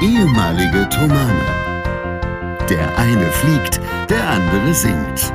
ehemalige 0.00 0.88
Tomane. 0.90 1.44
Der 2.70 2.96
eine 2.98 3.32
fliegt, 3.32 3.80
der 4.08 4.28
andere 4.28 4.72
singt. 4.72 5.32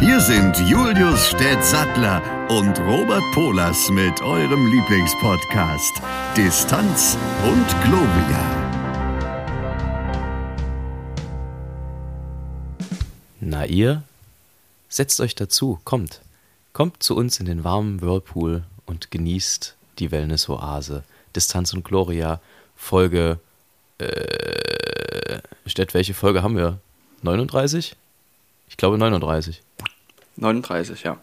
Hier 0.00 0.20
sind 0.20 0.58
Julius 0.68 1.28
Städtsattler 1.28 2.22
und 2.50 2.78
Robert 2.80 3.22
Polas 3.32 3.88
mit 3.90 4.20
eurem 4.20 4.66
Lieblingspodcast 4.66 6.02
Distanz 6.36 7.16
und 7.44 7.66
Globia. 7.82 8.60
Na 13.40 13.64
ihr? 13.64 14.02
Setzt 14.88 15.20
euch 15.20 15.34
dazu, 15.34 15.78
kommt. 15.84 16.20
Kommt 16.72 17.02
zu 17.02 17.16
uns 17.16 17.40
in 17.40 17.46
den 17.46 17.64
warmen 17.64 18.02
Whirlpool 18.02 18.64
und 18.86 19.10
genießt 19.10 19.76
die 20.00 20.10
Wellness-Oase. 20.10 21.04
Distanz 21.36 21.72
und 21.72 21.84
Gloria, 21.84 22.40
Folge. 22.76 23.38
Äh, 23.98 25.38
Stett, 25.66 25.94
welche 25.94 26.14
Folge 26.14 26.42
haben 26.42 26.56
wir? 26.56 26.78
39? 27.22 27.94
Ich 28.68 28.76
glaube 28.76 28.98
39. 28.98 29.62
39, 30.36 31.02
ja. 31.02 31.18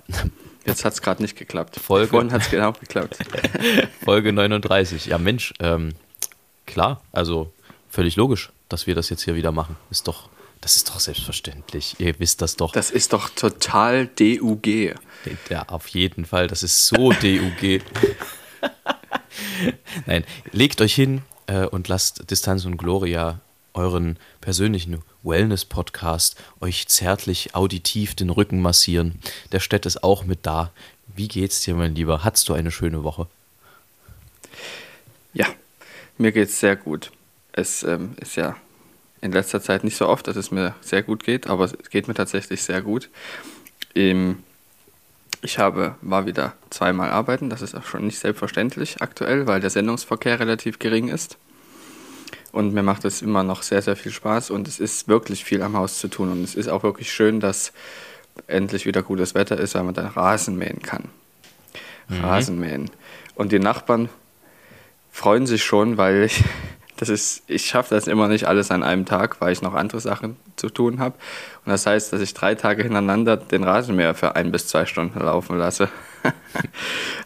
Jetzt 0.65 0.85
hat 0.85 0.93
es 0.93 1.01
gerade 1.01 1.21
nicht 1.21 1.35
geklappt. 1.37 1.77
Folge- 1.77 2.09
Vorhin 2.09 2.31
hat 2.31 2.41
es 2.43 2.49
genau 2.49 2.71
geklappt. 2.73 3.17
Folge 4.03 4.31
39. 4.31 5.07
Ja, 5.07 5.17
Mensch, 5.17 5.53
ähm, 5.59 5.93
klar, 6.65 7.01
also 7.11 7.51
völlig 7.89 8.15
logisch, 8.15 8.51
dass 8.69 8.85
wir 8.85 8.93
das 8.95 9.09
jetzt 9.09 9.23
hier 9.23 9.35
wieder 9.35 9.51
machen. 9.51 9.75
Ist 9.89 10.07
doch, 10.07 10.29
das 10.61 10.75
ist 10.75 10.89
doch 10.89 10.99
selbstverständlich. 10.99 11.95
Ihr 11.99 12.19
wisst 12.19 12.41
das 12.41 12.57
doch. 12.57 12.73
Das 12.73 12.91
ist 12.91 13.13
doch 13.13 13.29
total 13.29 14.07
DUG. 14.07 14.93
Ja, 15.49 15.63
auf 15.67 15.87
jeden 15.89 16.25
Fall. 16.25 16.47
Das 16.47 16.63
ist 16.63 16.85
so 16.87 17.11
DUG. 17.11 17.81
Nein, 20.05 20.23
legt 20.51 20.81
euch 20.81 20.93
hin 20.93 21.21
äh, 21.47 21.65
und 21.65 21.87
lasst 21.87 22.29
Distanz 22.29 22.65
und 22.65 22.77
Gloria 22.77 23.39
euren 23.73 24.17
persönlichen 24.41 25.01
Wellness-Podcast 25.23 26.35
euch 26.61 26.87
zärtlich 26.87 27.55
auditiv 27.55 28.15
den 28.15 28.29
Rücken 28.29 28.61
massieren. 28.61 29.19
Der 29.51 29.59
Städt 29.59 29.85
ist 29.85 30.03
auch 30.03 30.25
mit 30.25 30.45
da. 30.45 30.71
Wie 31.15 31.27
geht's 31.27 31.61
dir, 31.61 31.75
mein 31.75 31.95
Lieber? 31.95 32.23
Hattest 32.23 32.49
du 32.49 32.53
eine 32.53 32.71
schöne 32.71 33.03
Woche? 33.03 33.27
Ja, 35.33 35.47
mir 36.17 36.31
geht's 36.31 36.59
sehr 36.59 36.75
gut. 36.75 37.11
Es 37.51 37.83
ähm, 37.83 38.15
ist 38.19 38.35
ja 38.35 38.55
in 39.21 39.31
letzter 39.31 39.61
Zeit 39.61 39.83
nicht 39.83 39.97
so 39.97 40.07
oft, 40.07 40.27
dass 40.27 40.35
es 40.35 40.51
mir 40.51 40.75
sehr 40.81 41.03
gut 41.03 41.23
geht, 41.23 41.47
aber 41.47 41.65
es 41.65 41.89
geht 41.89 42.07
mir 42.07 42.13
tatsächlich 42.13 42.61
sehr 42.63 42.81
gut. 42.81 43.09
Ähm, 43.95 44.43
ich 45.41 45.59
habe, 45.59 45.95
war 46.01 46.25
wieder 46.25 46.53
zweimal 46.69 47.11
arbeiten, 47.11 47.49
das 47.49 47.61
ist 47.61 47.75
auch 47.75 47.85
schon 47.85 48.05
nicht 48.05 48.19
selbstverständlich 48.19 49.01
aktuell, 49.01 49.47
weil 49.47 49.59
der 49.59 49.69
Sendungsverkehr 49.69 50.39
relativ 50.39 50.79
gering 50.79 51.07
ist. 51.09 51.37
Und 52.51 52.73
mir 52.73 52.83
macht 52.83 53.05
es 53.05 53.21
immer 53.21 53.43
noch 53.43 53.61
sehr, 53.61 53.81
sehr 53.81 53.95
viel 53.95 54.11
Spaß 54.11 54.49
und 54.49 54.67
es 54.67 54.79
ist 54.79 55.07
wirklich 55.07 55.43
viel 55.43 55.61
am 55.61 55.77
Haus 55.77 55.99
zu 55.99 56.07
tun. 56.07 56.31
Und 56.31 56.43
es 56.43 56.55
ist 56.55 56.69
auch 56.69 56.83
wirklich 56.83 57.11
schön, 57.11 57.39
dass 57.39 57.71
endlich 58.47 58.85
wieder 58.85 59.03
gutes 59.03 59.35
Wetter 59.35 59.59
ist, 59.59 59.75
weil 59.75 59.83
man 59.83 59.93
dann 59.93 60.07
Rasen 60.07 60.57
mähen 60.57 60.81
kann. 60.81 61.09
Rasen 62.09 62.59
mähen. 62.59 62.89
Und 63.35 63.51
die 63.51 63.59
Nachbarn 63.59 64.09
freuen 65.11 65.45
sich 65.45 65.63
schon, 65.63 65.97
weil 65.97 66.23
ich, 66.23 66.43
das 66.97 67.09
ist, 67.09 67.43
ich 67.47 67.65
schaffe 67.65 67.95
das 67.95 68.07
immer 68.07 68.27
nicht 68.27 68.45
alles 68.45 68.71
an 68.71 68.83
einem 68.83 69.05
Tag, 69.05 69.39
weil 69.39 69.53
ich 69.53 69.61
noch 69.61 69.73
andere 69.73 69.99
Sachen 69.99 70.35
zu 70.55 70.69
tun 70.69 70.99
habe. 70.99 71.15
Und 71.65 71.71
das 71.71 71.85
heißt, 71.85 72.11
dass 72.11 72.21
ich 72.21 72.33
drei 72.33 72.55
Tage 72.55 72.83
hintereinander 72.83 73.37
den 73.37 73.63
Rasenmäher 73.63 74.15
für 74.15 74.35
ein 74.35 74.51
bis 74.51 74.67
zwei 74.67 74.85
Stunden 74.85 75.19
laufen 75.19 75.57
lasse. 75.57 75.89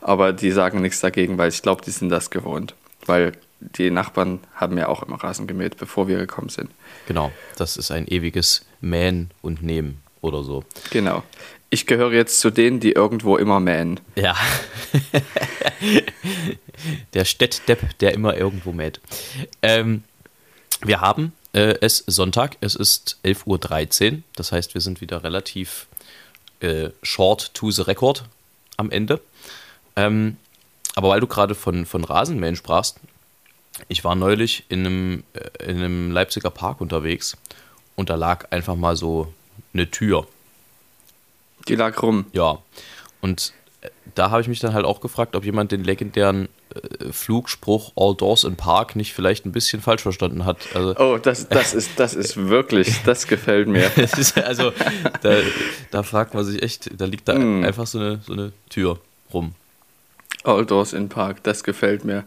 Aber 0.01 0.33
die 0.33 0.51
sagen 0.51 0.81
nichts 0.81 0.99
dagegen, 0.99 1.37
weil 1.37 1.49
ich 1.49 1.61
glaube, 1.61 1.81
die 1.83 1.91
sind 1.91 2.09
das 2.09 2.29
gewohnt. 2.29 2.75
Weil 3.05 3.31
die 3.59 3.91
Nachbarn 3.91 4.39
haben 4.55 4.77
ja 4.77 4.87
auch 4.87 5.03
immer 5.03 5.23
Rasen 5.23 5.47
gemäht, 5.47 5.77
bevor 5.77 6.07
wir 6.07 6.17
gekommen 6.17 6.49
sind. 6.49 6.69
Genau, 7.07 7.31
das 7.57 7.77
ist 7.77 7.91
ein 7.91 8.07
ewiges 8.07 8.65
Mähen 8.81 9.31
und 9.41 9.61
Nehmen 9.61 10.01
oder 10.21 10.43
so. 10.43 10.63
Genau. 10.91 11.23
Ich 11.73 11.87
gehöre 11.87 12.11
jetzt 12.11 12.41
zu 12.41 12.51
denen, 12.51 12.81
die 12.81 12.91
irgendwo 12.91 13.37
immer 13.37 13.61
mähen. 13.61 14.01
Ja. 14.15 14.35
der 17.13 17.23
Städtdepp, 17.23 17.97
der 17.99 18.13
immer 18.13 18.35
irgendwo 18.35 18.73
mäht. 18.73 18.99
Ähm, 19.61 20.03
wir 20.81 20.99
haben 20.99 21.31
äh, 21.53 21.75
es 21.79 22.03
Sonntag, 22.07 22.57
es 22.59 22.75
ist 22.75 23.17
11.13 23.23 24.11
Uhr. 24.11 24.19
Das 24.35 24.51
heißt, 24.51 24.73
wir 24.73 24.81
sind 24.81 24.99
wieder 24.99 25.23
relativ 25.23 25.87
äh, 26.59 26.89
short 27.03 27.53
to 27.53 27.71
the 27.71 27.83
record 27.83 28.25
am 28.75 28.91
Ende. 28.91 29.21
Ähm, 29.95 30.35
aber 30.95 31.09
weil 31.09 31.21
du 31.21 31.27
gerade 31.27 31.55
von, 31.55 31.85
von 31.85 32.03
Rasenmähen 32.03 32.57
sprachst, 32.57 32.99
ich 33.87 34.03
war 34.03 34.15
neulich 34.15 34.65
in 34.67 34.85
einem, 34.85 35.23
äh, 35.33 35.71
in 35.71 35.77
einem 35.77 36.11
Leipziger 36.11 36.49
Park 36.49 36.81
unterwegs 36.81 37.37
und 37.95 38.09
da 38.09 38.15
lag 38.15 38.51
einfach 38.51 38.75
mal 38.75 38.97
so 38.97 39.33
eine 39.73 39.89
Tür. 39.89 40.27
Die 41.67 41.75
lag 41.75 42.01
rum. 42.01 42.25
Ja. 42.33 42.59
Und 43.21 43.53
äh, 43.81 43.89
da 44.15 44.31
habe 44.31 44.41
ich 44.41 44.47
mich 44.47 44.59
dann 44.59 44.73
halt 44.73 44.85
auch 44.85 45.01
gefragt, 45.01 45.35
ob 45.35 45.45
jemand 45.45 45.71
den 45.71 45.83
legendären 45.83 46.49
äh, 46.73 47.11
Flugspruch 47.11 47.91
All 47.95 48.15
Doors 48.15 48.43
in 48.43 48.55
Park 48.55 48.95
nicht 48.95 49.13
vielleicht 49.13 49.45
ein 49.45 49.51
bisschen 49.51 49.81
falsch 49.81 50.01
verstanden 50.01 50.45
hat. 50.45 50.57
Also, 50.73 50.95
Oh, 50.97 51.17
das, 51.17 51.47
das, 51.49 51.73
ist, 51.73 51.91
das 51.99 52.13
ist 52.13 52.35
wirklich, 52.49 53.01
das 53.05 53.27
gefällt 53.27 53.67
mir. 53.67 53.91
also 54.45 54.71
da, 55.21 55.37
da 55.91 56.03
fragt 56.03 56.33
man 56.33 56.43
sich 56.43 56.61
echt, 56.63 56.89
da 56.99 57.05
liegt 57.05 57.27
da 57.27 57.37
Mm. 57.37 57.63
einfach 57.63 57.87
so 57.87 57.99
eine, 57.99 58.19
so 58.25 58.33
eine 58.33 58.51
Tür 58.69 58.99
rum. 59.33 59.53
All 60.43 60.65
Doors 60.65 60.93
in 60.93 61.07
Park, 61.09 61.43
das 61.43 61.63
gefällt 61.63 62.03
mir. 62.03 62.23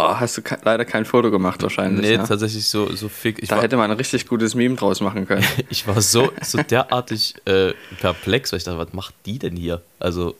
Oh, 0.00 0.14
hast 0.20 0.36
du 0.36 0.42
ke 0.42 0.56
leider 0.62 0.84
kein 0.84 1.04
Foto 1.04 1.28
gemacht 1.32 1.60
wahrscheinlich. 1.60 2.08
Nee, 2.08 2.16
ne? 2.18 2.24
tatsächlich 2.24 2.64
so, 2.68 2.94
so 2.94 3.08
fick. 3.08 3.42
Ich 3.42 3.48
Da 3.48 3.56
war, 3.56 3.62
hätte 3.64 3.76
man 3.76 3.90
ein 3.90 3.96
richtig 3.96 4.28
gutes 4.28 4.54
Meme 4.54 4.76
draus 4.76 5.00
machen 5.00 5.26
können. 5.26 5.44
ich 5.70 5.88
war 5.88 6.00
so, 6.00 6.30
so 6.40 6.62
derartig 6.62 7.34
äh, 7.46 7.72
perplex, 8.00 8.52
weil 8.52 8.58
ich 8.58 8.64
dachte, 8.64 8.78
was 8.78 8.92
macht 8.92 9.14
die 9.26 9.40
denn 9.40 9.56
hier? 9.56 9.82
Also, 9.98 10.36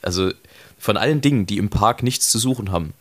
also 0.00 0.30
von 0.78 0.96
allen 0.96 1.20
Dingen, 1.20 1.44
die 1.44 1.58
im 1.58 1.70
Park 1.70 2.04
nichts 2.04 2.30
zu 2.30 2.38
suchen 2.38 2.70
haben, 2.70 2.94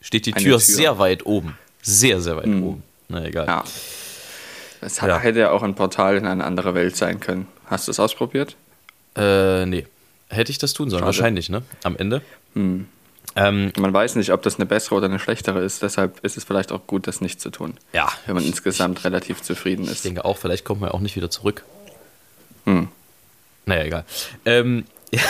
steht 0.00 0.26
die 0.26 0.32
Tür, 0.32 0.42
Tür. 0.42 0.58
sehr 0.60 0.98
weit 1.00 1.26
oben. 1.26 1.58
Sehr, 1.82 2.20
sehr 2.20 2.36
weit 2.36 2.46
Mhm. 2.46 2.62
oben. 2.62 2.82
Na 3.08 3.24
egal. 3.24 3.46
Ja. 3.48 3.64
Es 4.80 5.02
hat, 5.02 5.08
Ja. 5.08 5.18
hätte 5.18 5.40
ja 5.40 5.50
auch 5.50 5.64
ein 5.64 5.74
Portal 5.74 6.16
in 6.18 6.26
eine 6.26 6.44
andere 6.44 6.74
Welt 6.74 6.96
sein 6.96 7.18
können. 7.18 7.48
Hast 7.66 7.88
du 7.88 7.90
es 7.90 7.98
ausprobiert? 7.98 8.54
Äh, 9.16 9.66
nee. 9.66 9.86
Hätte 10.28 10.52
ich 10.52 10.58
das 10.58 10.72
tun 10.72 10.88
sollen? 10.88 11.00
Schade. 11.00 11.06
Wahrscheinlich, 11.06 11.48
ne? 11.48 11.62
Am 11.82 11.96
Ende. 11.96 12.22
Hm. 12.54 12.86
Ähm, 13.36 13.72
Man 13.78 13.92
weiß 13.92 14.16
nicht, 14.16 14.32
ob 14.32 14.42
das 14.42 14.56
eine 14.56 14.66
bessere 14.66 14.96
oder 14.96 15.06
eine 15.06 15.18
schlechtere 15.18 15.60
ist. 15.60 15.82
Deshalb 15.82 16.18
ist 16.24 16.36
es 16.36 16.44
vielleicht 16.44 16.72
auch 16.72 16.86
gut, 16.86 17.06
das 17.06 17.20
nicht 17.20 17.40
zu 17.40 17.50
tun. 17.50 17.74
ja. 17.92 18.08
Wenn 18.26 18.34
man 18.34 18.42
ich, 18.42 18.50
insgesamt 18.50 19.04
relativ 19.04 19.42
zufrieden 19.42 19.84
ich 19.84 19.92
ist. 19.92 20.04
denke 20.04 20.24
auch, 20.24 20.36
vielleicht 20.38 20.64
kommt 20.64 20.80
man 20.80 20.90
auch 20.90 21.00
nicht 21.00 21.16
wieder 21.16 21.30
zurück. 21.30 21.64
Hm. 22.64 22.88
Naja, 23.66 23.84
egal. 23.84 24.04
Ähm, 24.44 24.84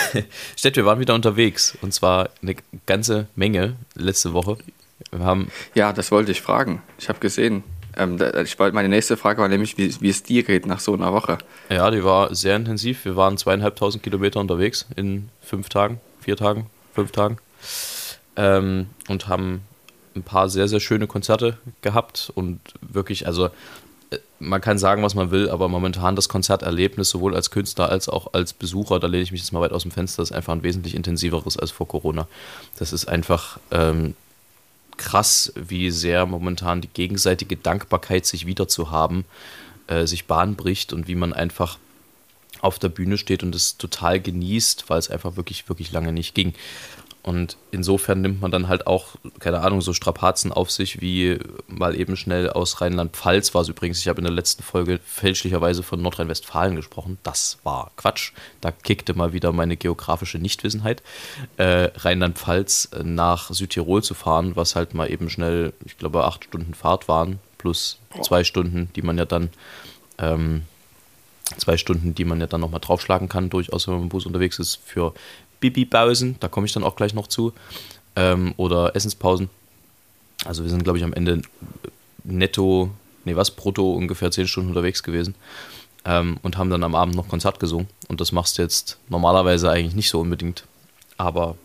Stett, 0.56 0.77
wir 0.77 0.84
waren 0.87 1.00
wieder 1.00 1.15
unterwegs. 1.15 1.77
Und 1.83 1.93
zwar 1.93 2.31
eine 2.43 2.56
ganze 2.87 3.27
Menge 3.34 3.77
letzte 3.94 4.32
Woche. 4.32 4.56
Wir 5.11 5.25
haben 5.25 5.50
Ja, 5.75 5.93
das 5.93 6.11
wollte 6.11 6.32
ich 6.32 6.41
fragen. 6.43 6.82
Ich 6.99 7.09
habe 7.09 7.19
gesehen. 7.19 7.65
Ähm, 7.97 8.19
ich 8.44 8.59
wollte, 8.59 8.75
meine 8.75 8.88
nächste 8.88 9.17
Frage 9.17 9.41
war 9.43 9.49
nämlich, 9.49 9.77
wie, 9.77 10.00
wie 10.00 10.11
es 10.11 10.22
dir 10.22 10.43
geht 10.43 10.65
nach 10.65 10.81
so 10.81 10.94
einer 10.94 11.12
Woche. 11.12 11.38
Ja, 11.69 11.91
die 11.91 12.05
war 12.05 12.34
sehr 12.34 12.56
intensiv. 12.56 13.05
Wir 13.05 13.17
waren 13.17 13.37
zweieinhalbtausend 13.37 14.03
Kilometer 14.03 14.41
unterwegs 14.41 14.87
in 14.97 15.28
fünf 15.43 15.69
Tagen, 15.69 16.00
vier 16.21 16.37
Tagen, 16.37 16.67
fünf 16.94 17.11
Tagen. 17.12 17.38
Ähm, 18.37 18.87
und 19.09 19.29
haben 19.29 19.63
ein 20.15 20.23
paar 20.23 20.49
sehr, 20.49 20.69
sehr 20.69 20.81
schöne 20.81 21.07
Konzerte 21.07 21.59
gehabt 21.83 22.33
und 22.35 22.61
wirklich, 22.81 23.27
also 23.27 23.47
äh, 24.11 24.19
man 24.39 24.61
kann 24.61 24.79
sagen, 24.79 25.03
was 25.03 25.15
man 25.15 25.31
will, 25.31 25.49
aber 25.51 25.69
momentan 25.69 26.17
das 26.17 26.29
Konzerterlebnis 26.29 27.11
sowohl 27.11 27.35
als 27.35 27.50
Künstler 27.50 27.88
als 27.91 28.09
auch 28.09 28.32
als 28.35 28.53
Besucher, 28.53 28.99
da 29.00 29.06
lehne 29.06 29.23
ich 29.23 29.32
mich 29.32 29.41
jetzt 29.41 29.53
mal 29.53 29.61
weit 29.61 29.73
aus 29.73 29.82
dem 29.82 29.91
Fenster, 29.91 30.23
ist 30.23 30.32
einfach 30.32 30.53
ein 30.53 30.62
wesentlich 30.62 30.94
intensiveres 30.94 31.56
als 31.56 31.71
vor 31.71 31.88
Corona. 31.88 32.27
Das 32.79 32.93
ist 32.93 33.06
einfach 33.06 33.59
ähm, 33.71 34.15
krass, 34.97 35.53
wie 35.56 35.91
sehr 35.91 36.26
momentan 36.26 36.81
die 36.81 36.88
gegenseitige 36.88 37.56
Dankbarkeit, 37.56 38.26
sich 38.26 38.47
wieder 38.47 38.69
zu 38.69 38.91
haben, 38.91 39.25
äh, 39.87 40.06
sich 40.06 40.26
Bahn 40.26 40.56
bricht 40.56 40.93
und 40.93 41.09
wie 41.09 41.15
man 41.15 41.33
einfach 41.33 41.79
auf 42.61 42.79
der 42.79 42.91
Bühne 42.91 43.17
steht 43.17 43.43
und 43.43 43.55
es 43.55 43.79
total 43.79 44.21
genießt, 44.21 44.91
weil 44.91 44.99
es 44.99 45.11
einfach 45.11 45.37
wirklich, 45.37 45.69
wirklich 45.69 45.93
lange 45.93 46.12
nicht 46.12 46.35
ging. 46.35 46.55
Und 47.22 47.58
insofern 47.70 48.22
nimmt 48.22 48.40
man 48.40 48.50
dann 48.50 48.69
halt 48.69 48.87
auch, 48.87 49.17
keine 49.40 49.61
Ahnung, 49.61 49.82
so 49.82 49.93
Strapazen 49.93 50.52
auf 50.52 50.70
sich, 50.70 51.02
wie 51.02 51.38
mal 51.67 51.94
eben 51.94 52.17
schnell 52.17 52.49
aus 52.49 52.81
Rheinland-Pfalz 52.81 53.55
war 53.55 53.61
es 53.61 53.69
übrigens. 53.69 53.99
Ich 53.99 54.08
habe 54.08 54.20
in 54.20 54.25
der 54.25 54.32
letzten 54.32 54.62
Folge 54.62 55.00
fälschlicherweise 55.05 55.82
von 55.82 56.00
Nordrhein-Westfalen 56.00 56.76
gesprochen. 56.76 57.19
Das 57.22 57.58
war 57.62 57.90
Quatsch. 57.96 58.32
Da 58.62 58.72
kickte 58.72 59.12
mal 59.12 59.34
wieder 59.34 59.52
meine 59.52 59.76
geografische 59.76 60.38
Nichtwissenheit. 60.38 61.02
Äh, 61.58 61.90
Rheinland-Pfalz 61.94 62.90
nach 63.02 63.50
Südtirol 63.50 64.02
zu 64.02 64.14
fahren, 64.14 64.56
was 64.56 64.75
halt 64.75 64.94
mal 64.94 65.11
eben 65.11 65.28
schnell, 65.28 65.75
ich 65.84 65.99
glaube, 65.99 66.25
acht 66.25 66.44
Stunden 66.44 66.73
Fahrt 66.73 67.06
waren, 67.06 67.38
plus 67.58 67.99
zwei 68.23 68.44
Stunden, 68.44 68.88
die 68.96 69.02
man 69.02 69.19
ja 69.19 69.26
dann 69.26 69.50
ähm, 70.19 70.62
zwei 71.56 71.76
Stunden, 71.76 72.14
die 72.14 72.25
man 72.25 72.41
ja 72.41 72.47
dann 72.47 72.61
nochmal 72.61 72.81
draufschlagen 72.81 73.29
kann, 73.29 73.50
durchaus, 73.50 73.87
wenn 73.87 73.94
man 73.94 74.02
im 74.05 74.08
Bus 74.08 74.26
unterwegs 74.26 74.58
ist, 74.58 74.81
für 74.85 75.12
Bibi-Pausen, 75.61 76.37
da 76.41 76.49
komme 76.49 76.67
ich 76.67 76.73
dann 76.73 76.85
auch 76.85 76.97
gleich 76.97 77.14
noch 77.14 77.26
zu. 77.26 77.52
ähm, 78.17 78.55
oder 78.56 78.94
Essenspausen. 78.97 79.50
Also 80.44 80.62
wir 80.62 80.70
sind, 80.70 80.85
glaube 80.85 80.99
ich, 80.99 81.05
am 81.05 81.12
Ende 81.12 81.43
netto, 82.25 82.91
nee, 83.25 83.37
was, 83.37 83.50
brutto 83.50 83.93
ungefähr 83.93 84.31
10 84.31 84.49
Stunden 84.49 84.70
unterwegs 84.70 85.02
gewesen 85.02 85.35
ähm, 86.05 86.38
und 86.43 86.56
haben 86.56 86.70
dann 86.70 86.82
am 86.82 86.94
Abend 86.94 87.14
noch 87.14 87.29
Konzert 87.29 87.61
gesungen. 87.61 87.88
Und 88.08 88.20
das 88.20 88.32
machst 88.32 88.58
du 88.58 88.62
jetzt 88.62 88.99
normalerweise 89.08 89.70
eigentlich 89.70 89.94
nicht 89.94 90.11
so 90.11 90.20
unbedingt. 90.20 90.64
Aber 91.17 91.56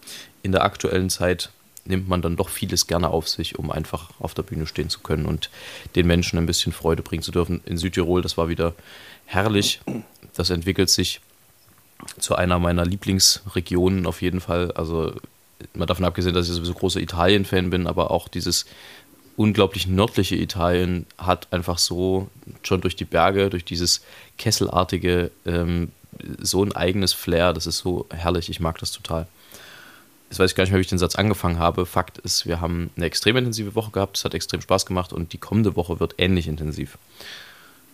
in 0.44 0.52
der 0.52 0.64
aktuellen 0.64 1.10
Zeit 1.10 1.50
nimmt 1.86 2.10
man 2.10 2.22
dann 2.22 2.36
doch 2.36 2.50
vieles 2.50 2.88
gerne 2.88 3.10
auf 3.10 3.28
sich, 3.28 3.58
um 3.58 3.72
einfach 3.72 4.10
auf 4.20 4.34
der 4.34 4.44
Bühne 4.44 4.68
stehen 4.68 4.90
zu 4.90 5.00
können 5.00 5.26
und 5.26 5.50
den 5.96 6.08
Menschen 6.08 6.38
ein 6.38 6.46
bisschen 6.46 6.74
Freude 6.74 7.04
bringen 7.04 7.24
zu 7.24 7.32
dürfen. 7.32 7.62
In 7.66 7.78
Südtirol, 7.78 8.22
das 8.22 8.38
war 8.38 8.50
wieder 8.50 8.74
herrlich. 9.26 9.82
Das 10.34 10.50
entwickelt 10.50 10.90
sich 10.90 11.22
zu 12.20 12.36
einer 12.36 12.60
meiner 12.60 12.86
Lieblingsregionen 12.86 14.06
auf 14.06 14.22
jeden 14.22 14.42
Fall. 14.42 14.72
Also 14.72 15.14
mal 15.74 15.86
davon 15.86 16.06
abgesehen, 16.06 16.34
dass 16.34 16.48
ich 16.48 16.54
sowieso 16.54 16.74
großer 16.74 17.00
Italien-Fan 17.00 17.70
bin, 17.70 17.88
aber 17.88 18.12
auch 18.12 18.28
dieses 18.28 18.66
unglaublich 19.38 19.88
nördliche 19.88 20.36
Italien 20.36 21.06
hat 21.18 21.52
einfach 21.52 21.78
so 21.78 22.30
schon 22.64 22.82
durch 22.82 22.96
die 22.96 23.06
Berge, 23.06 23.50
durch 23.50 23.66
dieses 23.66 24.02
Kesselartige 24.38 25.32
ähm, 25.46 25.92
so 26.40 26.64
ein 26.64 26.74
eigenes 26.74 27.14
Flair. 27.14 27.54
Das 27.54 27.68
ist 27.68 27.80
so 27.80 28.08
herrlich. 28.10 28.50
Ich 28.50 28.60
mag 28.60 28.78
das 28.80 28.92
total. 28.92 29.28
Jetzt 30.36 30.40
weiß 30.42 30.52
ich 30.52 30.56
gar 30.58 30.64
nicht 30.66 30.72
mehr, 30.72 30.80
wie 30.80 30.82
ich 30.82 30.90
den 30.90 30.98
Satz 30.98 31.16
angefangen 31.16 31.60
habe. 31.60 31.86
Fakt 31.86 32.18
ist, 32.18 32.46
wir 32.46 32.60
haben 32.60 32.90
eine 32.98 33.06
extrem 33.06 33.38
intensive 33.38 33.74
Woche 33.74 33.92
gehabt. 33.92 34.18
Es 34.18 34.26
hat 34.26 34.34
extrem 34.34 34.60
Spaß 34.60 34.86
gemacht 34.86 35.14
und 35.14 35.32
die 35.32 35.38
kommende 35.38 35.78
Woche 35.78 36.02
wird 36.02 36.16
ähnlich 36.18 36.50
intensiv. 36.50 36.98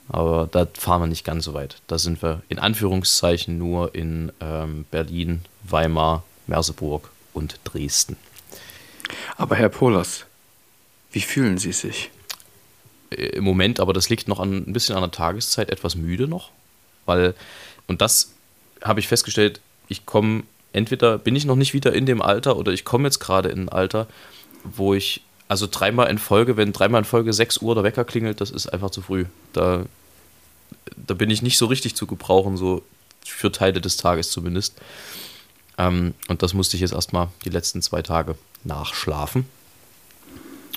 Aber 0.09 0.49
da 0.51 0.67
fahren 0.73 1.03
wir 1.03 1.05
nicht 1.05 1.23
ganz 1.23 1.45
so 1.45 1.53
weit. 1.53 1.83
Da 1.85 1.99
sind 1.99 2.23
wir 2.23 2.41
in 2.49 2.57
Anführungszeichen 2.57 3.59
nur 3.59 3.93
in 3.93 4.31
ähm, 4.39 4.85
Berlin, 4.89 5.41
Weimar, 5.61 6.23
Merseburg 6.47 7.11
und 7.35 7.59
Dresden. 7.63 8.17
Aber 9.37 9.55
Herr 9.55 9.69
Polas, 9.69 10.25
wie 11.11 11.21
fühlen 11.21 11.59
Sie 11.59 11.73
sich? 11.73 12.09
Äh, 13.11 13.37
Im 13.37 13.43
Moment, 13.43 13.79
aber 13.79 13.93
das 13.93 14.09
liegt 14.09 14.27
noch 14.27 14.39
an, 14.39 14.65
ein 14.67 14.73
bisschen 14.73 14.95
an 14.95 15.03
der 15.03 15.11
Tageszeit, 15.11 15.69
etwas 15.69 15.93
müde 15.93 16.27
noch. 16.27 16.49
Weil, 17.05 17.35
und 17.85 18.01
das 18.01 18.33
habe 18.81 18.99
ich 18.99 19.07
festgestellt, 19.07 19.61
ich 19.89 20.07
komme, 20.07 20.41
entweder 20.73 21.17
bin 21.17 21.35
ich 21.35 21.45
noch 21.45 21.55
nicht 21.55 21.73
wieder 21.73 21.93
in 21.93 22.05
dem 22.05 22.21
Alter 22.21 22.57
oder 22.57 22.71
ich 22.71 22.85
komme 22.85 23.07
jetzt 23.07 23.19
gerade 23.19 23.49
in 23.49 23.63
ein 23.63 23.69
Alter, 23.69 24.07
wo 24.63 24.93
ich, 24.93 25.21
also 25.47 25.67
dreimal 25.69 26.09
in 26.09 26.17
Folge, 26.17 26.57
wenn 26.57 26.73
dreimal 26.73 26.99
in 26.99 27.05
Folge 27.05 27.33
6 27.33 27.57
Uhr 27.57 27.75
der 27.75 27.83
Wecker 27.83 28.05
klingelt, 28.05 28.41
das 28.41 28.51
ist 28.51 28.67
einfach 28.67 28.91
zu 28.91 29.01
früh. 29.01 29.25
Da, 29.53 29.85
da 30.95 31.13
bin 31.13 31.29
ich 31.29 31.41
nicht 31.41 31.57
so 31.57 31.65
richtig 31.65 31.95
zu 31.95 32.07
gebrauchen, 32.07 32.57
so 32.57 32.83
für 33.25 33.51
Teile 33.51 33.81
des 33.81 33.97
Tages 33.97 34.31
zumindest. 34.31 34.75
Ähm, 35.77 36.13
und 36.27 36.43
das 36.43 36.53
musste 36.53 36.77
ich 36.77 36.81
jetzt 36.81 36.93
erstmal 36.93 37.29
die 37.45 37.49
letzten 37.49 37.81
zwei 37.81 38.01
Tage 38.01 38.35
nachschlafen. 38.63 39.45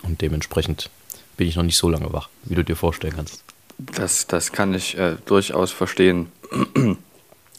Und 0.02 0.20
dementsprechend 0.20 0.90
bin 1.37 1.49
ich 1.49 1.56
noch 1.56 1.62
nicht 1.62 1.76
so 1.76 1.88
lange 1.88 2.12
wach, 2.12 2.29
wie 2.44 2.55
du 2.55 2.64
dir 2.64 2.76
vorstellen 2.76 3.14
kannst. 3.17 3.43
Das, 3.79 4.26
das 4.26 4.52
kann 4.52 4.73
ich 4.75 4.97
äh, 4.97 5.17
durchaus 5.26 5.73
verstehen. 5.73 6.31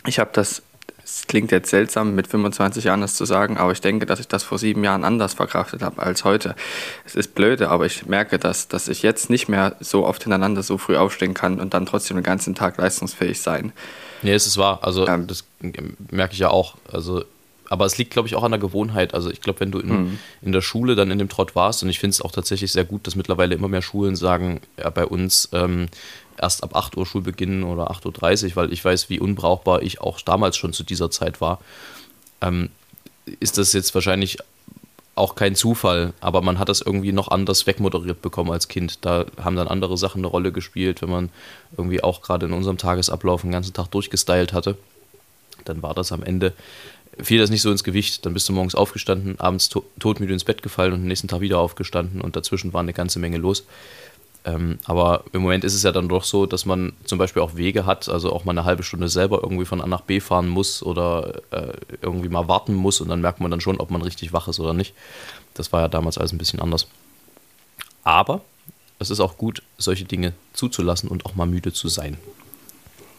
Ich 0.07 0.19
habe 0.19 0.29
das, 0.33 0.61
es 1.05 1.27
klingt 1.27 1.51
jetzt 1.51 1.69
seltsam, 1.69 2.15
mit 2.15 2.25
25 2.25 2.85
Jahren 2.85 3.01
das 3.01 3.15
zu 3.15 3.25
sagen, 3.25 3.57
aber 3.57 3.71
ich 3.71 3.79
denke, 3.79 4.07
dass 4.07 4.19
ich 4.19 4.27
das 4.27 4.43
vor 4.43 4.57
sieben 4.57 4.83
Jahren 4.83 5.03
anders 5.03 5.35
verkraftet 5.35 5.83
habe 5.83 6.01
als 6.01 6.23
heute. 6.23 6.55
Es 7.05 7.13
ist 7.13 7.35
blöde, 7.35 7.69
aber 7.69 7.85
ich 7.85 8.07
merke, 8.07 8.39
dass, 8.39 8.67
dass 8.67 8.87
ich 8.87 9.03
jetzt 9.03 9.29
nicht 9.29 9.47
mehr 9.47 9.75
so 9.79 10.03
oft 10.03 10.23
hintereinander 10.23 10.63
so 10.63 10.79
früh 10.79 10.97
aufstehen 10.97 11.35
kann 11.35 11.59
und 11.59 11.75
dann 11.75 11.85
trotzdem 11.85 12.17
den 12.17 12.23
ganzen 12.23 12.55
Tag 12.55 12.77
leistungsfähig 12.77 13.39
sein. 13.39 13.71
Nee, 14.23 14.33
es 14.33 14.47
ist 14.47 14.57
wahr. 14.57 14.79
Also, 14.81 15.07
ähm, 15.07 15.27
das 15.27 15.43
merke 16.09 16.33
ich 16.33 16.39
ja 16.39 16.49
auch. 16.49 16.75
Also, 16.91 17.23
aber 17.69 17.85
es 17.85 17.99
liegt, 17.99 18.11
glaube 18.11 18.27
ich, 18.27 18.35
auch 18.35 18.43
an 18.43 18.51
der 18.51 18.59
Gewohnheit. 18.59 19.13
Also 19.13 19.29
ich 19.29 19.41
glaube, 19.41 19.59
wenn 19.59 19.71
du 19.71 19.79
in, 19.79 19.89
mhm. 19.89 20.19
in 20.41 20.51
der 20.51 20.61
Schule 20.61 20.95
dann 20.95 21.11
in 21.11 21.19
dem 21.19 21.29
Trott 21.29 21.55
warst, 21.55 21.83
und 21.83 21.89
ich 21.89 21.99
finde 21.99 22.11
es 22.11 22.21
auch 22.21 22.31
tatsächlich 22.31 22.71
sehr 22.71 22.85
gut, 22.85 23.05
dass 23.05 23.15
mittlerweile 23.15 23.53
immer 23.53 23.67
mehr 23.67 23.81
Schulen 23.81 24.15
sagen, 24.15 24.61
ja, 24.77 24.89
bei 24.89 25.05
uns 25.05 25.49
ähm, 25.51 25.87
erst 26.37 26.63
ab 26.63 26.75
8 26.75 26.97
Uhr 26.97 27.05
Schulbeginn 27.05 27.63
oder 27.63 27.91
8.30 27.91 28.49
Uhr, 28.49 28.55
weil 28.55 28.73
ich 28.73 28.83
weiß, 28.83 29.09
wie 29.09 29.19
unbrauchbar 29.19 29.81
ich 29.81 30.01
auch 30.01 30.21
damals 30.21 30.57
schon 30.57 30.73
zu 30.73 30.83
dieser 30.83 31.11
Zeit 31.11 31.41
war, 31.41 31.59
ähm, 32.41 32.69
ist 33.39 33.57
das 33.57 33.73
jetzt 33.73 33.93
wahrscheinlich 33.95 34.37
auch 35.15 35.35
kein 35.35 35.55
Zufall, 35.55 36.13
aber 36.19 36.41
man 36.41 36.59
hat 36.59 36.67
das 36.67 36.81
irgendwie 36.81 37.13
noch 37.13 37.29
anders 37.29 37.65
wegmoderiert 37.67 38.21
bekommen 38.21 38.51
als 38.51 38.67
Kind. 38.67 39.05
Da 39.05 39.25
haben 39.41 39.55
dann 39.55 39.69
andere 39.69 39.97
Sachen 39.97 40.19
eine 40.19 40.27
Rolle 40.27 40.51
gespielt, 40.51 41.01
wenn 41.01 41.09
man 41.09 41.29
irgendwie 41.77 42.03
auch 42.03 42.21
gerade 42.21 42.45
in 42.47 42.53
unserem 42.53 42.77
Tagesablauf 42.77 43.41
den 43.41 43.51
ganzen 43.51 43.73
Tag 43.73 43.87
durchgestylt 43.91 44.51
hatte. 44.51 44.77
Dann 45.63 45.81
war 45.81 45.93
das 45.93 46.11
am 46.11 46.21
Ende 46.21 46.53
fiel 47.21 47.39
das 47.39 47.49
nicht 47.49 47.61
so 47.61 47.71
ins 47.71 47.83
Gewicht. 47.83 48.25
Dann 48.25 48.33
bist 48.33 48.47
du 48.49 48.53
morgens 48.53 48.75
aufgestanden, 48.75 49.39
abends 49.39 49.69
to 49.69 49.85
todmüde 49.99 50.33
ins 50.33 50.43
Bett 50.43 50.61
gefallen 50.61 50.93
und 50.93 51.01
am 51.01 51.07
nächsten 51.07 51.27
Tag 51.27 51.41
wieder 51.41 51.59
aufgestanden 51.59 52.21
und 52.21 52.35
dazwischen 52.35 52.73
war 52.73 52.81
eine 52.81 52.93
ganze 52.93 53.19
Menge 53.19 53.37
los. 53.37 53.65
Ähm, 54.45 54.77
aber 54.85 55.23
im 55.33 55.41
Moment 55.41 55.63
ist 55.63 55.73
es 55.73 55.81
ja 55.81 55.91
dann 55.91 56.07
doch 56.07 56.23
so, 56.23 56.45
dass 56.45 56.65
man 56.65 56.93
zum 57.05 57.17
Beispiel 57.17 57.41
auch 57.41 57.55
Wege 57.55 57.87
hat, 57.87 58.07
also 58.07 58.31
auch 58.31 58.45
mal 58.45 58.51
eine 58.51 58.63
halbe 58.63 58.83
Stunde 58.83 59.09
selber 59.09 59.39
irgendwie 59.41 59.65
von 59.65 59.81
A 59.81 59.87
nach 59.87 60.01
B 60.01 60.19
fahren 60.19 60.47
muss 60.47 60.83
oder 60.83 61.41
äh, 61.49 61.73
irgendwie 62.01 62.29
mal 62.29 62.47
warten 62.47 62.75
muss 62.75 63.01
und 63.01 63.09
dann 63.09 63.21
merkt 63.21 63.39
man 63.39 63.49
dann 63.49 63.61
schon, 63.61 63.79
ob 63.79 63.89
man 63.89 64.03
richtig 64.03 64.33
wach 64.33 64.47
ist 64.47 64.59
oder 64.59 64.73
nicht. 64.73 64.93
Das 65.55 65.73
war 65.73 65.81
ja 65.81 65.87
damals 65.87 66.19
alles 66.19 66.31
ein 66.31 66.37
bisschen 66.37 66.59
anders. 66.59 66.87
Aber 68.03 68.41
es 68.99 69.09
ist 69.09 69.19
auch 69.19 69.37
gut, 69.37 69.63
solche 69.79 70.05
Dinge 70.05 70.33
zuzulassen 70.53 71.09
und 71.09 71.25
auch 71.25 71.33
mal 71.33 71.47
müde 71.47 71.73
zu 71.73 71.87
sein. 71.87 72.17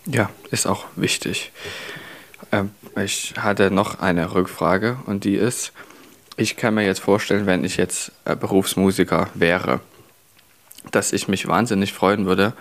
Ja, 0.06 0.30
ist 0.52 0.66
auch 0.66 0.84
wichtig. 0.94 1.50
Ähm, 2.52 2.70
ich 2.94 3.34
hatte 3.36 3.72
noch 3.72 3.98
eine 3.98 4.32
Rückfrage 4.32 4.98
und 5.06 5.24
die 5.24 5.34
ist, 5.34 5.72
ich 6.36 6.56
kann 6.56 6.74
mir 6.74 6.86
jetzt 6.86 7.00
vorstellen, 7.00 7.46
wenn 7.46 7.64
ich 7.64 7.76
jetzt 7.76 8.12
äh, 8.24 8.36
Berufsmusiker 8.36 9.28
wäre, 9.34 9.80
dass 10.90 11.12
ich 11.12 11.28
mich 11.28 11.46
wahnsinnig 11.46 11.92
freuen 11.92 12.26
würde, 12.26 12.52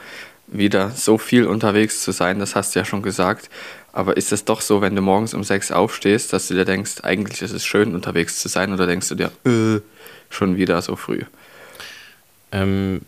wieder 0.47 0.91
so 0.91 1.17
viel 1.17 1.47
unterwegs 1.47 2.01
zu 2.01 2.11
sein, 2.11 2.39
das 2.39 2.55
hast 2.55 2.75
du 2.75 2.79
ja 2.79 2.85
schon 2.85 3.01
gesagt. 3.01 3.49
Aber 3.93 4.17
ist 4.17 4.31
es 4.31 4.45
doch 4.45 4.61
so, 4.61 4.81
wenn 4.81 4.95
du 4.95 5.01
morgens 5.01 5.33
um 5.33 5.43
sechs 5.43 5.71
aufstehst, 5.71 6.33
dass 6.33 6.47
du 6.47 6.53
dir 6.53 6.65
denkst, 6.65 7.03
eigentlich 7.03 7.41
ist 7.41 7.53
es 7.53 7.65
schön 7.65 7.95
unterwegs 7.95 8.39
zu 8.39 8.47
sein 8.47 8.73
oder 8.73 8.85
denkst 8.85 9.09
du 9.09 9.15
dir, 9.15 9.31
äh, 9.45 9.81
schon 10.29 10.57
wieder 10.57 10.81
so 10.81 10.95
früh? 10.95 11.21
Ähm, 12.51 13.01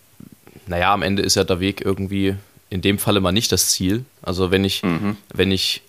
naja, 0.66 0.94
am 0.94 1.04
Ende 1.04 1.22
ist 1.22 1.36
ja 1.36 1.44
der 1.44 1.60
Weg 1.60 1.82
irgendwie 1.82 2.36
in 2.70 2.82
dem 2.82 3.00
Falle 3.00 3.20
mal 3.22 3.32
nicht 3.32 3.52
das 3.52 3.70
Ziel. 3.70 4.06
Also 4.22 4.52
wenn 4.52 4.64
ich, 4.64 4.84
mhm. 4.84 5.18
wenn 5.34 5.52
ich 5.52 5.84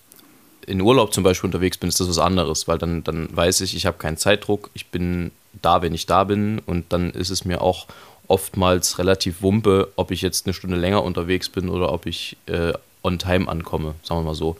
in 0.65 0.81
Urlaub 0.81 1.13
zum 1.13 1.23
Beispiel 1.23 1.47
unterwegs 1.47 1.77
bin, 1.77 1.89
ist 1.89 1.99
das 1.99 2.09
was 2.09 2.19
anderes, 2.19 2.67
weil 2.67 2.77
dann, 2.77 3.03
dann 3.03 3.35
weiß 3.35 3.61
ich, 3.61 3.75
ich 3.75 3.85
habe 3.85 3.97
keinen 3.97 4.17
Zeitdruck, 4.17 4.69
ich 4.73 4.87
bin 4.87 5.31
da, 5.61 5.81
wenn 5.81 5.93
ich 5.93 6.05
da 6.05 6.25
bin 6.25 6.59
und 6.59 6.93
dann 6.93 7.11
ist 7.11 7.31
es 7.31 7.43
mir 7.43 7.61
auch 7.61 7.87
oftmals 8.29 8.97
relativ 8.99 9.41
wumpe, 9.41 9.91
ob 9.97 10.11
ich 10.11 10.21
jetzt 10.21 10.45
eine 10.45 10.53
Stunde 10.53 10.77
länger 10.77 11.03
unterwegs 11.03 11.49
bin 11.49 11.67
oder 11.67 11.91
ob 11.91 12.05
ich 12.05 12.37
äh, 12.45 12.73
on 13.03 13.19
time 13.19 13.49
ankomme, 13.49 13.95
sagen 14.03 14.21
wir 14.21 14.25
mal 14.25 14.35
so. 14.35 14.55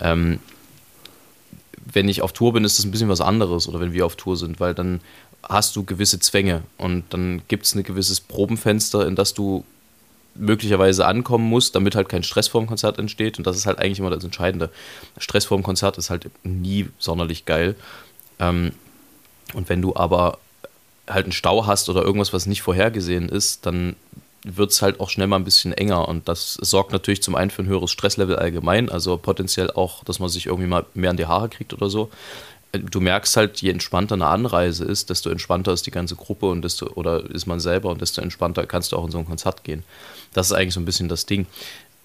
Ähm, 0.00 0.38
wenn 1.92 2.08
ich 2.08 2.22
auf 2.22 2.32
Tour 2.32 2.54
bin, 2.54 2.64
ist 2.64 2.78
das 2.78 2.86
ein 2.86 2.90
bisschen 2.90 3.08
was 3.08 3.20
anderes 3.20 3.68
oder 3.68 3.80
wenn 3.80 3.92
wir 3.92 4.06
auf 4.06 4.16
Tour 4.16 4.36
sind, 4.36 4.60
weil 4.60 4.74
dann 4.74 5.00
hast 5.42 5.76
du 5.76 5.84
gewisse 5.84 6.18
Zwänge 6.20 6.62
und 6.78 7.04
dann 7.10 7.42
gibt 7.48 7.66
es 7.66 7.74
ein 7.74 7.82
gewisses 7.82 8.20
Probenfenster, 8.20 9.06
in 9.06 9.16
das 9.16 9.34
du 9.34 9.64
möglicherweise 10.34 11.06
ankommen 11.06 11.48
muss, 11.48 11.72
damit 11.72 11.94
halt 11.94 12.08
kein 12.08 12.22
Stress 12.22 12.48
vorm 12.48 12.66
Konzert 12.66 12.98
entsteht. 12.98 13.38
Und 13.38 13.46
das 13.46 13.56
ist 13.56 13.66
halt 13.66 13.78
eigentlich 13.78 14.00
immer 14.00 14.10
das 14.10 14.24
Entscheidende. 14.24 14.70
Stress 15.18 15.44
vorm 15.44 15.62
Konzert 15.62 15.98
ist 15.98 16.10
halt 16.10 16.28
nie 16.42 16.88
sonderlich 16.98 17.44
geil. 17.44 17.76
Ähm, 18.38 18.72
und 19.52 19.68
wenn 19.68 19.82
du 19.82 19.94
aber 19.94 20.38
halt 21.08 21.26
einen 21.26 21.32
Stau 21.32 21.66
hast 21.66 21.88
oder 21.88 22.02
irgendwas, 22.02 22.32
was 22.32 22.46
nicht 22.46 22.62
vorhergesehen 22.62 23.28
ist, 23.28 23.66
dann 23.66 23.96
wird 24.44 24.72
es 24.72 24.82
halt 24.82 25.00
auch 25.00 25.08
schnell 25.08 25.26
mal 25.26 25.36
ein 25.36 25.44
bisschen 25.44 25.72
enger. 25.72 26.08
Und 26.08 26.28
das 26.28 26.54
sorgt 26.54 26.92
natürlich 26.92 27.22
zum 27.22 27.34
einen 27.34 27.50
für 27.50 27.62
ein 27.62 27.68
höheres 27.68 27.90
Stresslevel 27.90 28.36
allgemein, 28.36 28.90
also 28.90 29.16
potenziell 29.16 29.70
auch, 29.70 30.04
dass 30.04 30.18
man 30.18 30.28
sich 30.28 30.46
irgendwie 30.46 30.68
mal 30.68 30.84
mehr 30.94 31.10
an 31.10 31.16
die 31.16 31.26
Haare 31.26 31.48
kriegt 31.48 31.72
oder 31.72 31.88
so 31.88 32.10
du 32.78 33.00
merkst 33.00 33.36
halt, 33.36 33.62
je 33.62 33.70
entspannter 33.70 34.14
eine 34.14 34.26
Anreise 34.26 34.84
ist, 34.84 35.10
desto 35.10 35.30
entspannter 35.30 35.72
ist 35.72 35.86
die 35.86 35.90
ganze 35.90 36.16
Gruppe 36.16 36.46
und 36.46 36.62
desto, 36.62 36.86
oder 36.94 37.28
ist 37.30 37.46
man 37.46 37.60
selber 37.60 37.90
und 37.90 38.00
desto 38.00 38.20
entspannter 38.20 38.66
kannst 38.66 38.92
du 38.92 38.96
auch 38.96 39.04
in 39.04 39.10
so 39.10 39.18
ein 39.18 39.26
Konzert 39.26 39.64
gehen. 39.64 39.84
Das 40.32 40.46
ist 40.46 40.52
eigentlich 40.52 40.74
so 40.74 40.80
ein 40.80 40.84
bisschen 40.84 41.08
das 41.08 41.26
Ding. 41.26 41.46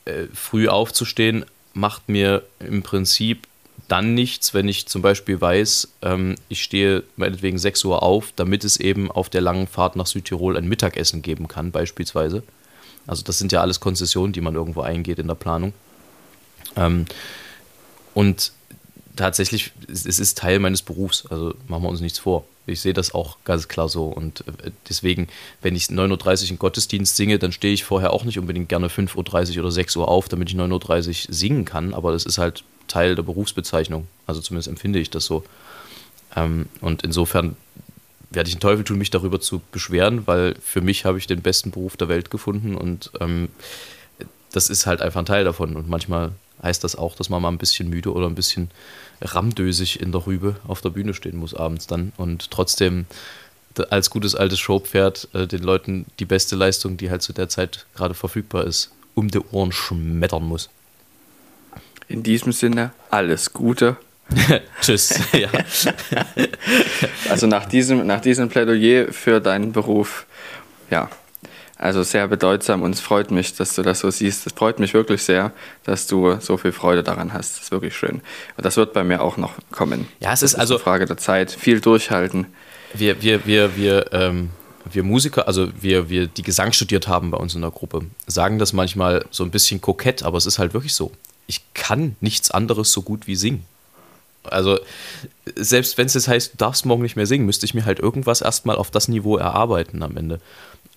Äh, 0.05 0.25
früh 0.33 0.67
aufzustehen 0.67 1.45
macht 1.73 2.09
mir 2.09 2.43
im 2.59 2.83
Prinzip 2.83 3.47
dann 3.87 4.13
nichts, 4.13 4.53
wenn 4.53 4.67
ich 4.67 4.87
zum 4.87 5.01
Beispiel 5.01 5.39
weiß, 5.39 5.89
ähm, 6.01 6.35
ich 6.49 6.63
stehe 6.63 7.03
meinetwegen 7.15 7.57
6 7.57 7.85
Uhr 7.85 8.03
auf, 8.03 8.33
damit 8.35 8.63
es 8.63 8.77
eben 8.77 9.11
auf 9.11 9.29
der 9.29 9.41
langen 9.41 9.67
Fahrt 9.67 9.95
nach 9.95 10.07
Südtirol 10.07 10.57
ein 10.57 10.67
Mittagessen 10.67 11.21
geben 11.21 11.47
kann, 11.47 11.71
beispielsweise. 11.71 12.43
Also 13.07 13.23
das 13.23 13.37
sind 13.37 13.51
ja 13.51 13.61
alles 13.61 13.79
Konzessionen, 13.79 14.33
die 14.33 14.41
man 14.41 14.55
irgendwo 14.55 14.81
eingeht 14.81 15.19
in 15.19 15.27
der 15.27 15.35
Planung. 15.35 15.73
Ähm, 16.75 17.05
und 18.13 18.51
tatsächlich, 19.19 19.71
es 19.91 20.05
ist 20.05 20.37
Teil 20.37 20.59
meines 20.59 20.81
Berufs, 20.81 21.25
also 21.27 21.53
machen 21.67 21.83
wir 21.83 21.89
uns 21.89 22.01
nichts 22.01 22.19
vor. 22.19 22.45
Ich 22.65 22.79
sehe 22.81 22.93
das 22.93 23.13
auch 23.13 23.37
ganz 23.43 23.67
klar 23.67 23.89
so. 23.89 24.05
Und 24.05 24.41
äh, 24.41 24.71
deswegen, 24.87 25.27
wenn 25.61 25.75
ich 25.75 25.85
9.30 25.85 26.45
Uhr 26.45 26.51
im 26.51 26.59
Gottesdienst 26.59 27.15
singe, 27.15 27.37
dann 27.37 27.51
stehe 27.51 27.73
ich 27.73 27.83
vorher 27.83 28.13
auch 28.13 28.23
nicht 28.23 28.39
unbedingt 28.39 28.69
gerne 28.69 28.87
5.30 28.87 29.53
Uhr 29.53 29.63
oder 29.63 29.71
6 29.71 29.95
Uhr 29.97 30.07
auf, 30.07 30.29
damit 30.29 30.49
ich 30.49 30.55
9.30 30.55 31.27
Uhr 31.27 31.33
singen 31.33 31.65
kann. 31.65 31.93
Aber 31.93 32.11
das 32.11 32.25
ist 32.25 32.37
halt 32.37 32.63
Teil 32.87 33.15
der 33.15 33.23
Berufsbezeichnung. 33.23 34.07
Also 34.25 34.41
zumindest 34.41 34.69
empfinde 34.69 34.99
ich 34.99 35.09
das 35.09 35.25
so. 35.25 35.43
Ähm, 36.35 36.67
und 36.81 37.03
insofern 37.03 37.57
werde 38.31 38.47
ich 38.47 38.55
den 38.55 38.61
Teufel 38.61 38.83
tun, 38.83 38.97
mich 38.97 39.09
darüber 39.09 39.41
zu 39.41 39.61
beschweren, 39.71 40.27
weil 40.27 40.55
für 40.63 40.81
mich 40.81 41.05
habe 41.05 41.17
ich 41.17 41.27
den 41.27 41.41
besten 41.41 41.71
Beruf 41.71 41.97
der 41.97 42.07
Welt 42.07 42.29
gefunden 42.29 42.75
und 42.75 43.11
ähm, 43.19 43.49
das 44.51 44.69
ist 44.69 44.85
halt 44.85 45.01
einfach 45.01 45.19
ein 45.19 45.25
Teil 45.25 45.43
davon. 45.43 45.75
Und 45.75 45.89
manchmal 45.89 46.31
heißt 46.61 46.83
das 46.83 46.95
auch, 46.95 47.15
dass 47.15 47.29
man 47.29 47.41
mal 47.41 47.49
ein 47.49 47.57
bisschen 47.57 47.89
müde 47.89 48.13
oder 48.13 48.27
ein 48.27 48.35
bisschen 48.35 48.69
ramdösig 49.21 49.99
in 50.01 50.11
der 50.11 50.25
Rübe 50.25 50.55
auf 50.67 50.81
der 50.81 50.89
Bühne 50.89 51.13
stehen 51.13 51.37
muss 51.37 51.53
abends 51.53 51.87
dann 51.87 52.13
und 52.17 52.51
trotzdem 52.51 53.05
als 53.89 54.09
gutes 54.09 54.35
altes 54.35 54.59
Showpferd 54.59 55.29
äh, 55.33 55.47
den 55.47 55.63
Leuten 55.63 56.05
die 56.19 56.25
beste 56.25 56.55
Leistung, 56.55 56.97
die 56.97 57.09
halt 57.09 57.21
zu 57.21 57.33
der 57.33 57.49
Zeit 57.49 57.85
gerade 57.95 58.13
verfügbar 58.13 58.65
ist, 58.65 58.91
um 59.15 59.29
die 59.29 59.39
Ohren 59.51 59.71
schmettern 59.71 60.43
muss. 60.43 60.69
In 62.07 62.23
diesem 62.23 62.51
Sinne, 62.51 62.91
alles 63.09 63.53
Gute. 63.53 63.97
Tschüss. 64.81 65.19
also 67.29 67.47
nach 67.47 67.65
diesem, 67.65 68.05
nach 68.05 68.21
diesem 68.21 68.49
Plädoyer 68.49 69.11
für 69.11 69.39
deinen 69.39 69.71
Beruf, 69.71 70.25
ja, 70.89 71.09
also 71.79 72.03
sehr 72.03 72.27
bedeutsam 72.27 72.81
und 72.81 72.93
es 72.93 72.99
freut 72.99 73.31
mich, 73.31 73.55
dass 73.55 73.73
du 73.73 73.81
das 73.83 74.01
so 74.01 74.11
siehst. 74.11 74.45
Es 74.45 74.51
freut 74.51 74.79
mich 74.79 74.93
wirklich 74.93 75.23
sehr, 75.23 75.53
dass 75.85 76.07
du 76.07 76.37
so 76.41 76.57
viel 76.57 76.73
Freude 76.73 77.03
daran 77.03 77.31
hast. 77.31 77.55
Das 77.55 77.63
ist 77.63 77.71
wirklich 77.71 77.95
schön. 77.95 78.21
Und 78.57 78.65
das 78.65 78.75
wird 78.75 78.91
bei 78.91 79.05
mir 79.05 79.21
auch 79.21 79.37
noch 79.37 79.53
kommen. 79.71 80.05
Ja, 80.19 80.33
es 80.33 80.43
ist, 80.43 80.53
ist 80.53 80.59
also 80.59 80.73
eine 80.75 80.83
Frage 80.83 81.05
der 81.05 81.15
Zeit. 81.15 81.51
Viel 81.51 81.79
durchhalten. 81.79 82.47
Wir, 82.93 83.21
wir, 83.21 83.45
wir, 83.45 83.77
wir, 83.77 84.11
ähm, 84.11 84.49
wir 84.91 85.03
Musiker, 85.03 85.47
also 85.47 85.69
wir, 85.79 86.09
wir, 86.09 86.27
die 86.27 86.41
Gesang 86.41 86.73
studiert 86.73 87.07
haben 87.07 87.31
bei 87.31 87.37
uns 87.37 87.55
in 87.55 87.61
der 87.61 87.71
Gruppe, 87.71 88.01
sagen 88.27 88.59
das 88.59 88.73
manchmal 88.73 89.25
so 89.31 89.45
ein 89.45 89.51
bisschen 89.51 89.79
kokett, 89.79 90.23
aber 90.23 90.37
es 90.37 90.45
ist 90.45 90.59
halt 90.59 90.73
wirklich 90.73 90.93
so. 90.93 91.13
Ich 91.47 91.61
kann 91.73 92.17
nichts 92.19 92.51
anderes 92.51 92.91
so 92.91 93.03
gut 93.03 93.25
wie 93.25 93.37
singen. 93.37 93.63
Also, 94.43 94.79
selbst 95.55 95.97
wenn 95.97 96.07
es 96.07 96.13
jetzt 96.13 96.27
heißt, 96.27 96.53
du 96.53 96.57
darfst 96.57 96.85
morgen 96.85 97.03
nicht 97.03 97.15
mehr 97.15 97.25
singen, 97.25 97.45
müsste 97.45 97.65
ich 97.65 97.73
mir 97.73 97.85
halt 97.85 97.99
irgendwas 97.99 98.41
erstmal 98.41 98.75
auf 98.75 98.91
das 98.91 99.07
Niveau 99.07 99.37
erarbeiten 99.37 100.03
am 100.03 100.17
Ende 100.17 100.41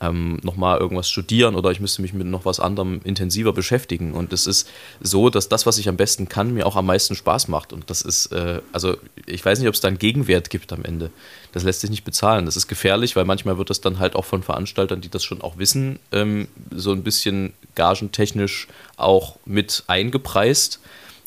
ähm, 0.02 0.40
nochmal 0.42 0.78
irgendwas 0.78 1.08
studieren 1.08 1.54
oder 1.54 1.70
ich 1.70 1.80
müsste 1.80 2.02
mich 2.02 2.12
mit 2.12 2.26
noch 2.26 2.44
was 2.44 2.60
anderem 2.60 3.00
intensiver 3.04 3.52
beschäftigen. 3.52 4.12
Und 4.12 4.32
es 4.32 4.46
ist 4.46 4.68
so, 5.00 5.30
dass 5.30 5.48
das, 5.48 5.64
was 5.64 5.78
ich 5.78 5.88
am 5.88 5.96
besten 5.96 6.28
kann, 6.28 6.52
mir 6.52 6.66
auch 6.66 6.76
am 6.76 6.86
meisten 6.86 7.14
Spaß 7.14 7.48
macht. 7.48 7.72
Und 7.72 7.88
das 7.88 8.02
ist, 8.02 8.26
äh, 8.26 8.60
also 8.72 8.96
ich 9.26 9.44
weiß 9.44 9.60
nicht, 9.60 9.68
ob 9.68 9.74
es 9.74 9.80
da 9.80 9.88
einen 9.88 9.98
Gegenwert 9.98 10.50
gibt 10.50 10.72
am 10.72 10.84
Ende. 10.84 11.10
Das 11.52 11.62
lässt 11.62 11.82
sich 11.82 11.90
nicht 11.90 12.04
bezahlen. 12.04 12.46
Das 12.46 12.56
ist 12.56 12.66
gefährlich, 12.66 13.14
weil 13.14 13.24
manchmal 13.24 13.58
wird 13.58 13.70
das 13.70 13.80
dann 13.80 14.00
halt 14.00 14.16
auch 14.16 14.24
von 14.24 14.42
Veranstaltern, 14.42 15.00
die 15.00 15.08
das 15.08 15.22
schon 15.22 15.40
auch 15.40 15.56
wissen, 15.56 16.00
ähm, 16.10 16.48
so 16.74 16.92
ein 16.92 17.04
bisschen 17.04 17.52
gagentechnisch 17.76 18.66
auch 18.96 19.36
mit 19.46 19.84
eingepreist 19.86 20.80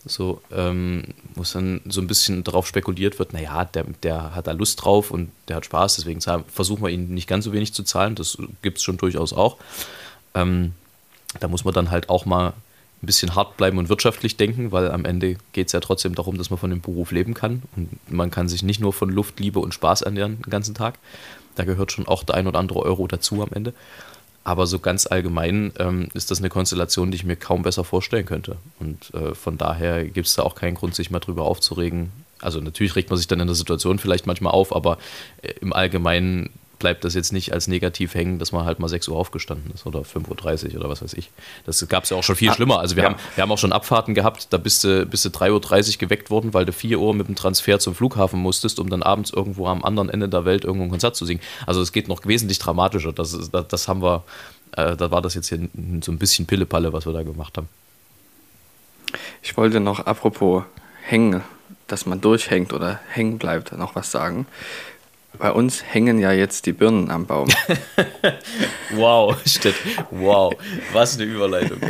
so, 0.06 0.42
ähm, 0.52 1.04
wo 1.34 1.42
es 1.42 1.54
dann 1.54 1.82
so 1.88 2.00
ein 2.00 2.08
bisschen 2.08 2.44
darauf 2.44 2.68
spekuliert 2.68 3.18
wird, 3.18 3.34
naja, 3.34 3.66
der, 3.66 3.86
der 4.04 4.36
hat 4.36 4.48
da 4.48 4.52
Lust 4.52 4.84
drauf 4.84 5.12
und 5.12 5.32
der 5.48 5.58
hat 5.58 5.66
Spaß, 5.66 5.96
deswegen 5.96 6.22
versuchen 6.22 6.84
wir 6.84 6.90
ihn 6.90 7.14
nicht 7.14 7.28
ganz 7.28 7.46
so 7.46 7.54
wenig 7.54 7.74
zu 7.74 7.84
zahlen, 7.84 8.16
das 8.16 8.38
gibt 8.62 8.78
es 8.78 8.84
schon 8.84 8.98
durchaus 8.98 9.34
auch. 9.34 9.58
Ähm, 10.36 10.74
da 11.40 11.48
muss 11.48 11.66
man 11.66 11.74
dann 11.74 11.92
halt 11.92 12.10
auch 12.10 12.26
mal 12.26 12.54
ein 13.02 13.06
bisschen 13.06 13.36
hart 13.36 13.58
bleiben 13.58 13.78
und 13.78 13.90
wirtschaftlich 13.90 14.38
denken, 14.38 14.72
weil 14.72 14.92
am 14.92 15.06
Ende 15.06 15.38
geht 15.54 15.68
es 15.68 15.74
ja 15.74 15.80
trotzdem 15.80 16.16
darum, 16.16 16.38
dass 16.38 16.50
man 16.50 16.60
von 16.60 16.70
dem 16.70 16.82
Beruf 16.82 17.12
leben 17.12 17.34
kann 17.34 17.64
und 17.76 17.90
man 18.12 18.32
kann 18.32 18.48
sich 18.48 18.64
nicht 18.64 18.80
nur 18.80 18.94
von 18.94 19.10
Luft, 19.10 19.40
Liebe 19.40 19.60
und 19.60 19.74
Spaß 19.74 20.04
ernähren 20.04 20.42
den 20.42 20.50
ganzen 20.50 20.76
Tag. 20.76 20.98
Da 21.56 21.64
gehört 21.64 21.92
schon 21.92 22.08
auch 22.08 22.24
der 22.24 22.36
ein 22.36 22.48
oder 22.48 22.60
andere 22.60 22.80
Euro 22.80 23.08
dazu 23.08 23.42
am 23.42 23.50
Ende. 23.54 23.74
Aber 24.46 24.68
so 24.68 24.78
ganz 24.78 25.08
allgemein 25.08 25.74
ähm, 25.80 26.10
ist 26.14 26.30
das 26.30 26.38
eine 26.38 26.50
Konstellation, 26.50 27.10
die 27.10 27.16
ich 27.16 27.26
mir 27.26 27.36
kaum 27.36 27.64
besser 27.64 27.84
vorstellen 27.84 28.28
könnte. 28.28 28.58
Und 28.80 29.12
äh, 29.16 29.34
von 29.34 29.58
daher 29.58 30.06
gibt 30.06 30.28
es 30.28 30.36
da 30.36 30.44
auch 30.44 30.54
keinen 30.54 30.76
Grund, 30.76 30.94
sich 30.94 31.10
mal 31.10 31.20
drüber 31.20 31.46
aufzuregen. 31.46 32.12
Also 32.42 32.62
natürlich 32.62 32.96
regt 32.96 33.10
man 33.10 33.18
sich 33.18 33.28
dann 33.28 33.40
in 33.40 33.48
der 33.48 33.56
Situation 33.56 33.98
vielleicht 33.98 34.28
manchmal 34.28 34.54
auf, 34.54 34.76
aber 34.76 35.00
äh, 35.42 35.52
im 35.62 35.74
Allgemeinen 35.74 36.52
bleibt 36.80 37.04
das 37.04 37.14
jetzt 37.14 37.34
nicht 37.34 37.54
als 37.54 37.68
negativ 37.68 38.14
hängen, 38.14 38.40
dass 38.40 38.52
man 38.52 38.66
halt 38.66 38.80
mal 38.80 38.88
6 38.88 39.08
Uhr 39.08 39.18
aufgestanden 39.18 39.72
ist 39.74 39.86
oder 39.86 40.02
5.30 40.02 40.74
Uhr 40.74 40.80
oder 40.80 40.90
was 40.90 41.02
weiß 41.02 41.14
ich. 41.14 41.32
Das 41.66 41.86
gab 41.88 42.04
es 42.04 42.10
ja 42.10 42.18
auch 42.18 42.24
schon 42.24 42.36
viel 42.36 42.50
ah, 42.50 42.54
schlimmer. 42.54 42.80
Also 42.80 42.96
wir, 42.96 43.04
ja. 43.04 43.10
haben, 43.10 43.20
wir 43.36 43.42
haben 43.42 43.52
auch 43.52 43.58
schon 43.58 43.72
Abfahrten 43.72 44.14
gehabt, 44.14 44.48
da 44.52 44.58
bist 44.58 44.84
du, 44.84 45.06
bist 45.06 45.26
du 45.26 45.30
3.30 45.30 45.94
Uhr 45.94 45.98
geweckt 46.00 46.30
worden, 46.30 46.54
weil 46.54 46.66
du 46.66 46.74
4 46.74 47.00
Uhr 47.00 47.14
mit 47.14 47.28
dem 47.28 47.36
Transfer 47.36 47.80
zum 47.80 47.96
Flughafen 47.96 48.40
musstest, 48.40 48.80
um 48.80 48.90
dann 48.90 49.04
abends 49.04 49.32
irgendwo 49.32 49.68
am 49.68 49.84
anderen 49.84 50.10
Ende 50.10 50.30
der 50.30 50.46
Welt 50.46 50.64
irgendwo 50.64 50.86
ein 50.86 50.90
Konzert 50.90 51.16
zu 51.16 51.26
singen. 51.26 51.42
Also 51.66 51.82
es 51.82 51.92
geht 51.92 52.08
noch 52.08 52.26
wesentlich 52.26 52.60
dramatischer. 52.60 53.14
Das, 53.14 53.50
das, 53.52 53.68
das 53.68 53.88
haben 53.88 54.02
wir, 54.02 54.24
äh, 54.76 54.96
da 54.96 55.12
war 55.12 55.22
das 55.22 55.34
jetzt 55.36 55.50
hier 55.50 55.60
so 56.02 56.12
ein 56.12 56.18
bisschen 56.18 56.46
Pillepalle, 56.46 56.94
was 56.94 57.06
wir 57.06 57.14
da 57.14 57.24
gemacht 57.24 57.58
haben. 57.58 57.70
Ich 59.42 59.56
wollte 59.58 59.80
noch 59.80 60.06
apropos 60.06 60.64
hängen, 61.04 61.44
dass 61.88 62.06
man 62.06 62.22
durchhängt 62.22 62.74
oder 62.74 63.00
hängen 63.10 63.38
bleibt, 63.38 63.72
noch 63.74 63.96
was 63.96 64.12
sagen. 64.12 64.48
Bei 65.40 65.52
uns 65.52 65.84
hängen 65.84 66.20
ja 66.20 66.32
jetzt 66.32 66.66
die 66.66 66.74
Birnen 66.74 67.10
am 67.12 67.26
Baum. 67.26 67.48
wow, 68.92 69.36
Stett. 69.46 69.76
Wow, 70.12 70.54
was 70.94 71.16
eine 71.16 71.26
Überleitung. 71.26 71.80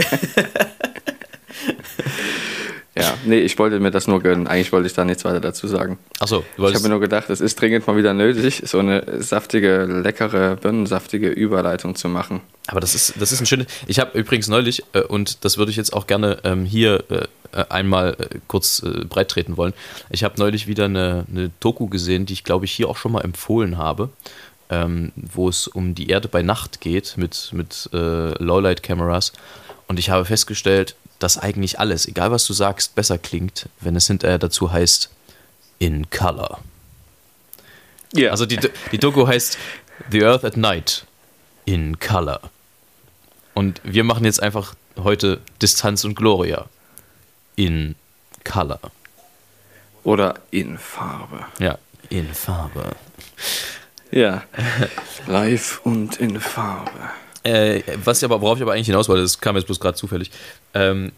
ja, 2.96 3.14
nee, 3.26 3.40
ich 3.40 3.58
wollte 3.60 3.80
mir 3.80 3.92
das 3.92 4.08
nur 4.08 4.22
gönnen. 4.22 4.48
Eigentlich 4.48 4.72
wollte 4.72 4.88
ich 4.88 4.94
da 4.94 5.06
nichts 5.06 5.26
weiter 5.26 5.40
dazu 5.40 5.68
sagen. 5.68 5.98
Achso, 6.20 6.44
Ich 6.58 6.64
habe 6.64 6.80
mir 6.82 6.90
nur 6.90 7.00
gedacht, 7.00 7.30
es 7.30 7.42
ist 7.42 7.60
dringend 7.60 7.86
mal 7.88 7.98
wieder 7.98 8.14
nötig, 8.14 8.64
so 8.66 8.80
eine 8.80 9.22
saftige, 9.22 9.86
leckere, 9.86 10.56
birnensaftige 10.56 11.30
Überleitung 11.30 11.96
zu 11.96 12.10
machen. 12.10 12.42
Aber 12.68 12.80
das 12.80 12.96
ist, 12.96 13.14
das 13.20 13.32
ist 13.32 13.42
ein 13.42 13.46
schönes. 13.46 13.68
Ich 13.88 14.00
habe 14.00 14.18
übrigens 14.18 14.48
neulich, 14.48 14.84
äh, 14.94 15.02
und 15.02 15.46
das 15.46 15.58
würde 15.58 15.72
ich 15.72 15.78
jetzt 15.78 15.94
auch 15.94 16.08
gerne 16.08 16.40
ähm, 16.44 16.66
hier 16.66 17.04
äh, 17.10 17.28
einmal 17.70 18.16
äh, 18.20 18.40
kurz 18.48 18.82
äh, 18.84 19.06
breit 19.06 19.30
treten 19.30 19.58
wollen. 19.58 19.74
Ich 20.10 20.24
habe 20.24 20.36
neulich 20.38 20.68
wieder 20.68 20.86
eine, 20.86 21.26
eine, 21.30 21.52
Doku 21.60 21.88
gesehen, 21.88 22.26
die 22.26 22.34
ich 22.34 22.44
glaube 22.44 22.66
ich 22.66 22.72
hier 22.72 22.90
auch 22.90 22.98
schon 22.98 23.12
mal 23.12 23.24
empfohlen 23.24 23.78
habe, 23.78 24.10
ähm, 24.70 25.12
wo 25.16 25.50
es 25.50 25.68
um 25.68 25.96
die 25.96 26.10
Erde 26.10 26.28
bei 26.28 26.42
Nacht 26.42 26.82
geht 26.82 27.18
mit, 27.18 27.50
mit 27.54 27.90
äh, 27.94 28.44
Lowlight-Kameras. 28.44 29.34
Und 29.88 30.00
ich 30.00 30.10
habe 30.10 30.26
festgestellt, 30.26 30.96
dass 31.20 31.38
eigentlich 31.38 31.80
alles, 31.80 32.08
egal 32.08 32.32
was 32.32 32.46
du 32.46 32.54
sagst, 32.54 32.96
besser 32.96 33.18
klingt, 33.18 33.70
wenn 33.80 33.96
es 33.96 34.08
hinterher 34.08 34.40
dazu 34.40 34.72
heißt 34.72 35.10
in 35.80 36.10
Color. 36.10 36.60
Yeah. 38.16 38.32
Also 38.32 38.46
die, 38.46 38.60
die 38.92 38.98
Doku 38.98 39.28
heißt 39.28 39.58
The 40.12 40.24
Earth 40.24 40.44
at 40.44 40.58
Night 40.58 41.06
in 41.66 42.00
Color. 42.00 42.42
Und 43.54 43.82
wir 43.84 44.04
machen 44.04 44.26
jetzt 44.26 44.42
einfach 44.42 44.76
heute 44.98 45.40
Distanz 45.62 46.04
und 46.04 46.16
Gloria 46.16 46.66
in 47.56 47.96
Color. 48.44 48.80
Oder 50.04 50.36
in 50.52 50.78
Farbe. 50.78 51.46
Ja, 51.60 51.78
in 52.10 52.34
Farbe. 52.34 52.96
Ja, 54.12 54.44
live 55.28 55.82
und 55.84 56.18
in 56.18 56.40
Farbe. 56.40 56.92
Äh, 57.46 57.84
was 58.04 58.24
aber, 58.24 58.42
worauf 58.42 58.58
ich 58.58 58.64
aber 58.64 58.74
eigentlich 58.74 58.88
hinaus 58.88 59.08
wollte, 59.08 59.22
das 59.22 59.40
kam 59.40 59.56
jetzt 59.56 59.66
bloß 59.66 59.80
gerade 59.80 59.96
zufällig. 59.96 60.32
Ähm, 60.74 61.12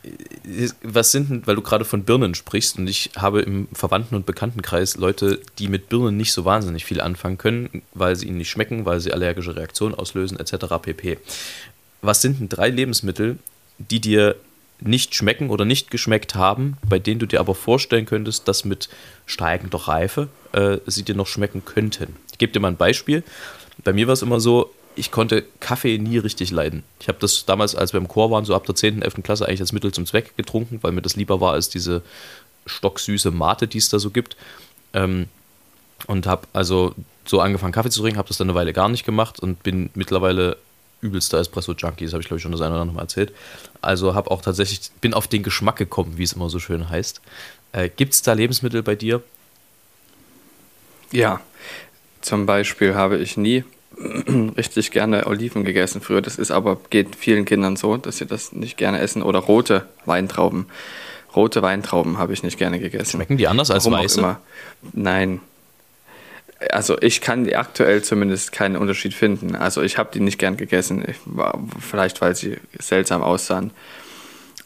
was 0.83 1.13
sind 1.13 1.29
denn, 1.29 1.47
weil 1.47 1.55
du 1.55 1.61
gerade 1.61 1.85
von 1.85 2.03
Birnen 2.03 2.35
sprichst 2.35 2.77
und 2.77 2.87
ich 2.87 3.11
habe 3.15 3.41
im 3.41 3.69
Verwandten- 3.71 4.15
und 4.15 4.25
Bekanntenkreis 4.25 4.97
Leute, 4.97 5.39
die 5.57 5.69
mit 5.69 5.87
Birnen 5.87 6.17
nicht 6.17 6.33
so 6.33 6.43
wahnsinnig 6.43 6.83
viel 6.83 6.99
anfangen 6.99 7.37
können, 7.37 7.81
weil 7.93 8.17
sie 8.17 8.27
ihnen 8.27 8.39
nicht 8.39 8.49
schmecken, 8.49 8.85
weil 8.85 8.99
sie 8.99 9.13
allergische 9.13 9.55
Reaktionen 9.55 9.95
auslösen, 9.95 10.37
etc. 10.37 10.65
pp. 10.81 11.17
Was 12.01 12.21
sind 12.21 12.41
denn 12.41 12.49
drei 12.49 12.69
Lebensmittel, 12.69 13.37
die 13.77 14.01
dir 14.01 14.35
nicht 14.79 15.15
schmecken 15.15 15.49
oder 15.49 15.65
nicht 15.65 15.91
geschmeckt 15.91 16.35
haben, 16.35 16.77
bei 16.87 16.99
denen 16.99 17.19
du 17.19 17.25
dir 17.25 17.39
aber 17.39 17.55
vorstellen 17.55 18.05
könntest, 18.05 18.47
dass 18.47 18.65
mit 18.65 18.89
steigender 19.25 19.87
Reife 19.87 20.29
äh, 20.51 20.77
sie 20.85 21.03
dir 21.03 21.15
noch 21.15 21.27
schmecken 21.27 21.65
könnten. 21.65 22.15
Ich 22.31 22.37
gebe 22.37 22.51
dir 22.51 22.59
mal 22.59 22.69
ein 22.69 22.77
Beispiel. 22.77 23.23
Bei 23.83 23.93
mir 23.93 24.07
war 24.07 24.13
es 24.13 24.21
immer 24.21 24.39
so, 24.39 24.71
ich 24.95 25.11
konnte 25.11 25.45
Kaffee 25.59 25.97
nie 25.97 26.17
richtig 26.17 26.51
leiden. 26.51 26.83
Ich 26.99 27.07
habe 27.07 27.19
das 27.19 27.45
damals, 27.45 27.75
als 27.75 27.93
wir 27.93 27.99
im 27.99 28.07
Chor 28.07 28.31
waren, 28.31 28.45
so 28.45 28.55
ab 28.55 28.65
der 28.65 28.75
10., 28.75 29.01
11. 29.01 29.23
Klasse 29.23 29.47
eigentlich 29.47 29.61
als 29.61 29.71
Mittel 29.71 29.91
zum 29.91 30.05
Zweck 30.05 30.35
getrunken, 30.37 30.79
weil 30.81 30.91
mir 30.91 31.01
das 31.01 31.15
lieber 31.15 31.39
war 31.39 31.53
als 31.53 31.69
diese 31.69 32.01
stocksüße 32.65 33.31
Mate, 33.31 33.67
die 33.67 33.77
es 33.77 33.89
da 33.89 33.99
so 33.99 34.09
gibt. 34.09 34.35
Ähm, 34.93 35.27
und 36.07 36.27
habe 36.27 36.47
also 36.53 36.93
so 37.25 37.41
angefangen, 37.41 37.73
Kaffee 37.73 37.89
zu 37.89 38.01
trinken, 38.01 38.17
habe 38.17 38.27
das 38.27 38.37
dann 38.37 38.49
eine 38.49 38.55
Weile 38.55 38.73
gar 38.73 38.89
nicht 38.89 39.05
gemacht 39.05 39.39
und 39.39 39.63
bin 39.63 39.89
mittlerweile 39.93 40.57
übelster 41.01 41.39
Espresso-Junkie, 41.39 42.05
das 42.05 42.13
habe 42.13 42.21
ich 42.21 42.27
glaube 42.27 42.37
ich 42.37 42.43
schon 42.43 42.51
das 42.51 42.61
eine 42.61 42.73
oder 42.73 42.81
andere 42.81 42.95
Mal 42.95 43.01
erzählt. 43.03 43.33
Also 43.81 44.15
habe 44.15 44.31
auch 44.31 44.41
tatsächlich, 44.41 44.91
bin 45.01 45.13
auf 45.13 45.27
den 45.27 45.43
Geschmack 45.43 45.75
gekommen, 45.75 46.13
wie 46.17 46.23
es 46.23 46.33
immer 46.33 46.49
so 46.49 46.59
schön 46.59 46.89
heißt. 46.89 47.21
Äh, 47.71 47.89
Gibt 47.95 48.13
es 48.13 48.21
da 48.21 48.33
Lebensmittel 48.33 48.83
bei 48.83 48.95
dir? 48.95 49.21
Ja, 51.11 51.39
zum 52.21 52.45
Beispiel 52.45 52.95
habe 52.95 53.17
ich 53.17 53.37
nie 53.37 53.63
richtig 54.57 54.91
gerne 54.91 55.27
Oliven 55.27 55.63
gegessen 55.63 56.01
früher. 56.01 56.21
Das 56.21 56.37
ist 56.37 56.51
aber, 56.51 56.79
geht 56.89 57.15
vielen 57.15 57.45
Kindern 57.45 57.75
so, 57.75 57.97
dass 57.97 58.17
sie 58.17 58.25
das 58.25 58.51
nicht 58.51 58.77
gerne 58.77 58.99
essen. 58.99 59.21
Oder 59.21 59.39
rote 59.39 59.87
Weintrauben. 60.05 60.65
Rote 61.35 61.61
Weintrauben 61.61 62.17
habe 62.17 62.33
ich 62.33 62.43
nicht 62.43 62.57
gerne 62.57 62.79
gegessen. 62.79 63.17
Schmecken 63.17 63.37
die 63.37 63.47
anders 63.47 63.69
als 63.71 63.85
Warum 63.85 63.99
weiße? 63.99 64.37
Nein, 64.93 65.41
also 66.71 66.97
ich 67.01 67.21
kann 67.21 67.51
aktuell 67.53 68.03
zumindest 68.03 68.51
keinen 68.51 68.77
Unterschied 68.77 69.13
finden. 69.13 69.55
Also 69.55 69.81
ich 69.81 69.97
habe 69.97 70.09
die 70.13 70.19
nicht 70.19 70.39
gern 70.39 70.57
gegessen, 70.57 71.05
ich, 71.07 71.17
vielleicht 71.79 72.21
weil 72.21 72.35
sie 72.35 72.57
seltsam 72.79 73.21
aussahen. 73.23 73.71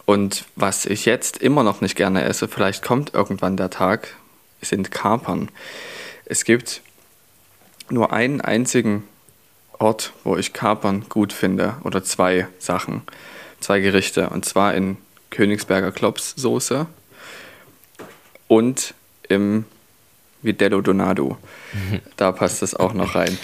Und 0.05 0.45
was 0.55 0.85
ich 0.85 1.05
jetzt 1.05 1.37
immer 1.37 1.63
noch 1.63 1.81
nicht 1.81 1.95
gerne 1.95 2.23
esse, 2.23 2.47
vielleicht 2.47 2.83
kommt 2.83 3.13
irgendwann 3.13 3.57
der 3.57 3.69
Tag, 3.69 4.15
sind 4.61 4.91
Kapern. 4.91 5.49
Es 6.25 6.43
gibt 6.43 6.81
nur 7.89 8.13
einen 8.13 8.41
einzigen 8.41 9.03
Ort, 9.79 10.13
wo 10.23 10.37
ich 10.37 10.53
Kapern 10.53 11.05
gut 11.09 11.33
finde, 11.33 11.75
oder 11.83 12.03
zwei 12.03 12.47
Sachen, 12.59 13.01
zwei 13.59 13.79
Gerichte, 13.79 14.29
und 14.29 14.45
zwar 14.45 14.75
in 14.75 14.97
Königsberger 15.29 15.91
Klopssoße 15.91 16.85
und 18.47 18.93
im 19.27 19.65
Vitello 20.41 20.81
Donato. 20.81 21.37
Da 22.17 22.31
passt 22.31 22.61
das 22.61 22.75
auch 22.75 22.93
noch 22.93 23.15
rein. 23.15 23.37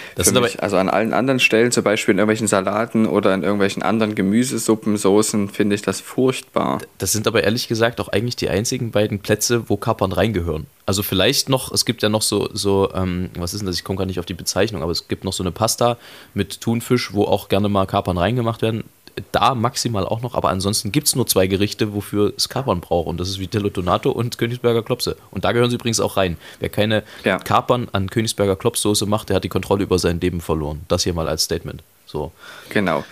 Mich, 0.43 0.61
also 0.61 0.77
an 0.77 0.89
allen 0.89 1.13
anderen 1.13 1.39
Stellen, 1.39 1.71
zum 1.71 1.83
Beispiel 1.83 2.13
in 2.13 2.19
irgendwelchen 2.19 2.47
Salaten 2.47 3.07
oder 3.07 3.33
in 3.33 3.41
irgendwelchen 3.41 3.81
anderen 3.81 4.13
Gemüsesuppen, 4.13 4.97
Soßen, 4.97 5.49
finde 5.49 5.75
ich 5.75 5.81
das 5.81 6.01
furchtbar. 6.01 6.79
Das 6.97 7.11
sind 7.11 7.27
aber 7.27 7.43
ehrlich 7.43 7.67
gesagt 7.67 7.99
auch 7.99 8.09
eigentlich 8.09 8.35
die 8.35 8.49
einzigen 8.49 8.91
beiden 8.91 9.19
Plätze, 9.19 9.69
wo 9.69 9.77
Kapern 9.77 10.11
reingehören. 10.11 10.67
Also 10.85 11.03
vielleicht 11.03 11.49
noch, 11.49 11.71
es 11.71 11.85
gibt 11.85 12.03
ja 12.03 12.09
noch 12.09 12.21
so, 12.21 12.49
so 12.53 12.91
ähm, 12.93 13.29
was 13.37 13.53
ist 13.53 13.61
denn 13.61 13.67
das? 13.67 13.77
Ich 13.77 13.83
komme 13.83 13.97
gar 13.97 14.05
nicht 14.05 14.19
auf 14.19 14.25
die 14.25 14.33
Bezeichnung, 14.33 14.83
aber 14.83 14.91
es 14.91 15.07
gibt 15.07 15.23
noch 15.23 15.33
so 15.33 15.43
eine 15.43 15.51
Pasta 15.51 15.97
mit 16.33 16.61
Thunfisch, 16.61 17.13
wo 17.13 17.23
auch 17.23 17.49
gerne 17.49 17.69
mal 17.69 17.85
Kapern 17.87 18.17
reingemacht 18.17 18.61
werden. 18.61 18.83
Da 19.31 19.55
maximal 19.55 20.05
auch 20.05 20.21
noch, 20.21 20.35
aber 20.35 20.49
ansonsten 20.49 20.91
gibt 20.91 21.07
es 21.07 21.15
nur 21.15 21.25
zwei 21.27 21.47
Gerichte, 21.47 21.93
wofür 21.93 22.33
es 22.37 22.49
Kapern 22.49 22.81
braucht. 22.81 23.07
Und 23.07 23.19
das 23.19 23.29
ist 23.29 23.39
Vitello 23.39 23.69
Donato 23.69 24.11
und 24.11 24.37
Königsberger 24.37 24.83
Klopse. 24.83 25.17
Und 25.31 25.45
da 25.45 25.51
gehören 25.51 25.69
sie 25.69 25.75
übrigens 25.75 25.99
auch 25.99 26.17
rein. 26.17 26.37
Wer 26.59 26.69
keine 26.69 27.03
Ja. 27.23 27.37
Kapern 27.39 27.87
an 27.91 28.09
Königsberger 28.09 28.55
Klopssoße 28.55 29.05
macht, 29.05 29.29
der 29.29 29.37
hat 29.37 29.43
die 29.43 29.49
Kontrolle 29.49 29.83
über 29.83 29.99
sein 29.99 30.19
Leben 30.19 30.41
verloren. 30.41 30.81
Das 30.87 31.03
hier 31.03 31.13
mal 31.13 31.27
als 31.27 31.43
Statement. 31.43 31.83
So. 32.05 32.31
Genau. 32.69 33.03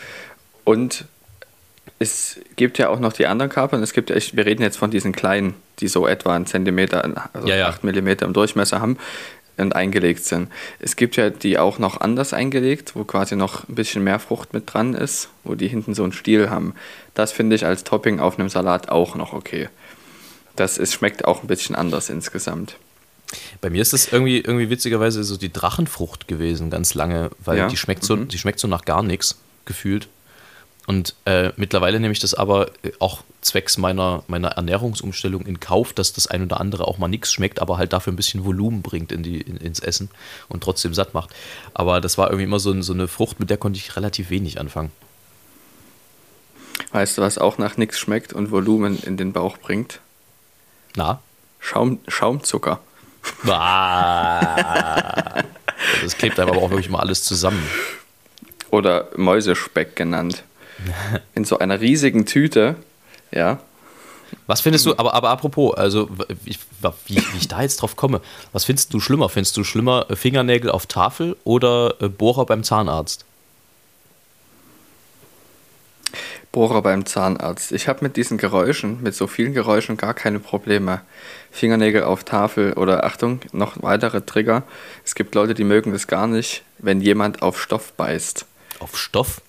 Und 0.64 1.06
es 2.00 2.40
gibt 2.56 2.78
ja 2.78 2.90
auch 2.90 3.00
noch 3.00 3.14
die 3.14 3.26
anderen 3.26 3.50
Kapern. 3.52 3.82
Es 3.82 3.94
gibt 3.94 4.10
wir 4.10 4.46
reden 4.46 4.62
jetzt 4.62 4.78
von 4.78 4.92
diesen 4.92 5.14
kleinen, 5.14 5.56
die 5.80 5.88
so 5.88 6.08
etwa 6.08 6.36
einen 6.36 6.46
Zentimeter, 6.46 7.04
also 7.34 7.48
Ja, 7.48 7.56
ja. 7.56 7.68
8 7.70 7.84
Millimeter 7.84 8.26
im 8.26 8.34
Durchmesser 8.34 8.82
haben 8.82 8.98
und 9.58 9.76
eingelegt 9.76 10.26
sind. 10.26 10.50
Es 10.80 10.96
gibt 10.96 11.16
ja 11.16 11.30
die 11.30 11.58
auch 11.58 11.80
noch 11.80 12.02
anders 12.02 12.34
eingelegt, 12.34 12.96
wo 12.96 13.04
quasi 13.04 13.36
noch 13.36 13.68
ein 13.68 13.76
bisschen 13.76 14.04
mehr 14.04 14.20
Frucht 14.20 14.54
mit 14.54 14.74
dran 14.74 14.94
ist, 14.94 15.30
wo 15.44 15.56
die 15.56 15.68
hinten 15.68 15.94
so 15.94 16.04
einen 16.04 16.12
Stiel 16.12 16.50
haben. 16.50 16.74
Das 17.14 17.32
finde 17.32 17.56
ich 17.56 17.66
als 17.66 17.84
Topping 17.84 18.20
auf 18.20 18.38
einem 18.38 18.50
Salat 18.50 18.90
auch 18.90 19.16
noch 19.16 19.34
okay. 19.34 19.70
Das 20.56 20.78
ist, 20.78 20.94
schmeckt 20.94 21.26
auch 21.26 21.42
ein 21.42 21.48
bisschen 21.48 21.76
anders 21.76 22.10
insgesamt. 22.10 22.78
Bei 23.62 23.70
mir 23.70 23.82
ist 23.82 23.94
es 23.94 24.12
irgendwie, 24.12 24.38
irgendwie 24.38 24.70
witzigerweise 24.70 25.24
so 25.24 25.38
die 25.38 25.52
Drachenfrucht 25.52 26.28
gewesen, 26.28 26.70
ganz 26.70 26.94
lange, 26.94 27.32
weil 27.44 27.58
Ja, 27.58 27.68
die 27.68 27.78
schmeckt 27.78 28.04
so, 28.04 28.16
die 28.16 28.38
schmeckt 28.38 28.60
so 28.60 28.68
nach 28.68 28.86
gar 28.86 29.04
nichts, 29.04 29.38
gefühlt. 29.66 30.08
Und 30.88 31.15
äh, 31.25 31.51
mittlerweile 31.56 32.00
nehme 32.00 32.12
ich 32.12 32.20
das 32.20 32.34
aber 32.34 32.68
äh, 32.84 32.92
auch 33.00 33.24
zwecks 33.42 33.77
meiner, 33.77 34.24
meiner 34.27 34.50
Ernährungsumstellung 34.50 35.46
in 35.46 35.60
Kauf, 35.60 35.94
dass 35.94 36.13
das 36.13 36.27
ein 36.27 36.44
oder 36.44 36.60
andere 36.60 36.88
auch 36.88 36.98
mal 36.98 37.08
nichts 37.08 37.32
schmeckt, 37.32 37.60
aber 37.62 37.77
halt 37.77 37.94
dafür 37.94 38.13
ein 38.13 38.15
bisschen 38.15 38.46
Volumen 38.46 38.82
bringt 38.82 39.12
in 39.12 39.24
die, 39.24 39.42
in, 39.42 39.58
ins 39.58 39.80
Essen 39.80 40.10
und 40.48 40.63
trotzdem 40.63 40.94
satt 40.94 41.13
macht. 41.13 41.32
Aber 41.74 42.01
das 42.01 42.18
war 42.18 42.27
irgendwie 42.27 42.44
immer 42.44 42.60
so, 42.60 42.80
so 42.82 42.94
eine 42.94 43.08
Frucht, 43.08 43.39
mit 43.39 43.50
der 43.50 43.58
konnte 43.58 43.77
ich 43.77 43.96
relativ 43.96 44.30
wenig 44.30 44.60
anfangen. 44.60 44.92
Weißt 46.92 47.18
du, 47.18 47.22
was 47.22 47.38
auch 47.38 47.58
nach 47.58 47.77
nichts 47.77 48.00
schmeckt 48.00 48.34
und 48.34 48.51
Volumen 48.51 49.01
in 49.01 49.18
den 49.18 49.34
Bauch 49.34 49.58
bringt? 49.58 50.00
Na? 50.96 51.22
Schaum, 51.60 52.00
Schaumzucker. 52.08 52.80
Ah. 53.48 55.44
Das 56.04 56.18
klebt 56.18 56.39
aber 56.39 56.58
auch 56.58 56.70
wirklich 56.70 56.89
mal 56.89 57.00
alles 57.00 57.24
zusammen. 57.24 57.68
oder 58.70 59.10
Mäusespeck 59.15 59.96
genannt. 59.96 60.44
In 61.34 61.46
so 61.46 61.60
einer 61.60 61.79
riesigen 61.79 62.25
Tüte, 62.25 62.75
ja. 63.32 63.60
Was 64.48 64.62
findest 64.62 64.86
du, 64.86 64.98
aber, 64.98 65.13
aber 65.13 65.29
apropos, 65.29 65.75
also 65.75 66.10
wie, 66.44 66.58
wie, 67.08 67.15
wie 67.15 67.38
ich 67.38 67.48
da 67.48 67.62
jetzt 67.62 67.77
drauf 67.77 67.95
komme, 67.95 68.21
was 68.52 68.65
findest 68.65 68.93
du 68.93 69.00
schlimmer? 69.00 69.30
Findest 69.30 69.56
du 69.58 69.63
schlimmer 69.63 70.06
äh, 70.10 70.15
Fingernägel 70.15 70.69
auf 70.69 70.86
Tafel 70.88 71.36
oder 71.43 71.95
äh, 72.02 72.10
Bohrer 72.10 72.45
beim 72.45 72.63
Zahnarzt? 72.63 73.26
Bohrer 76.52 76.82
beim 76.82 77.06
Zahnarzt. 77.06 77.71
Ich 77.71 77.88
habe 77.88 78.00
mit 78.04 78.15
diesen 78.15 78.38
Geräuschen, 78.38 79.04
mit 79.04 79.13
so 79.13 79.28
vielen 79.28 79.54
Geräuschen 79.54 79.97
gar 79.97 80.13
keine 80.13 80.39
Probleme. 80.39 81.02
Fingernägel 81.52 82.04
auf 82.04 82.23
Tafel 82.23 82.73
oder 82.73 83.04
Achtung, 83.04 83.41
noch 83.52 83.82
weitere 83.82 84.21
Trigger. 84.21 84.63
Es 85.04 85.15
gibt 85.15 85.36
Leute, 85.36 85.54
die 85.54 85.65
mögen 85.65 85.91
das 85.91 86.08
gar 86.08 86.28
nicht, 86.28 86.63
wenn 86.78 87.02
jemand 87.02 87.41
auf 87.41 87.62
Stoff 87.62 87.91
beißt. 87.93 88.45
Auf 88.80 88.97
Stoff? 88.97 89.41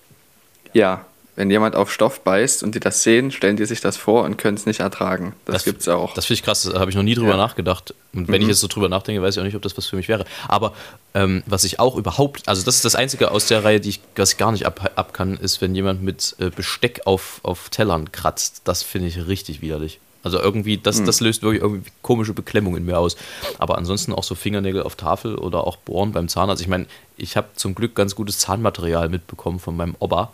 Ja, 0.73 1.05
wenn 1.37 1.49
jemand 1.49 1.75
auf 1.75 1.89
Stoff 1.93 2.19
beißt 2.21 2.63
und 2.63 2.75
die 2.75 2.79
das 2.81 3.03
sehen, 3.03 3.31
stellen 3.31 3.55
die 3.55 3.65
sich 3.65 3.79
das 3.79 3.95
vor 3.95 4.23
und 4.25 4.37
können 4.37 4.57
es 4.57 4.65
nicht 4.65 4.81
ertragen. 4.81 5.33
Das, 5.45 5.63
gibt's 5.63 5.87
auch. 5.87 6.13
Das 6.13 6.25
finde 6.25 6.39
ich 6.39 6.43
krass, 6.43 6.63
da 6.63 6.79
habe 6.79 6.89
ich 6.91 6.97
noch 6.97 7.03
nie 7.03 7.15
drüber 7.15 7.29
Ja. 7.29 7.33
Mhm. 7.35 7.39
nachgedacht. 7.39 7.93
Und 8.13 8.27
wenn 8.27 8.41
ich 8.41 8.47
jetzt 8.49 8.59
so 8.59 8.67
drüber 8.67 8.89
nachdenke, 8.89 9.21
weiß 9.21 9.35
ich 9.35 9.39
auch 9.39 9.45
nicht, 9.45 9.55
ob 9.55 9.61
das 9.61 9.77
was 9.77 9.85
für 9.85 9.95
mich 9.95 10.09
wäre. 10.09 10.25
Aber 10.49 10.73
ähm, 11.13 11.43
was 11.45 11.63
ich 11.63 11.79
auch 11.79 11.95
überhaupt, 11.95 12.49
also 12.49 12.63
das 12.65 12.75
ist 12.75 12.83
das 12.85 12.95
Einzige 12.95 13.31
aus 13.31 13.45
der 13.47 13.63
Reihe, 13.63 13.79
die 13.79 13.89
ich, 13.89 14.01
was 14.15 14.33
ich 14.33 14.37
gar 14.37 14.51
nicht 14.51 14.65
ab, 14.65 14.91
ab 14.95 15.13
kann, 15.13 15.37
ist, 15.37 15.61
wenn 15.61 15.73
jemand 15.75 16.01
mit 16.03 16.35
äh, 16.39 16.49
Besteck 16.49 17.01
auf, 17.05 17.39
auf 17.43 17.69
Tellern 17.69 18.11
kratzt. 18.11 18.61
Das 18.65 18.83
finde 18.83 19.07
ich 19.07 19.27
richtig 19.27 19.61
widerlich. 19.61 19.99
Also 20.23 20.39
irgendwie, 20.41 20.77
das, 20.79 20.99
Mhm. 20.99 21.05
das 21.05 21.19
löst 21.21 21.43
wirklich 21.43 21.61
irgendwie 21.61 21.89
komische 22.01 22.33
Beklemmung 22.33 22.75
in 22.75 22.83
mir 22.83 22.97
aus. 22.97 23.15
Aber 23.59 23.77
ansonsten 23.77 24.11
auch 24.11 24.23
so 24.23 24.33
Fingernägel 24.35 24.81
auf 24.83 24.95
Tafel 24.95 25.35
oder 25.35 25.65
auch 25.67 25.77
Bohren 25.77 26.11
beim 26.11 26.27
Zahnarzt. 26.27 26.61
Ich 26.63 26.67
meine, 26.67 26.87
ich 27.15 27.37
habe 27.37 27.47
zum 27.55 27.75
Glück 27.75 27.93
ganz 27.95 28.15
gutes 28.15 28.39
Zahnmaterial 28.39 29.07
mitbekommen 29.09 29.59
von 29.59 29.77
meinem 29.77 29.95
Opa. 29.99 30.33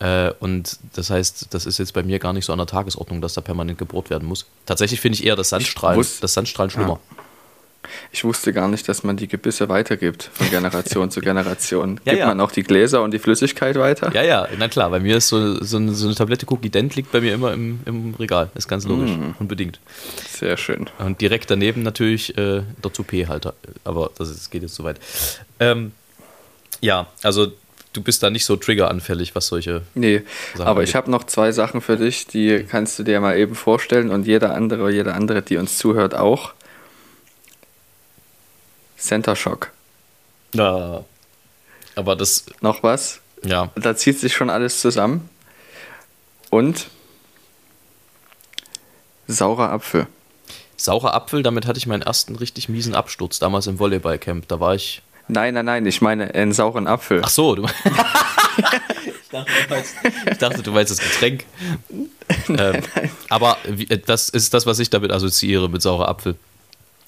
Äh, 0.00 0.32
und 0.40 0.78
das 0.94 1.10
heißt, 1.10 1.48
das 1.50 1.66
ist 1.66 1.78
jetzt 1.78 1.92
bei 1.92 2.02
mir 2.02 2.18
gar 2.18 2.32
nicht 2.32 2.44
so 2.46 2.52
an 2.52 2.58
der 2.58 2.66
Tagesordnung, 2.66 3.20
dass 3.20 3.34
da 3.34 3.40
permanent 3.42 3.78
gebohrt 3.78 4.10
werden 4.10 4.26
muss. 4.26 4.46
Tatsächlich 4.66 5.00
finde 5.00 5.18
ich 5.18 5.24
eher 5.26 5.36
das 5.36 5.50
Sandstrahlen, 5.50 5.98
wusste- 6.00 6.22
das 6.22 6.34
Sandstrahlen 6.34 6.70
schlimmer. 6.70 6.98
Ich 8.12 8.24
wusste 8.24 8.52
gar 8.52 8.68
nicht, 8.68 8.88
dass 8.88 9.02
man 9.04 9.16
die 9.16 9.26
Gebisse 9.26 9.68
weitergibt 9.68 10.30
von 10.34 10.48
Generation 10.50 11.10
zu 11.10 11.20
Generation. 11.20 11.98
Ja, 12.04 12.12
Gibt 12.12 12.20
ja. 12.20 12.26
man 12.28 12.40
auch 12.40 12.50
die 12.52 12.62
Gläser 12.62 13.02
und 13.02 13.10
die 13.12 13.18
Flüssigkeit 13.18 13.76
weiter? 13.76 14.12
Ja, 14.14 14.22
ja, 14.22 14.46
na 14.58 14.68
klar, 14.68 14.90
bei 14.90 15.00
mir 15.00 15.16
ist 15.16 15.28
so, 15.28 15.62
so, 15.64 15.78
eine, 15.78 15.92
so 15.94 16.06
eine 16.06 16.14
Tablette 16.14 16.46
Cookie 16.50 16.68
Dent 16.70 16.94
liegt 16.94 17.10
bei 17.10 17.20
mir 17.20 17.32
immer 17.34 17.52
im, 17.52 17.80
im 17.86 18.14
Regal. 18.14 18.50
Ist 18.54 18.68
ganz 18.68 18.84
logisch, 18.86 19.10
Mm. 19.10 19.32
unbedingt. 19.38 19.80
Sehr 20.30 20.56
schön. 20.56 20.88
Und 20.98 21.20
direkt 21.20 21.50
daneben 21.50 21.82
natürlich 21.82 22.36
äh, 22.38 22.62
der 22.84 22.92
Toupet-Halter. 22.92 23.54
Aber 23.84 24.10
das, 24.16 24.28
ist, 24.28 24.38
das 24.40 24.50
geht 24.50 24.62
jetzt 24.62 24.74
zu 24.74 24.84
weit. 24.84 25.00
Ähm, 25.58 25.92
ja, 26.80 27.06
also 27.22 27.50
du 27.92 28.02
bist 28.02 28.22
da 28.22 28.30
nicht 28.30 28.44
so 28.44 28.56
triggeranfällig, 28.56 29.34
was 29.34 29.46
solche. 29.48 29.82
Nee, 29.94 30.22
Sachen 30.52 30.62
aber 30.62 30.70
angeht. 30.80 30.88
ich 30.88 30.94
habe 30.94 31.10
noch 31.10 31.24
zwei 31.24 31.52
Sachen 31.52 31.80
für 31.80 31.96
dich, 31.96 32.26
die 32.26 32.64
kannst 32.68 32.98
du 32.98 33.02
dir 33.02 33.20
mal 33.20 33.36
eben 33.38 33.54
vorstellen 33.54 34.10
und 34.10 34.26
jeder 34.26 34.54
andere, 34.54 34.90
jede 34.92 35.14
andere, 35.14 35.42
die 35.42 35.56
uns 35.56 35.76
zuhört, 35.78 36.14
auch. 36.14 36.52
Center 38.96 39.34
Shock. 39.36 39.70
Ja. 40.54 41.04
Aber 41.96 42.16
das, 42.16 42.44
Noch 42.60 42.82
was? 42.82 43.20
ja, 43.44 43.70
Da 43.74 43.96
zieht 43.96 44.18
sich 44.18 44.34
schon 44.34 44.50
alles 44.50 44.80
zusammen. 44.80 45.28
Und 46.50 46.88
saurer 49.26 49.70
Apfel. 49.70 50.06
saurer 50.76 51.14
Apfel, 51.14 51.42
damit 51.42 51.66
hatte 51.66 51.78
ich 51.78 51.86
meinen 51.86 52.02
ersten 52.02 52.36
richtig 52.36 52.68
miesen 52.68 52.94
Absturz 52.94 53.38
damals 53.38 53.66
im 53.66 53.78
Volleyballcamp. 53.78 54.48
Da 54.48 54.60
war 54.60 54.74
ich. 54.74 55.02
Nein, 55.30 55.54
nein, 55.54 55.64
nein, 55.64 55.86
ich 55.86 56.00
meine 56.00 56.34
einen 56.34 56.52
sauren 56.52 56.86
Apfel. 56.86 57.20
Ach 57.24 57.28
so, 57.28 57.54
du. 57.54 57.64
ich, 57.66 59.28
dachte, 59.30 59.50
du 59.62 59.74
meinst, 59.74 59.94
ich 60.30 60.38
dachte, 60.38 60.62
du 60.62 60.72
meinst 60.72 60.90
das 60.90 60.98
Getränk. 60.98 61.44
ähm, 62.48 62.82
aber 63.28 63.56
wie, 63.68 63.88
äh, 63.88 63.98
das 63.98 64.28
ist 64.28 64.52
das, 64.54 64.66
was 64.66 64.78
ich 64.80 64.90
damit 64.90 65.12
assoziiere 65.12 65.68
mit 65.68 65.82
saurer 65.82 66.08
Apfel. 66.08 66.34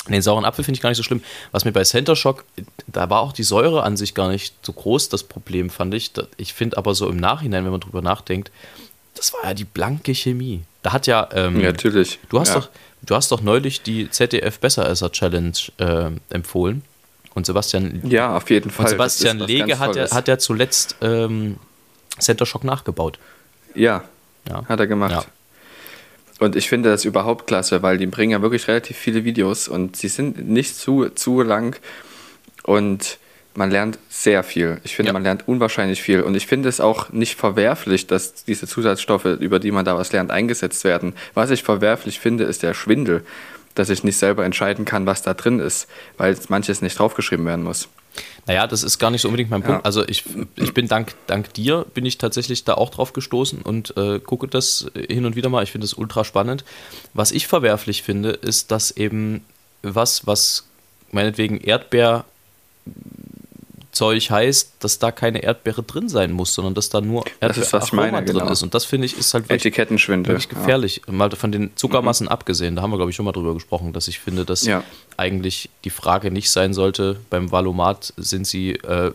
Den 0.09 0.23
sauren 0.23 0.45
Apfel 0.45 0.65
finde 0.65 0.79
ich 0.79 0.83
gar 0.83 0.91
nicht 0.91 0.97
so 0.97 1.03
schlimm. 1.03 1.23
Was 1.53 1.65
mir 1.65 1.73
bei 1.73 1.85
Center 1.85 2.17
Shock, 2.17 2.45
da 2.87 3.09
war 3.11 3.21
auch 3.21 3.33
die 3.33 3.45
Säure 3.45 3.83
an 3.85 3.97
sich 3.97 4.15
gar 4.15 4.29
nicht 4.29 4.55
so 4.63 4.73
groß, 4.73 5.09
das 5.09 5.23
Problem 5.25 5.71
fand 5.71 5.95
ich. 5.95 6.13
Ich 6.37 6.55
finde 6.55 6.77
aber 6.77 6.95
so 6.95 7.09
im 7.09 7.17
Nachhinein, 7.17 7.65
wenn 7.65 7.71
man 7.71 7.81
drüber 7.81 8.03
nachdenkt, 8.03 8.51
das 9.15 9.33
war 9.33 9.45
ja 9.45 9.55
die 9.55 9.65
blanke 9.65 10.15
Chemie. 10.15 10.63
Da 10.83 10.93
hat 10.93 11.07
ja, 11.07 11.29
ähm, 11.33 11.61
Ja, 11.61 11.69
natürlich. 11.69 12.19
du 12.31 12.41
hast 12.41 12.49
ja. 12.49 12.61
doch, 12.61 12.69
du 13.03 13.15
hast 13.15 13.31
doch 13.31 13.43
neulich 13.43 13.83
die 13.83 14.11
ZDF 14.11 14.59
Besseresser 14.59 15.13
Challenge 15.13 15.53
äh, 15.79 16.11
empfohlen. 16.31 16.83
Und 17.35 17.47
Sebastian, 17.47 18.03
Ja, 18.05 18.37
auf 18.37 18.51
jeden 18.51 18.71
Fall. 18.71 18.85
und 18.87 18.91
Sebastian 18.91 19.39
Lege 19.39 19.79
hat 19.79 19.97
ja, 19.97 20.11
hat 20.11 20.29
ja 20.29 20.39
zuletzt 20.39 20.97
ähm, 21.01 21.57
Center 22.19 22.45
Shock 22.47 22.65
nachgebaut. 22.65 23.19
Ja, 23.75 24.05
Ja. 24.49 24.65
hat 24.69 24.81
er 24.81 24.87
gemacht. 24.87 25.13
Ja. 25.13 25.25
Und 26.45 26.57
ich 26.57 26.69
finde 26.69 26.91
das 26.91 27.05
überhaupt 27.05 27.47
klasse, 27.47 27.83
weil 27.83 27.99
die 27.99 28.07
bringen 28.07 28.33
ja 28.33 28.43
wirklich 28.43 28.67
relativ 28.69 28.97
viele 28.97 29.25
Videos 29.25 29.69
und 29.69 29.97
sie 29.97 30.09
sind 30.09 30.49
nicht 30.49 30.77
zu, 30.77 31.09
zu 31.11 31.41
lang 31.43 31.77
und 32.65 33.19
man 33.55 33.71
lernt 33.71 33.99
sehr 34.09 34.43
viel. 34.43 34.81
Ich 34.83 34.97
finde, 34.97 35.11
Ja. 35.11 35.13
man 35.13 35.23
lernt 35.23 35.47
unwahrscheinlich 35.47 36.03
viel 36.03 36.23
und 36.23 36.35
ich 36.35 36.47
finde 36.47 36.69
es 36.69 36.81
auch 36.81 37.11
nicht 37.11 37.39
verwerflich, 37.39 38.07
dass 38.07 38.45
diese 38.45 38.67
Zusatzstoffe, 38.67 39.27
über 39.27 39.59
die 39.59 39.71
man 39.71 39.85
da 39.85 39.97
was 39.97 40.11
lernt, 40.13 40.31
eingesetzt 40.31 40.85
werden. 40.85 41.15
Was 41.35 41.51
ich 41.51 41.63
verwerflich 41.63 42.19
finde, 42.19 42.45
ist 42.45 42.63
der 42.63 42.75
Schwindel, 42.75 43.25
dass 43.75 43.91
ich 43.91 44.05
nicht 44.05 44.17
selber 44.17 44.45
entscheiden 44.45 44.85
kann, 44.85 45.07
was 45.07 45.23
da 45.23 45.35
drin 45.35 45.59
ist, 45.59 45.89
weil 46.17 46.37
manches 46.49 46.83
nicht 46.83 46.99
draufgeschrieben 46.99 47.47
werden 47.47 47.65
muss. 47.65 47.89
Naja, 48.47 48.67
das 48.67 48.83
ist 48.83 48.99
gar 48.99 49.11
nicht 49.11 49.23
so 49.23 49.29
unbedingt 49.29 49.51
mein 49.51 49.63
Punkt. 49.63 49.81
Ja. 49.81 49.85
Also 49.85 50.07
ich, 50.07 50.25
ich 50.57 50.75
bin 50.75 50.89
dank, 50.89 51.15
dank 51.27 51.55
dir, 51.55 51.87
bin 51.95 52.05
ich 52.05 52.19
tatsächlich 52.19 52.65
da 52.65 52.75
auch 52.75 52.91
drauf 52.91 53.13
gestoßen 53.13 53.63
und 53.63 53.97
äh, 53.97 54.19
gucke 54.19 54.49
das 54.49 54.91
hin 54.95 55.25
und 55.25 55.37
wieder 55.37 55.49
mal. 55.49 55.63
Ich 55.63 55.73
finde 55.73 55.85
es 55.85 55.95
ultra 55.95 56.25
spannend. 56.25 56.65
Was 57.15 57.31
ich 57.31 57.47
verwerflich 57.47 58.03
finde, 58.03 58.31
ist, 58.31 58.71
dass 58.71 58.91
eben 58.91 59.45
was, 59.83 60.27
was 60.27 60.67
meinetwegen 61.13 61.61
Erdbeer 61.61 62.25
Zeug 64.03 64.31
heißt, 64.31 64.73
dass 64.81 64.99
da 64.99 65.13
keine 65.13 65.45
Erdbeere 65.45 65.85
drin 65.85 66.09
sein 66.09 66.33
muss, 66.33 66.55
sondern 66.55 66.75
dass 66.75 66.89
da 66.89 67.01
nur 67.01 67.25
Erdbeeraroma 67.39 68.21
drin 68.23 68.39
genau. 68.39 68.51
ist. 68.51 68.65
Und 68.65 68.75
das 68.75 68.85
finde 68.85 69.07
ich 69.07 69.17
ist 69.17 69.33
halt 69.33 69.45
wirklich, 69.45 69.67
Etikettenschwindel. 69.67 70.35
wirklich 70.35 70.49
gefährlich. 70.49 71.03
Mal 71.07 71.31
von 71.31 71.53
den 71.53 71.71
Zuckermassen 71.77 72.27
abgesehen, 72.27 72.75
da 72.75 72.83
haben 72.83 72.91
wir, 72.91 72.97
glaube 72.97 73.11
ich, 73.11 73.17
schon 73.17 73.25
mal 73.25 73.31
drüber 73.31 73.55
gesprochen, 73.55 73.93
dass 73.93 74.09
ich 74.09 74.19
finde, 74.19 74.45
dass 74.45 74.65
Ja. 74.67 74.83
eigentlich 75.17 75.71
die 75.85 75.91
Frage 75.91 76.33
nicht 76.33 76.51
sein 76.51 76.75
sollte, 76.75 77.21
beim 77.31 77.53
Valomat 77.53 78.13
sind 78.17 78.45
sie, 78.45 78.73
äh, 78.73 79.13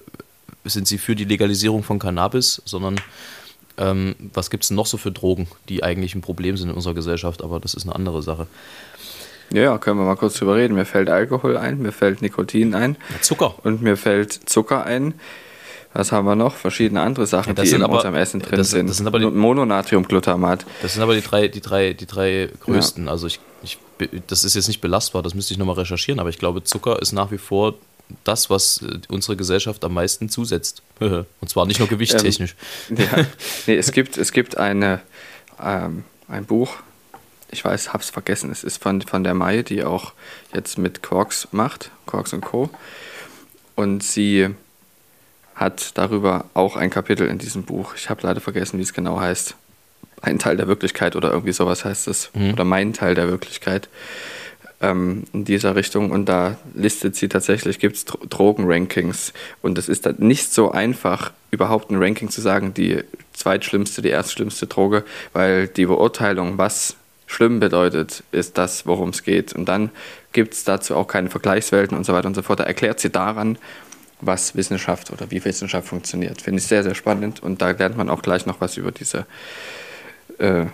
sind 0.63 0.87
sie 0.87 0.97
für 0.97 1.15
die 1.15 1.25
Legalisierung 1.25 1.83
von 1.83 1.99
Cannabis, 1.99 2.61
sondern 2.63 2.95
ähm, 3.77 4.15
was 4.33 4.49
gibt 4.49 4.63
es 4.63 4.71
noch 4.71 4.85
so 4.85 4.97
für 4.97 5.11
Drogen, 5.11 5.47
die 5.67 5.83
eigentlich 5.83 6.15
ein 6.15 6.21
Problem 6.21 6.55
sind 6.55 6.69
in 6.69 6.75
unserer 6.75 6.93
Gesellschaft, 6.93 7.43
aber 7.43 7.59
das 7.59 7.73
ist 7.73 7.83
eine 7.83 7.93
andere 7.93 8.23
Sache. 8.23 8.47
Ja. 9.51 9.61
ja, 9.63 9.77
können 9.77 9.97
wir 9.99 10.05
mal 10.05 10.15
kurz 10.15 10.35
drüber 10.35 10.55
reden. 10.55 10.75
Mir 10.75 10.85
fällt 10.85 11.09
Alkohol 11.09 11.57
ein, 11.57 11.79
mir 11.81 11.91
fällt 11.91 12.21
Nikotin 12.21 12.75
ein 12.75 12.97
Ja, 13.13 13.21
Zucker. 13.21 13.55
und 13.63 13.81
mir 13.81 13.97
fällt 13.97 14.33
Zucker 14.49 14.83
ein. 14.85 15.13
Was 15.93 16.11
haben 16.11 16.25
wir 16.25 16.35
noch? 16.35 16.53
Verschiedene 16.55 17.01
andere 17.01 17.25
Sachen, 17.25 17.55
Ja, 17.55 17.63
die 17.63 17.69
in 17.71 17.81
aber- 17.81 17.95
unserem 17.95 18.15
Essen 18.15 18.41
drin 18.41 18.57
das- 18.57 18.69
sind. 18.71 18.87
das 18.89 18.97
sind 18.97 19.07
aber 19.07 19.19
die- 19.19 19.25
Mononatriumglutamat. 19.27 20.65
Das 20.81 20.93
sind 20.93 21.01
aber 21.01 21.15
die 21.15 21.21
drei, 21.21 21.47
die 21.47 21.61
drei, 21.61 21.93
die 21.93 22.05
drei 22.05 22.49
größten. 22.61 23.07
Also 23.07 23.25
ich, 23.27 23.39
ich, 23.63 23.77
das 24.27 24.43
ist 24.43 24.55
jetzt 24.55 24.67
nicht 24.67 24.81
belastbar, 24.81 25.23
das 25.23 25.33
müsste 25.33 25.53
ich 25.53 25.57
nochmal 25.57 25.75
recherchieren, 25.75 26.19
aber 26.19 26.29
ich 26.29 26.37
glaube, 26.39 26.63
Zucker 26.63 27.01
ist 27.01 27.13
nach 27.13 27.31
wie 27.31 27.37
vor 27.37 27.75
das, 28.23 28.49
was 28.49 28.81
äh, 28.83 28.99
unsere 29.09 29.35
Gesellschaft 29.37 29.83
am 29.83 29.93
meisten 29.93 30.29
zusetzt. 30.29 30.81
Und 30.99 31.25
zwar 31.49 31.65
nicht 31.65 31.79
nur 31.79 31.87
gewichtstechnisch. 31.87 32.55
Ja. 32.89 33.25
Nee, 33.65 33.75
es 33.75 33.91
gibt, 33.91 34.17
es 34.17 34.31
gibt 34.31 34.57
eine, 34.57 35.01
ähm, 35.63 36.03
ein 36.27 36.45
Buch, 36.45 36.75
ich 37.49 37.63
weiß, 37.63 37.93
hab's 37.93 38.09
vergessen, 38.09 38.51
es 38.51 38.63
ist 38.63 38.81
von, 38.81 39.01
von 39.01 39.23
der 39.23 39.33
Mai, 39.33 39.61
die 39.63 39.83
auch 39.83 40.13
jetzt 40.53 40.77
mit 40.77 41.01
Quarks 41.01 41.47
macht, 41.51 41.91
Quarks 42.05 42.33
und 42.33 42.41
Co. 42.41 42.69
Und 43.75 44.03
sie 44.03 44.49
hat 45.55 45.97
darüber 45.97 46.45
auch 46.53 46.75
ein 46.75 46.89
Kapitel 46.89 47.27
in 47.27 47.37
diesem 47.37 47.63
Buch. 47.63 47.95
Ich 47.95 48.09
habe 48.09 48.21
leider 48.23 48.41
vergessen, 48.41 48.77
wie 48.77 48.83
es 48.83 48.93
genau 48.93 49.19
heißt. 49.19 49.55
Ein 50.21 50.39
Teil 50.39 50.57
der 50.57 50.67
Wirklichkeit 50.67 51.15
oder 51.15 51.31
irgendwie 51.31 51.53
sowas 51.53 51.85
heißt 51.85 52.07
es. 52.07 52.31
Oder 52.53 52.63
mein 52.63 52.93
Teil 52.93 53.15
der 53.15 53.27
Wirklichkeit 53.27 53.87
ähm, 54.81 55.25
in 55.33 55.45
dieser 55.45 55.75
Richtung. 55.75 56.11
Und 56.11 56.25
da 56.27 56.57
listet 56.73 57.15
sie 57.15 57.27
tatsächlich, 57.27 57.79
gibt 57.79 57.95
es 57.95 58.05
Drogenrankings. 58.05 59.33
Und 59.61 59.77
es 59.77 59.89
ist 59.89 60.05
dann 60.05 60.15
nicht 60.19 60.53
so 60.53 60.71
einfach, 60.71 61.31
überhaupt 61.51 61.91
ein 61.91 62.01
Ranking 62.01 62.29
zu 62.29 62.41
sagen, 62.41 62.73
die 62.73 63.03
zweitschlimmste, 63.33 64.01
die 64.01 64.09
erstschlimmste 64.09 64.67
Droge, 64.67 65.03
weil 65.33 65.67
die 65.67 65.85
Beurteilung, 65.85 66.57
was 66.57 66.95
schlimm 67.27 67.59
bedeutet, 67.59 68.23
ist 68.31 68.57
das, 68.57 68.87
worum 68.87 69.09
es 69.09 69.21
geht. 69.23 69.53
Und 69.53 69.65
dann 69.65 69.91
gibt 70.33 70.53
es 70.55 70.63
dazu 70.63 70.95
auch 70.95 71.07
keine 71.07 71.29
Vergleichswelten 71.29 71.95
und 71.95 72.05
so 72.05 72.13
weiter 72.13 72.27
und 72.27 72.35
so 72.35 72.41
fort. 72.41 72.59
Da 72.59 72.63
erklärt 72.63 72.99
sie 72.99 73.09
daran, 73.11 73.57
was 74.21 74.55
Wissenschaft 74.55 75.11
oder 75.11 75.29
wie 75.29 75.43
Wissenschaft 75.45 75.87
funktioniert. 75.87 76.41
Finde 76.41 76.59
ich 76.59 76.67
sehr, 76.67 76.81
sehr 76.83 76.95
spannend. 76.95 77.43
Und 77.43 77.61
da 77.61 77.69
lernt 77.71 77.97
man 77.97 78.09
auch 78.09 78.21
gleich 78.23 78.45
noch 78.47 78.61
was 78.61 78.77
über 78.77 78.91
diese 78.91 79.25
äh, 80.39 80.65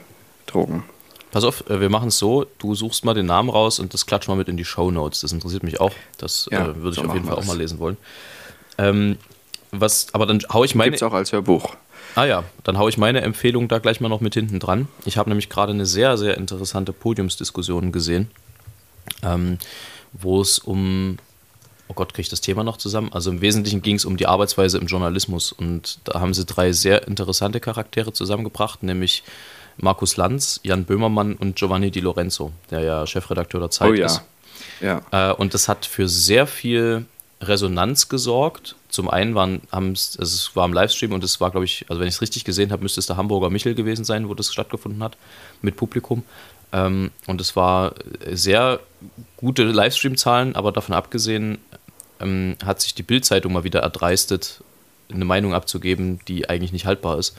Drogen. 0.46 0.84
Pass 1.32 1.44
auf, 1.44 1.68
äh, 1.70 1.82
wir 1.82 1.90
machen 1.90 2.10
es 2.10 2.20
so, 2.20 2.46
du 2.60 2.76
suchst 2.76 3.04
mal 3.04 3.16
den 3.16 3.26
Namen 3.26 3.50
raus 3.50 3.80
und 3.80 3.94
das 3.94 4.06
klatsch 4.06 4.28
mal 4.28 4.36
mit 4.36 4.48
in 4.48 4.56
die 4.56 4.66
Show 4.66 4.92
Notes. 4.92 5.22
Das 5.22 5.32
interessiert 5.32 5.64
mich 5.64 5.82
auch. 5.82 5.92
Das 6.18 6.48
Ja, 6.52 6.68
äh, 6.70 6.76
würde 6.78 6.96
so 6.96 7.02
ich 7.02 7.08
auf 7.08 7.14
jeden 7.16 7.26
Fall 7.26 7.36
wir 7.36 7.40
auch 7.40 7.46
mal 7.46 7.54
das. 7.54 7.60
lesen 7.62 7.80
wollen. 7.80 7.98
Ähm, 8.78 9.18
was, 9.72 10.08
aber 10.14 10.28
dann 10.28 10.40
hau 10.54 10.64
ich 10.64 10.76
meine. 10.76 10.92
Gibt 10.92 11.02
es 11.02 11.04
auch 11.04 11.14
als 11.14 11.32
Hörbuch. 11.32 11.76
Ah 12.16 12.26
ja, 12.26 12.44
dann 12.64 12.78
haue 12.78 12.90
ich 12.90 12.98
meine 12.98 13.22
Empfehlung 13.22 13.68
da 13.68 13.80
gleich 13.80 14.00
mal 14.00 14.10
noch 14.10 14.22
mit 14.22 14.34
hinten 14.36 14.60
dran. 14.60 14.88
Ich 15.06 15.18
habe 15.18 15.30
nämlich 15.30 15.50
gerade 15.50 15.74
eine 15.74 15.86
sehr, 15.86 16.18
sehr 16.18 16.38
interessante 16.38 16.94
Podiumsdiskussion 16.94 17.92
gesehen, 17.92 18.30
ähm, 19.24 19.58
wo 20.14 20.42
es 20.42 20.60
um, 20.60 21.18
oh 21.88 21.94
Gott, 21.94 22.14
kriege 22.14 22.22
ich 22.22 22.30
das 22.30 22.42
Thema 22.42 22.64
noch 22.64 22.78
zusammen? 22.78 23.12
Also 23.14 23.32
im 23.32 23.42
Wesentlichen 23.42 23.82
ging 23.82 23.96
es 23.96 24.06
um 24.06 24.18
die 24.18 24.28
Arbeitsweise 24.28 24.78
im 24.78 24.86
Journalismus 24.88 25.52
und 25.52 26.00
da 26.04 26.20
haben 26.20 26.34
sie 26.34 26.46
drei 26.46 26.72
sehr 26.72 27.08
interessante 27.08 27.60
Charaktere 27.60 28.14
zusammengebracht, 28.14 28.84
nämlich 28.84 29.24
Markus 29.78 30.18
Lanz, 30.18 30.60
Jan 30.64 30.86
Böhmermann 30.86 31.34
und 31.34 31.56
Giovanni 31.56 31.90
Di 31.90 32.00
Lorenzo, 32.00 32.52
der 32.70 32.82
ja 32.82 33.08
Chefredakteur 33.08 33.60
der 33.60 33.72
Zeit 33.72 33.90
Oh 33.90 33.94
ja. 33.94 34.06
ist. 34.06 34.22
Ja. 34.82 35.02
Äh, 35.12 35.34
und 35.34 35.56
das 35.56 35.68
hat 35.68 35.86
für 35.88 36.08
sehr 36.08 36.46
viel 36.46 37.06
Resonanz 37.48 38.10
gesorgt. 38.10 38.76
Zum 38.90 39.10
einen 39.10 39.36
waren, 39.36 39.62
also 39.72 40.20
es 40.20 40.52
war 40.56 40.66
im 40.66 40.74
Livestream 40.74 41.14
und 41.14 41.24
es 41.24 41.40
war, 41.42 41.52
glaube 41.52 41.66
ich, 41.66 41.86
also 41.90 42.00
wenn 42.00 42.08
ich 42.08 42.16
es 42.16 42.22
richtig 42.22 42.44
gesehen 42.44 42.72
habe, 42.72 42.84
müsste 42.84 43.00
es 43.00 43.08
der 43.08 43.18
Hamburger 43.18 43.50
Michel 43.50 43.76
gewesen 43.76 44.06
sein, 44.06 44.30
wo 44.30 44.34
das 44.34 44.52
stattgefunden 44.52 45.04
hat, 45.04 45.18
mit 45.62 45.76
Publikum. 45.76 46.24
Ähm, 46.72 47.12
und 47.28 47.40
es 47.40 47.56
war 47.56 47.94
sehr 48.32 48.80
gute 49.38 49.64
Livestream-Zahlen, 49.64 50.56
aber 50.56 50.72
davon 50.72 50.96
abgesehen 50.96 51.60
ähm, 52.20 52.56
hat 52.66 52.82
sich 52.82 52.96
die 52.96 53.04
Bild-Zeitung 53.04 53.54
mal 53.54 53.64
wieder 53.64 53.82
erdreistet, 53.82 54.62
eine 55.12 55.26
Meinung 55.26 55.54
abzugeben, 55.54 56.20
die 56.28 56.50
eigentlich 56.50 56.72
nicht 56.72 56.86
haltbar 56.86 57.20
ist. 57.20 57.38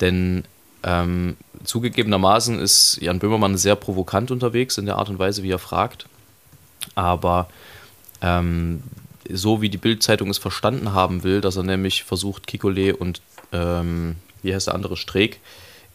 Denn 0.00 0.44
ähm, 0.82 1.36
zugegebenermaßen 1.64 2.58
ist 2.60 2.98
Jan 3.00 3.18
Böhmermann 3.18 3.56
sehr 3.56 3.76
provokant 3.76 4.30
unterwegs 4.30 4.78
in 4.78 4.86
der 4.86 4.96
Art 4.96 5.08
und 5.08 5.18
Weise, 5.18 5.42
wie 5.42 5.50
er 5.50 5.58
fragt. 5.58 6.06
Aber 6.94 7.48
ähm, 8.22 8.82
so 9.32 9.62
wie 9.62 9.68
die 9.68 9.78
Bild-Zeitung 9.78 10.30
es 10.30 10.38
verstanden 10.38 10.92
haben 10.92 11.22
will, 11.22 11.40
dass 11.40 11.56
er 11.56 11.62
nämlich 11.62 12.04
versucht, 12.04 12.46
Kikole 12.46 12.96
und 12.96 13.20
ähm, 13.52 14.16
wie 14.42 14.54
heißt 14.54 14.68
der 14.68 14.74
andere 14.74 14.96
Streeck 14.96 15.40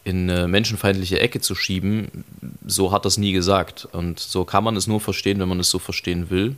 in 0.04 0.30
eine 0.30 0.48
menschenfeindliche 0.48 1.20
Ecke 1.20 1.42
zu 1.42 1.54
schieben, 1.54 2.24
so 2.66 2.92
hat 2.92 3.06
er 3.06 3.10
es 3.10 3.18
nie 3.18 3.34
gesagt. 3.34 3.88
Und 3.92 4.20
so 4.20 4.46
kann 4.46 4.64
man 4.64 4.76
es 4.76 4.88
nur 4.88 5.00
verstehen, 5.00 5.40
wenn 5.40 5.50
man 5.50 5.60
es 5.60 5.70
so 5.70 5.78
verstehen 5.78 6.30
will. 6.30 6.56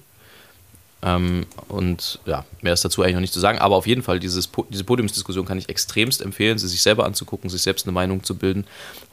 Ähm, 1.02 1.46
und 1.68 2.20
ja, 2.26 2.46
mehr 2.62 2.72
ist 2.72 2.86
dazu 2.86 3.02
eigentlich 3.02 3.16
noch 3.16 3.22
nicht 3.22 3.34
zu 3.34 3.42
sagen. 3.42 3.60
Aber 3.60 3.76
auf 3.76 3.86
jeden 3.86 4.02
Fall, 4.02 4.20
dieses, 4.20 4.50
diese 4.70 4.86
Podiumsdiskussion 4.86 5.46
kann 5.46 5.58
ich 5.58 5.68
extremst 5.68 6.22
empfehlen, 6.22 6.58
sie 6.58 6.70
sich 6.70 6.82
selber 6.82 7.06
anzugucken, 7.06 7.50
sich 7.50 7.62
selbst 7.62 7.86
eine 7.86 7.92
Meinung 7.92 8.24
zu 8.24 8.36
bilden. 8.36 8.66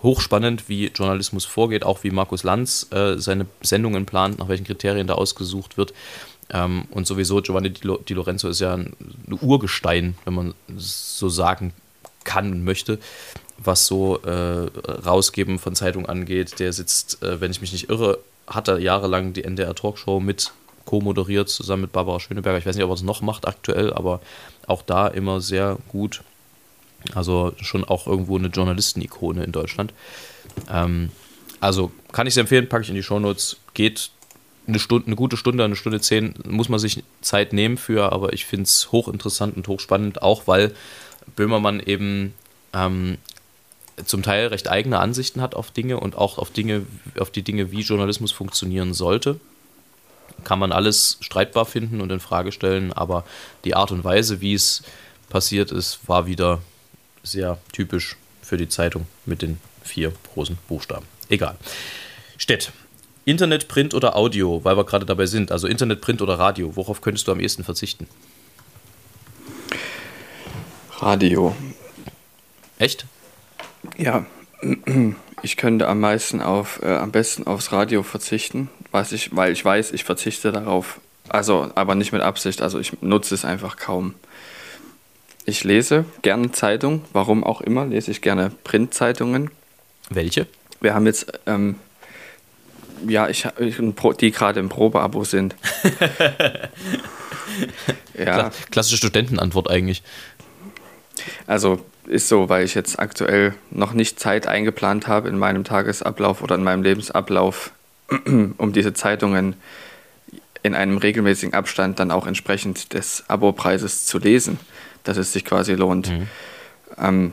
Hochspannend, 0.02 0.68
wie 0.68 0.86
Journalismus 0.86 1.44
vorgeht, 1.44 1.84
auch 1.84 2.04
wie 2.04 2.10
Markus 2.10 2.44
Lanz 2.44 2.86
äh, 2.92 3.18
seine 3.18 3.46
Sendungen 3.62 4.06
plant, 4.06 4.38
nach 4.38 4.48
welchen 4.48 4.64
Kriterien 4.64 5.08
da 5.08 5.14
ausgesucht 5.14 5.76
wird. 5.76 5.92
Ähm, 6.52 6.84
und 6.90 7.06
sowieso, 7.06 7.40
Giovanni 7.40 7.70
Di, 7.70 7.86
Lo 7.86 7.98
Di 7.98 8.14
Lorenzo 8.14 8.48
ist 8.48 8.60
ja 8.60 8.74
ein, 8.74 8.92
ein 9.28 9.38
Urgestein, 9.40 10.16
wenn 10.24 10.34
man 10.34 10.54
so 10.76 11.28
sagen 11.28 11.72
kann 12.24 12.52
und 12.52 12.64
möchte, 12.64 12.98
was 13.58 13.86
so 13.86 14.18
äh, 14.22 14.68
Rausgeben 15.06 15.58
von 15.58 15.74
Zeitungen 15.74 16.08
angeht. 16.08 16.58
Der 16.58 16.72
sitzt, 16.72 17.22
äh, 17.22 17.40
wenn 17.40 17.50
ich 17.50 17.60
mich 17.60 17.72
nicht 17.72 17.88
irre, 17.88 18.18
hat 18.46 18.68
er 18.68 18.78
jahrelang 18.78 19.32
die 19.32 19.44
NDR 19.44 19.74
Talkshow 19.74 20.20
mit 20.20 20.52
co-moderiert, 20.86 21.48
zusammen 21.48 21.82
mit 21.82 21.92
Barbara 21.92 22.18
Schöneberger. 22.18 22.58
Ich 22.58 22.66
weiß 22.66 22.74
nicht, 22.74 22.84
ob 22.84 22.90
er 22.90 22.94
es 22.94 23.02
noch 23.02 23.20
macht 23.20 23.46
aktuell, 23.46 23.92
aber 23.92 24.20
auch 24.66 24.82
da 24.82 25.06
immer 25.06 25.40
sehr 25.40 25.78
gut. 25.88 26.22
Also 27.14 27.52
schon 27.60 27.84
auch 27.84 28.06
irgendwo 28.06 28.36
eine 28.36 28.48
Journalistenikone 28.48 29.44
in 29.44 29.52
Deutschland. 29.52 29.94
Ähm, 30.70 31.10
also 31.60 31.92
kann 32.12 32.26
ich 32.26 32.34
es 32.34 32.38
empfehlen, 32.38 32.68
packe 32.68 32.82
ich 32.82 32.88
in 32.88 32.94
die 32.94 33.02
Shownotes. 33.02 33.56
Geht 33.74 34.10
eine 34.70 34.78
Stunde, 34.78 35.06
eine 35.06 35.16
gute 35.16 35.36
Stunde, 35.36 35.64
eine 35.64 35.76
Stunde 35.76 36.00
zehn, 36.00 36.34
muss 36.48 36.68
man 36.68 36.78
sich 36.78 37.02
Zeit 37.20 37.52
nehmen 37.52 37.76
für, 37.76 38.12
aber 38.12 38.32
ich 38.32 38.46
finde 38.46 38.64
es 38.64 38.90
hochinteressant 38.92 39.56
und 39.56 39.68
hochspannend, 39.68 40.22
auch 40.22 40.46
weil 40.46 40.72
Böhmermann 41.36 41.80
eben 41.80 42.34
ähm, 42.72 43.18
zum 44.04 44.22
Teil 44.22 44.48
recht 44.48 44.68
eigene 44.68 44.98
Ansichten 44.98 45.40
hat 45.42 45.54
auf 45.54 45.70
Dinge 45.70 46.00
und 46.00 46.16
auch 46.16 46.38
auf 46.38 46.50
Dinge, 46.50 46.86
auf 47.18 47.30
die 47.30 47.42
Dinge, 47.42 47.70
wie 47.70 47.80
Journalismus 47.80 48.32
funktionieren 48.32 48.94
sollte. 48.94 49.38
Kann 50.44 50.58
man 50.58 50.72
alles 50.72 51.18
streitbar 51.20 51.66
finden 51.66 52.00
und 52.00 52.10
in 52.10 52.20
Frage 52.20 52.52
stellen, 52.52 52.92
aber 52.92 53.24
die 53.64 53.74
Art 53.74 53.90
und 53.90 54.04
Weise, 54.04 54.40
wie 54.40 54.54
es 54.54 54.82
passiert 55.28 55.70
ist, 55.70 56.00
war 56.06 56.26
wieder 56.26 56.62
sehr 57.22 57.58
typisch 57.72 58.16
für 58.42 58.56
die 58.56 58.68
Zeitung 58.68 59.06
mit 59.26 59.42
den 59.42 59.60
vier 59.82 60.12
großen 60.32 60.56
Buchstaben. 60.68 61.06
Egal. 61.28 61.56
Stett. 62.38 62.72
Internet, 63.24 63.68
Print 63.68 63.94
oder 63.94 64.16
Audio, 64.16 64.64
weil 64.64 64.76
wir 64.76 64.84
gerade 64.84 65.06
dabei 65.06 65.26
sind. 65.26 65.52
Also 65.52 65.66
Internet, 65.66 66.00
Print 66.00 66.22
oder 66.22 66.38
Radio. 66.38 66.74
Worauf 66.76 67.00
könntest 67.00 67.28
du 67.28 67.32
am 67.32 67.40
ehesten 67.40 67.64
verzichten? 67.64 68.06
Radio. 70.98 71.54
Echt? 72.78 73.06
Ja, 73.96 74.26
ich 75.42 75.56
könnte 75.56 75.88
am 75.88 76.00
meisten 76.00 76.40
auf, 76.40 76.80
äh, 76.82 76.96
am 76.96 77.12
besten 77.12 77.46
aufs 77.46 77.72
Radio 77.72 78.02
verzichten, 78.02 78.68
was 78.90 79.12
ich, 79.12 79.34
weil 79.34 79.52
ich 79.52 79.64
weiß, 79.64 79.92
ich 79.92 80.04
verzichte 80.04 80.52
darauf. 80.52 81.00
Also, 81.28 81.70
aber 81.74 81.94
nicht 81.94 82.12
mit 82.12 82.22
Absicht. 82.22 82.60
Also 82.60 82.78
ich 82.78 83.00
nutze 83.02 83.34
es 83.34 83.44
einfach 83.44 83.76
kaum. 83.76 84.14
Ich 85.46 85.64
lese 85.64 86.04
gerne 86.22 86.52
Zeitung, 86.52 87.04
warum 87.12 87.44
auch 87.44 87.60
immer, 87.60 87.86
lese 87.86 88.10
ich 88.10 88.20
gerne 88.20 88.50
Printzeitungen. 88.64 89.50
Welche? 90.10 90.46
Wir 90.80 90.94
haben 90.94 91.06
jetzt, 91.06 91.32
ähm, 91.46 91.76
ja, 93.06 93.28
ich, 93.28 93.46
ich, 93.58 93.76
die 94.20 94.30
gerade 94.30 94.60
im 94.60 94.68
Probeabo 94.68 95.24
sind. 95.24 95.56
ja, 98.14 98.24
Kla 98.24 98.50
klassische 98.70 98.96
Studentenantwort 98.96 99.70
eigentlich. 99.70 100.02
Also 101.46 101.84
ist 102.06 102.28
so, 102.28 102.48
weil 102.48 102.64
ich 102.64 102.74
jetzt 102.74 102.98
aktuell 102.98 103.54
noch 103.70 103.92
nicht 103.92 104.18
Zeit 104.18 104.46
eingeplant 104.46 105.06
habe 105.06 105.28
in 105.28 105.38
meinem 105.38 105.64
Tagesablauf 105.64 106.42
oder 106.42 106.56
in 106.56 106.64
meinem 106.64 106.82
Lebensablauf, 106.82 107.72
um 108.26 108.72
diese 108.72 108.92
Zeitungen 108.92 109.54
in 110.62 110.74
einem 110.74 110.98
regelmäßigen 110.98 111.54
Abstand 111.54 112.00
dann 112.00 112.10
auch 112.10 112.26
entsprechend 112.26 112.92
des 112.92 113.24
Abopreises 113.28 114.06
zu 114.06 114.18
lesen, 114.18 114.58
dass 115.04 115.16
es 115.16 115.32
sich 115.32 115.44
quasi 115.44 115.74
lohnt. 115.74 116.10
Mhm. 116.10 116.28
Ähm, 116.98 117.32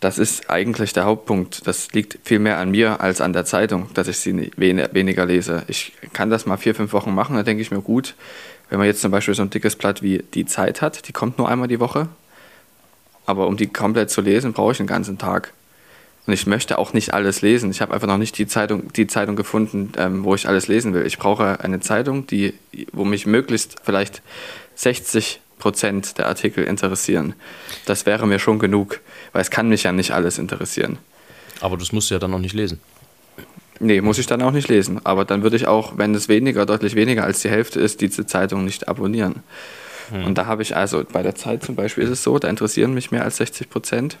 das 0.00 0.18
ist 0.18 0.48
eigentlich 0.48 0.94
der 0.94 1.04
Hauptpunkt. 1.04 1.66
Das 1.66 1.92
liegt 1.92 2.18
viel 2.24 2.38
mehr 2.38 2.58
an 2.58 2.70
mir 2.70 3.00
als 3.00 3.20
an 3.20 3.34
der 3.34 3.44
Zeitung, 3.44 3.90
dass 3.94 4.08
ich 4.08 4.18
sie 4.18 4.50
weniger 4.56 5.26
lese. 5.26 5.62
Ich 5.68 5.92
kann 6.14 6.30
das 6.30 6.46
mal 6.46 6.56
vier, 6.56 6.74
fünf 6.74 6.92
Wochen 6.92 7.14
machen, 7.14 7.36
da 7.36 7.42
denke 7.42 7.62
ich 7.62 7.70
mir 7.70 7.82
gut. 7.82 8.14
Wenn 8.70 8.78
man 8.78 8.86
jetzt 8.86 9.02
zum 9.02 9.10
Beispiel 9.10 9.34
so 9.34 9.42
ein 9.42 9.50
dickes 9.50 9.76
Blatt 9.76 10.02
wie 10.02 10.24
die 10.34 10.46
Zeit 10.46 10.80
hat, 10.80 11.06
die 11.06 11.12
kommt 11.12 11.38
nur 11.38 11.48
einmal 11.48 11.68
die 11.68 11.80
Woche, 11.80 12.08
aber 13.26 13.46
um 13.46 13.56
die 13.56 13.66
komplett 13.66 14.10
zu 14.10 14.22
lesen, 14.22 14.52
brauche 14.52 14.72
ich 14.72 14.80
einen 14.80 14.86
ganzen 14.86 15.18
Tag. 15.18 15.52
Und 16.26 16.32
ich 16.32 16.46
möchte 16.46 16.78
auch 16.78 16.92
nicht 16.92 17.12
alles 17.12 17.42
lesen. 17.42 17.70
Ich 17.70 17.80
habe 17.80 17.92
einfach 17.92 18.06
noch 18.06 18.18
nicht 18.18 18.38
die 18.38 18.46
Zeitung, 18.46 18.92
die 18.92 19.06
Zeitung 19.06 19.36
gefunden, 19.36 19.92
ähm, 19.96 20.24
wo 20.24 20.34
ich 20.34 20.46
alles 20.46 20.68
lesen 20.68 20.94
will. 20.94 21.04
Ich 21.06 21.18
brauche 21.18 21.60
eine 21.60 21.80
Zeitung, 21.80 22.26
die, 22.26 22.54
wo 22.92 23.04
mich 23.04 23.26
möglichst 23.26 23.76
vielleicht 23.82 24.22
60 24.76 25.40
Prozent 25.58 26.18
der 26.18 26.26
Artikel 26.26 26.64
interessieren. 26.64 27.34
Das 27.86 28.06
wäre 28.06 28.26
mir 28.26 28.38
schon 28.38 28.58
genug, 28.58 29.00
weil 29.32 29.42
es 29.42 29.50
kann 29.50 29.68
mich 29.68 29.84
ja 29.84 29.92
nicht 29.92 30.12
alles 30.12 30.38
interessieren. 30.38 30.98
Aber 31.60 31.76
das 31.76 31.92
musst 31.92 32.10
du 32.10 32.14
ja 32.14 32.18
dann 32.18 32.30
noch 32.30 32.38
nicht 32.38 32.54
lesen. 32.54 32.80
Nee, 33.78 34.02
muss 34.02 34.18
ich 34.18 34.26
dann 34.26 34.42
auch 34.42 34.50
nicht 34.50 34.68
lesen. 34.68 35.00
Aber 35.04 35.24
dann 35.24 35.42
würde 35.42 35.56
ich 35.56 35.66
auch, 35.66 35.96
wenn 35.96 36.14
es 36.14 36.28
weniger, 36.28 36.66
deutlich 36.66 36.94
weniger 36.94 37.24
als 37.24 37.40
die 37.40 37.48
Hälfte 37.48 37.80
ist, 37.80 38.00
diese 38.00 38.26
Zeitung 38.26 38.64
nicht 38.64 38.88
abonnieren. 38.88 39.42
Hm. 40.10 40.24
Und 40.24 40.38
da 40.38 40.46
habe 40.46 40.62
ich 40.62 40.76
also, 40.76 41.04
bei 41.10 41.22
der 41.22 41.34
Zeit 41.34 41.62
zum 41.62 41.76
Beispiel 41.76 42.04
ist 42.04 42.10
es 42.10 42.22
so, 42.22 42.38
da 42.38 42.48
interessieren 42.48 42.92
mich 42.92 43.10
mehr 43.10 43.24
als 43.24 43.38
60 43.38 43.70
Prozent. 43.70 44.18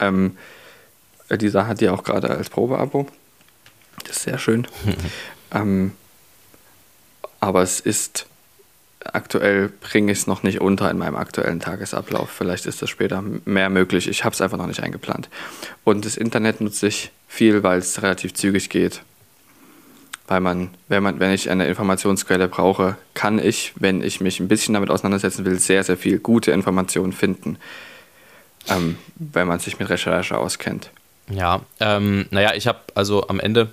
Ähm, 0.00 0.36
Lisa 1.30 1.66
hat 1.66 1.80
die 1.80 1.88
auch 1.88 2.02
gerade 2.02 2.30
als 2.30 2.48
Probeabo. 2.48 3.06
Das 4.04 4.16
ist 4.16 4.22
sehr 4.24 4.38
schön. 4.38 4.66
ähm, 5.52 5.92
aber 7.40 7.62
es 7.62 7.78
ist 7.80 8.26
aktuell 9.04 9.68
bringe 9.68 10.12
ich 10.12 10.18
es 10.18 10.26
noch 10.26 10.42
nicht 10.42 10.60
unter 10.60 10.90
in 10.90 10.98
meinem 10.98 11.16
aktuellen 11.16 11.60
Tagesablauf. 11.60 12.30
Vielleicht 12.30 12.66
ist 12.66 12.82
das 12.82 12.90
später 12.90 13.22
mehr 13.22 13.70
möglich. 13.70 14.08
Ich 14.08 14.24
habe 14.24 14.34
es 14.34 14.40
einfach 14.40 14.58
noch 14.58 14.66
nicht 14.66 14.82
eingeplant. 14.82 15.28
Und 15.84 16.04
das 16.04 16.16
Internet 16.16 16.60
nutze 16.60 16.88
ich 16.88 17.10
viel, 17.28 17.62
weil 17.62 17.78
es 17.78 18.02
relativ 18.02 18.34
zügig 18.34 18.70
geht. 18.70 19.02
Weil 20.26 20.40
man, 20.40 20.70
wenn 20.88 21.02
man, 21.02 21.20
wenn 21.20 21.32
ich 21.32 21.48
eine 21.48 21.66
Informationsquelle 21.66 22.48
brauche, 22.48 22.96
kann 23.14 23.38
ich, 23.38 23.72
wenn 23.76 24.02
ich 24.02 24.20
mich 24.20 24.40
ein 24.40 24.48
bisschen 24.48 24.74
damit 24.74 24.90
auseinandersetzen 24.90 25.44
will, 25.46 25.58
sehr, 25.58 25.84
sehr 25.84 25.96
viel 25.96 26.18
gute 26.18 26.50
Informationen 26.50 27.12
finden, 27.12 27.56
ähm, 28.68 28.98
wenn 29.14 29.48
man 29.48 29.58
sich 29.58 29.78
mit 29.78 29.88
Recherche 29.88 30.36
auskennt. 30.36 30.90
Ja, 31.30 31.62
ähm, 31.80 32.26
naja, 32.30 32.54
ich 32.54 32.66
habe 32.66 32.80
also 32.94 33.28
am 33.28 33.40
Ende, 33.40 33.72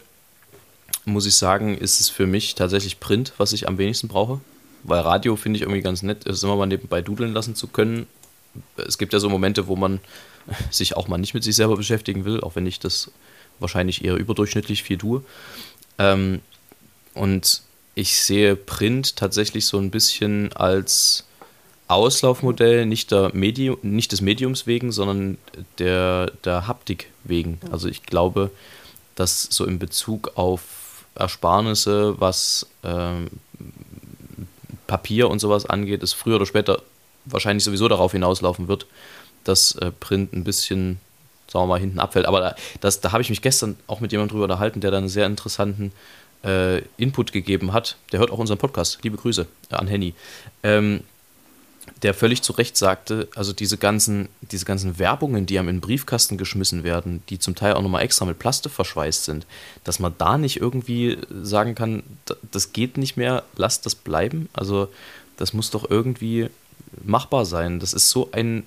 muss 1.04 1.26
ich 1.26 1.36
sagen, 1.36 1.78
ist 1.78 2.00
es 2.00 2.10
für 2.10 2.26
mich 2.26 2.56
tatsächlich 2.56 3.00
Print, 3.00 3.34
was 3.38 3.52
ich 3.52 3.68
am 3.68 3.78
wenigsten 3.78 4.08
brauche. 4.08 4.40
Weil 4.88 5.02
Radio 5.02 5.36
finde 5.36 5.58
ich 5.58 5.64
irgendwie 5.64 5.82
ganz 5.82 6.04
nett, 6.04 6.26
es 6.28 6.44
immer 6.44 6.56
mal 6.56 6.66
nebenbei 6.68 7.02
dudeln 7.02 7.34
lassen 7.34 7.56
zu 7.56 7.68
können. 7.68 8.08
Es 8.78 8.98
gibt 8.98 9.14
ja 9.14 9.20
so 9.20 9.30
Momente, 9.30 9.68
wo 9.68 9.76
man 9.76 10.00
sich 10.70 10.96
auch 10.96 11.08
mal 11.08 11.18
nicht 11.18 11.34
mit 11.34 11.44
sich 11.44 11.56
selber 11.56 11.76
beschäftigen 11.76 12.26
will, 12.26 12.42
auch 12.42 12.56
wenn 12.56 12.68
ich 12.68 12.80
das 12.80 13.12
wahrscheinlich 13.60 14.04
eher 14.04 14.16
überdurchschnittlich 14.16 14.84
viel 14.84 14.98
tue. 14.98 15.24
Ähm, 15.98 16.42
und 17.14 17.62
ich 17.96 18.20
sehe 18.20 18.56
Print 18.56 19.16
tatsächlich 19.16 19.66
so 19.66 19.78
ein 19.78 19.90
bisschen 19.90 20.52
als 20.54 21.26
Auslaufmodell 21.88 22.86
nicht, 22.86 23.12
der 23.12 23.32
Medium, 23.34 23.78
nicht 23.82 24.12
des 24.12 24.22
Mediums 24.22 24.68
wegen, 24.68 24.92
sondern 24.92 25.38
der, 25.80 26.32
der 26.44 26.68
Haptik 26.68 27.10
wegen. 27.24 27.60
Also 27.72 27.88
ich 27.88 28.04
glaube, 28.04 28.52
dass 29.16 29.44
so 29.44 29.66
in 29.66 29.80
Bezug 29.80 30.32
auf 30.36 31.06
Ersparnisse, 31.16 32.20
was 32.20 32.68
ähm, 32.84 33.30
Papier 34.88 35.30
und 35.30 35.40
sowas 35.40 35.66
angeht, 35.66 36.04
es 36.04 36.14
früher 36.14 36.36
oder 36.38 36.46
später 36.46 36.82
wahrscheinlich 37.26 37.64
sowieso 37.64 37.88
darauf 37.88 38.12
hinauslaufen 38.12 38.68
wird, 38.68 38.86
dass 39.44 39.76
äh, 39.76 39.92
Print 39.92 40.34
ein 40.34 40.44
bisschen, 40.44 41.00
sagen 41.48 41.64
wir 41.64 41.68
mal, 41.68 41.80
hinten 41.80 42.00
abfällt. 42.00 42.26
Aber 42.26 42.56
das, 42.82 43.02
da 43.02 43.12
habe 43.12 43.22
ich 43.22 43.30
mich 43.30 43.42
gestern 43.42 43.78
auch 43.88 44.00
mit 44.00 44.12
jemandem 44.12 44.34
drüber 44.34 44.46
unterhalten, 44.46 44.82
der 44.82 44.92
da 44.92 44.98
einen 44.98 45.10
sehr 45.10 45.26
interessanten 45.26 45.92
äh, 46.44 46.80
Input 46.98 47.32
gegeben 47.32 47.74
hat. 47.74 47.98
Der 48.12 48.20
hört 48.20 48.32
auch 48.32 48.38
unseren 48.38 48.58
Podcast. 48.58 49.00
Liebe 49.04 49.18
Grüße 49.18 49.48
äh, 49.72 49.76
an 49.76 49.88
Henny. 49.88 50.14
Ähm, 50.64 51.02
der 52.02 52.14
völlig 52.14 52.42
zu 52.42 52.54
Recht 52.54 52.78
sagte, 52.78 53.28
also 53.36 53.54
diese 53.54 53.78
ganzen, 53.78 54.28
diese 54.42 54.66
ganzen 54.66 55.00
Werbungen, 55.00 55.46
die 55.46 55.58
einem 55.58 55.70
in 55.70 55.76
den 55.78 55.82
Briefkasten 55.82 56.38
geschmissen 56.38 56.84
werden, 56.84 57.24
die 57.30 57.40
zum 57.40 57.56
Teil 57.56 57.74
auch 57.74 57.82
nochmal 57.82 58.04
extra 58.04 58.26
mit 58.26 58.38
Plaste 58.38 58.70
verschweißt 58.70 59.24
sind, 59.24 59.46
dass 59.84 60.00
man 60.00 60.14
da 60.18 60.38
nicht 60.38 60.58
irgendwie 60.60 61.18
sagen 61.42 61.74
kann, 61.74 62.04
das 62.52 62.74
geht 62.74 62.98
nicht 62.98 63.18
mehr, 63.18 63.44
lasst 63.56 63.86
das 63.86 63.96
bleiben. 63.96 64.50
Also 64.54 64.90
das 65.38 65.54
muss 65.54 65.72
doch 65.72 65.90
irgendwie 65.90 66.50
machbar 67.04 67.46
sein. 67.46 67.80
Das 67.80 67.94
ist 67.94 68.10
so 68.10 68.30
ein 68.32 68.64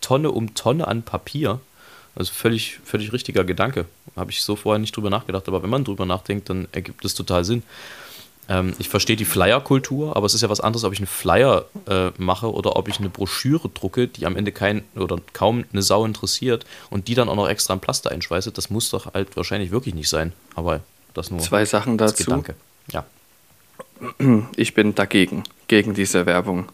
Tonne 0.00 0.30
um 0.30 0.54
Tonne 0.54 0.86
an 0.86 1.02
Papier. 1.02 1.60
Also 2.14 2.32
völlig, 2.32 2.78
völlig 2.84 3.12
richtiger 3.12 3.42
Gedanke. 3.42 3.86
Habe 4.14 4.30
ich 4.30 4.42
so 4.42 4.54
vorher 4.54 4.78
nicht 4.78 4.96
drüber 4.96 5.10
nachgedacht, 5.10 5.48
aber 5.48 5.62
wenn 5.64 5.70
man 5.70 5.82
drüber 5.82 6.06
nachdenkt, 6.06 6.48
dann 6.48 6.68
ergibt 6.70 7.04
es 7.04 7.14
total 7.14 7.44
Sinn. 7.44 7.64
Ähm, 8.48 8.74
ich 8.78 8.88
verstehe 8.88 9.16
die 9.16 9.24
Flyer-Kultur, 9.24 10.16
aber 10.16 10.26
es 10.26 10.34
ist 10.34 10.42
ja 10.42 10.50
was 10.50 10.60
anderes, 10.60 10.84
ob 10.84 10.92
ich 10.92 10.98
einen 10.98 11.06
Flyer 11.06 11.66
äh, 11.88 12.10
mache 12.18 12.52
oder 12.52 12.76
ob 12.76 12.88
ich 12.88 12.98
eine 12.98 13.08
Broschüre 13.08 13.68
drucke, 13.68 14.08
die 14.08 14.26
am 14.26 14.36
Ende 14.36 14.52
kein 14.52 14.84
oder 14.94 15.18
kaum 15.32 15.64
eine 15.72 15.82
Sau 15.82 16.04
interessiert 16.04 16.66
und 16.90 17.08
die 17.08 17.14
dann 17.14 17.28
auch 17.28 17.36
noch 17.36 17.48
extra 17.48 17.74
in 17.74 17.80
Plaster 17.80 18.10
einschweiße. 18.10 18.52
Das 18.52 18.70
muss 18.70 18.90
doch 18.90 19.14
halt 19.14 19.36
wahrscheinlich 19.36 19.70
wirklich 19.70 19.94
nicht 19.94 20.08
sein. 20.08 20.32
Aber 20.54 20.80
das 21.14 21.30
nur. 21.30 21.40
Zwei 21.40 21.64
Sachen 21.64 21.96
dazu. 21.96 22.24
Gedanke. 22.24 22.54
Ja. 22.92 23.04
Ich 24.56 24.74
bin 24.74 24.94
dagegen, 24.94 25.44
gegen 25.68 25.94
diese 25.94 26.26
Werbung. 26.26 26.68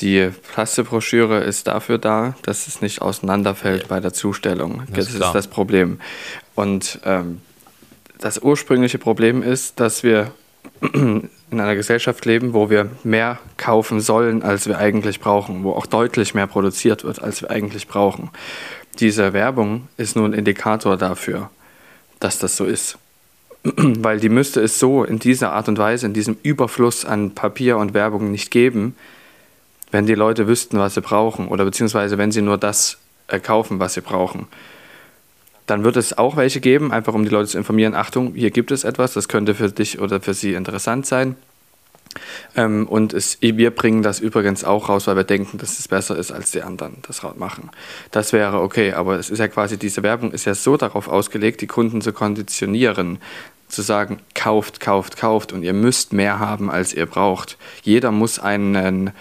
Die 0.00 0.30
Plastebroschüre 0.52 1.38
ist 1.40 1.66
dafür 1.66 1.98
da, 1.98 2.36
dass 2.42 2.66
es 2.66 2.80
nicht 2.80 3.00
auseinanderfällt 3.00 3.88
bei 3.88 4.00
der 4.00 4.12
Zustellung. 4.12 4.82
Das, 4.88 5.06
das 5.06 5.14
ist, 5.14 5.20
ist 5.20 5.32
das 5.32 5.48
Problem. 5.48 6.00
Und 6.54 7.00
ähm, 7.04 7.40
das 8.18 8.38
ursprüngliche 8.38 8.98
Problem 8.98 9.42
ist, 9.42 9.80
dass 9.80 10.02
wir 10.02 10.32
in 10.92 11.30
einer 11.50 11.74
Gesellschaft 11.74 12.24
leben, 12.24 12.52
wo 12.52 12.68
wir 12.68 12.90
mehr 13.04 13.38
kaufen 13.56 14.00
sollen, 14.00 14.42
als 14.42 14.66
wir 14.66 14.78
eigentlich 14.78 15.20
brauchen, 15.20 15.64
wo 15.64 15.72
auch 15.72 15.86
deutlich 15.86 16.34
mehr 16.34 16.46
produziert 16.46 17.04
wird, 17.04 17.22
als 17.22 17.42
wir 17.42 17.50
eigentlich 17.50 17.88
brauchen. 17.88 18.30
Diese 19.00 19.32
Werbung 19.32 19.88
ist 19.96 20.16
nur 20.16 20.26
ein 20.26 20.32
Indikator 20.32 20.96
dafür, 20.96 21.50
dass 22.20 22.38
das 22.38 22.56
so 22.56 22.64
ist. 22.64 22.98
Weil 23.62 24.20
die 24.20 24.28
müsste 24.28 24.60
es 24.60 24.78
so 24.78 25.04
in 25.04 25.18
dieser 25.18 25.52
Art 25.52 25.68
und 25.68 25.78
Weise, 25.78 26.06
in 26.06 26.12
diesem 26.12 26.36
Überfluss 26.42 27.04
an 27.04 27.34
Papier 27.34 27.78
und 27.78 27.94
Werbung 27.94 28.30
nicht 28.30 28.50
geben, 28.50 28.94
wenn 29.90 30.06
die 30.06 30.14
Leute 30.14 30.46
wüssten, 30.46 30.78
was 30.78 30.94
sie 30.94 31.00
brauchen 31.00 31.48
oder 31.48 31.64
beziehungsweise 31.64 32.18
wenn 32.18 32.32
sie 32.32 32.42
nur 32.42 32.58
das 32.58 32.98
äh, 33.28 33.38
kaufen, 33.38 33.78
was 33.78 33.94
sie 33.94 34.00
brauchen. 34.00 34.46
Dann 35.66 35.84
wird 35.84 35.96
es 35.96 36.16
auch 36.18 36.36
welche 36.36 36.60
geben, 36.60 36.92
einfach 36.92 37.14
um 37.14 37.24
die 37.24 37.30
Leute 37.30 37.48
zu 37.48 37.58
informieren, 37.58 37.94
Achtung, 37.94 38.34
hier 38.34 38.50
gibt 38.50 38.70
es 38.70 38.84
etwas, 38.84 39.14
das 39.14 39.28
könnte 39.28 39.54
für 39.54 39.70
dich 39.70 39.98
oder 39.98 40.20
für 40.20 40.34
sie 40.34 40.54
interessant 40.54 41.06
sein. 41.06 41.36
Ähm, 42.56 42.86
und 42.86 43.12
es, 43.12 43.38
wir 43.40 43.70
bringen 43.70 44.02
das 44.02 44.20
übrigens 44.20 44.64
auch 44.64 44.88
raus, 44.88 45.06
weil 45.06 45.16
wir 45.16 45.24
denken, 45.24 45.58
dass 45.58 45.78
es 45.78 45.88
besser 45.88 46.16
ist, 46.16 46.32
als 46.32 46.50
die 46.52 46.62
anderen 46.62 46.96
das 47.02 47.22
machen. 47.36 47.70
Das 48.10 48.32
wäre 48.32 48.60
okay, 48.60 48.92
aber 48.92 49.18
es 49.18 49.30
ist 49.30 49.38
ja 49.38 49.48
quasi, 49.48 49.78
diese 49.78 50.02
Werbung 50.02 50.32
ist 50.32 50.44
ja 50.44 50.54
so 50.54 50.76
darauf 50.76 51.08
ausgelegt, 51.08 51.60
die 51.60 51.66
Kunden 51.66 52.00
zu 52.00 52.12
konditionieren, 52.12 53.18
zu 53.68 53.82
sagen, 53.82 54.20
kauft, 54.34 54.78
kauft, 54.78 55.16
kauft 55.16 55.52
und 55.52 55.62
ihr 55.62 55.72
müsst 55.72 56.12
mehr 56.12 56.38
haben, 56.38 56.70
als 56.70 56.92
ihr 56.92 57.06
braucht. 57.06 57.56
Jeder 57.82 58.12
muss 58.12 58.38
einen 58.38 59.12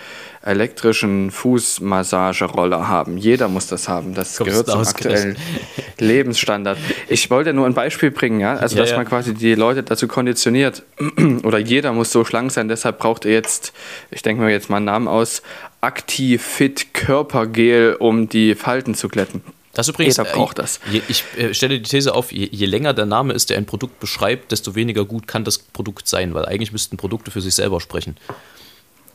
elektrischen 0.45 1.31
Fußmassageroller 1.31 2.87
haben. 2.87 3.17
Jeder 3.17 3.47
muss 3.47 3.67
das 3.67 3.87
haben. 3.87 4.13
Das 4.13 4.37
Kommst 4.37 4.51
gehört 4.51 4.67
zum 4.67 4.81
aktuellen 4.81 5.37
Lebensstandard. 5.99 6.77
Ich 7.07 7.29
wollte 7.29 7.53
nur 7.53 7.65
ein 7.65 7.73
Beispiel 7.73 8.11
bringen, 8.11 8.39
ja, 8.39 8.55
also 8.55 8.75
ja, 8.75 8.81
dass 8.81 8.91
ja. 8.91 8.97
man 8.97 9.07
quasi 9.07 9.33
die 9.33 9.55
Leute 9.55 9.83
dazu 9.83 10.07
konditioniert 10.07 10.83
oder 11.43 11.59
jeder 11.59 11.93
muss 11.93 12.11
so 12.11 12.25
schlank 12.25 12.51
sein. 12.51 12.67
Deshalb 12.67 12.99
braucht 12.99 13.25
ihr 13.25 13.31
jetzt, 13.31 13.73
ich 14.11 14.21
denke 14.21 14.43
mir 14.43 14.51
jetzt 14.51 14.69
mal 14.69 14.77
einen 14.77 14.85
Namen 14.85 15.07
aus, 15.07 15.41
Aktiv 15.79 16.41
Fit 16.41 16.93
Körpergel, 16.93 17.95
um 17.99 18.29
die 18.29 18.55
Falten 18.55 18.95
zu 18.95 19.07
glätten. 19.09 19.41
Das 19.73 19.87
übrigens, 19.87 20.17
Jeder 20.17 20.29
braucht 20.29 20.59
das. 20.59 20.79
Je, 20.91 21.01
ich 21.07 21.23
äh, 21.35 21.53
stelle 21.53 21.79
die 21.79 21.89
These 21.89 22.13
auf, 22.13 22.31
je, 22.31 22.47
je, 22.51 22.65
länger 22.67 22.93
der 22.93 23.07
Name 23.07 23.33
ist, 23.33 23.49
der 23.49 23.57
ein 23.57 23.65
Produkt 23.65 23.99
beschreibt, 23.99 24.51
desto 24.51 24.75
weniger 24.75 25.03
gut 25.03 25.27
kann 25.27 25.43
das 25.43 25.57
Produkt 25.57 26.07
sein, 26.07 26.35
weil 26.35 26.45
eigentlich 26.45 26.71
müssten 26.71 26.95
Produkte 26.95 27.31
für 27.31 27.41
sich 27.41 27.55
selber 27.55 27.81
sprechen. 27.81 28.15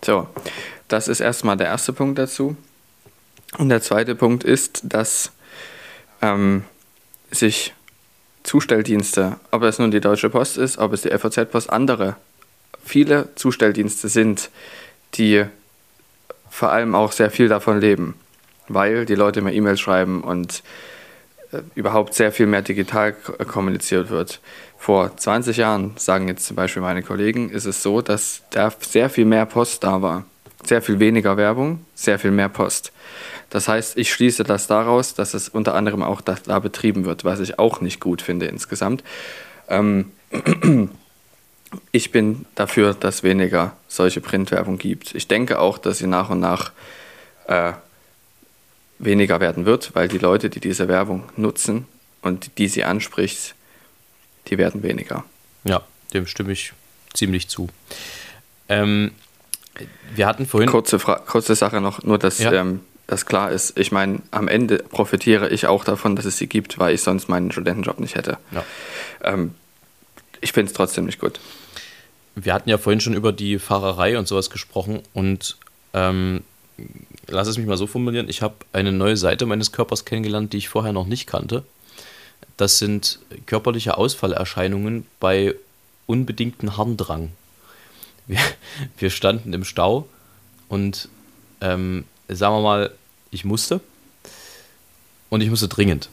So, 0.04 0.28
das 0.88 1.08
ist 1.08 1.20
erstmal 1.20 1.56
der 1.56 1.66
erste 1.68 1.92
Punkt 1.92 2.18
dazu. 2.18 2.56
Und 3.56 3.68
der 3.68 3.80
zweite 3.80 4.14
Punkt 4.14 4.44
ist, 4.44 4.80
dass 4.84 5.32
ähm, 6.20 6.64
sich 7.30 7.74
Zustelldienste, 8.42 9.38
ob 9.50 9.62
es 9.62 9.78
nun 9.78 9.90
die 9.90 10.00
Deutsche 10.00 10.30
Post 10.30 10.58
ist, 10.58 10.78
ob 10.78 10.92
es 10.92 11.02
die 11.02 11.10
FAZ-Post, 11.10 11.70
andere, 11.70 12.16
viele 12.84 13.28
Zustelldienste 13.34 14.08
sind, 14.08 14.50
die 15.14 15.44
vor 16.50 16.70
allem 16.70 16.94
auch 16.94 17.12
sehr 17.12 17.30
viel 17.30 17.48
davon 17.48 17.80
leben, 17.80 18.14
weil 18.68 19.04
die 19.04 19.14
Leute 19.14 19.42
mir 19.42 19.52
E-Mails 19.52 19.80
schreiben 19.80 20.22
und 20.22 20.62
äh, 21.52 21.60
überhaupt 21.74 22.14
sehr 22.14 22.32
viel 22.32 22.46
mehr 22.46 22.62
digital 22.62 23.12
kommuniziert 23.12 24.10
wird. 24.10 24.40
Vor 24.78 25.16
20 25.16 25.56
Jahren, 25.56 25.92
sagen 25.96 26.28
jetzt 26.28 26.46
zum 26.46 26.56
Beispiel 26.56 26.80
meine 26.82 27.02
Kollegen, 27.02 27.50
ist 27.50 27.66
es 27.66 27.82
so, 27.82 28.00
dass 28.00 28.42
da 28.50 28.72
sehr 28.80 29.10
viel 29.10 29.24
mehr 29.24 29.44
Post 29.44 29.84
da 29.84 30.00
war. 30.00 30.24
Sehr 30.64 30.82
viel 30.82 30.98
weniger 30.98 31.36
Werbung, 31.36 31.84
sehr 31.94 32.18
viel 32.18 32.30
mehr 32.30 32.48
Post. 32.48 32.92
Das 33.50 33.68
heißt, 33.68 33.98
ich 33.98 34.12
schließe 34.12 34.44
das 34.44 34.66
daraus, 34.66 35.14
dass 35.14 35.34
es 35.34 35.48
unter 35.48 35.74
anderem 35.74 36.02
auch 36.02 36.20
da, 36.20 36.36
da 36.44 36.58
betrieben 36.58 37.04
wird, 37.04 37.24
was 37.24 37.40
ich 37.40 37.58
auch 37.58 37.80
nicht 37.80 38.00
gut 38.00 38.22
finde 38.22 38.46
insgesamt. 38.46 39.02
Ähm, 39.68 40.12
ich 41.92 42.12
bin 42.12 42.46
dafür, 42.54 42.94
dass 42.94 43.22
weniger 43.22 43.76
solche 43.88 44.20
Printwerbung 44.20 44.78
gibt. 44.78 45.14
Ich 45.14 45.28
denke 45.28 45.58
auch, 45.58 45.78
dass 45.78 45.98
sie 45.98 46.06
nach 46.06 46.30
und 46.30 46.40
nach 46.40 46.72
äh, 47.46 47.72
weniger 48.98 49.40
werden 49.40 49.64
wird, 49.64 49.94
weil 49.94 50.08
die 50.08 50.18
Leute, 50.18 50.50
die 50.50 50.60
diese 50.60 50.88
Werbung 50.88 51.24
nutzen 51.36 51.86
und 52.22 52.58
die 52.58 52.68
sie 52.68 52.84
anspricht, 52.84 53.54
die 54.50 54.58
werden 54.58 54.82
weniger. 54.82 55.24
Ja, 55.64 55.82
dem 56.12 56.26
stimme 56.26 56.52
ich 56.52 56.72
ziemlich 57.14 57.48
zu. 57.48 57.68
Ähm, 58.68 59.12
wir 60.14 60.26
hatten 60.26 60.46
vorhin. 60.46 60.68
Kurze, 60.68 60.98
Fra 60.98 61.16
kurze 61.16 61.54
Sache 61.54 61.80
noch, 61.80 62.02
nur 62.02 62.18
dass 62.18 62.38
ja. 62.38 62.52
ähm, 62.52 62.80
das 63.06 63.26
klar 63.26 63.50
ist. 63.50 63.78
Ich 63.78 63.92
meine, 63.92 64.20
am 64.30 64.48
Ende 64.48 64.78
profitiere 64.78 65.48
ich 65.48 65.66
auch 65.66 65.84
davon, 65.84 66.16
dass 66.16 66.24
es 66.24 66.36
sie 66.36 66.46
gibt, 66.46 66.78
weil 66.78 66.94
ich 66.94 67.02
sonst 67.02 67.28
meinen 67.28 67.50
Studentenjob 67.52 68.00
nicht 68.00 68.14
hätte. 68.14 68.38
Ja. 68.50 68.64
Ähm, 69.22 69.54
ich 70.40 70.52
finde 70.52 70.70
es 70.70 70.76
trotzdem 70.76 71.06
nicht 71.06 71.20
gut. 71.20 71.40
Wir 72.34 72.54
hatten 72.54 72.68
ja 72.68 72.78
vorhin 72.78 73.00
schon 73.00 73.14
über 73.14 73.32
die 73.32 73.58
Fahrerei 73.58 74.18
und 74.18 74.28
sowas 74.28 74.50
gesprochen 74.50 75.00
und 75.12 75.56
ähm, 75.94 76.44
lass 77.26 77.48
es 77.48 77.58
mich 77.58 77.66
mal 77.66 77.76
so 77.76 77.86
formulieren, 77.86 78.28
ich 78.28 78.42
habe 78.42 78.54
eine 78.72 78.92
neue 78.92 79.16
Seite 79.16 79.46
meines 79.46 79.72
Körpers 79.72 80.04
kennengelernt, 80.04 80.52
die 80.52 80.58
ich 80.58 80.68
vorher 80.68 80.92
noch 80.92 81.06
nicht 81.06 81.26
kannte. 81.26 81.64
Das 82.58 82.78
sind 82.78 83.20
körperliche 83.46 83.96
Ausfallerscheinungen 83.96 85.06
bei 85.20 85.54
unbedingten 86.06 86.76
Harndrang. 86.76 87.30
Wir, 88.26 88.40
wir 88.98 89.10
standen 89.10 89.54
im 89.54 89.64
Stau 89.64 90.06
und 90.68 91.08
ähm, 91.62 92.04
sagen 92.28 92.56
wir 92.56 92.60
mal, 92.60 92.90
ich 93.30 93.44
musste 93.44 93.80
und 95.30 95.40
ich 95.40 95.48
musste 95.48 95.68
dringend. 95.68 96.10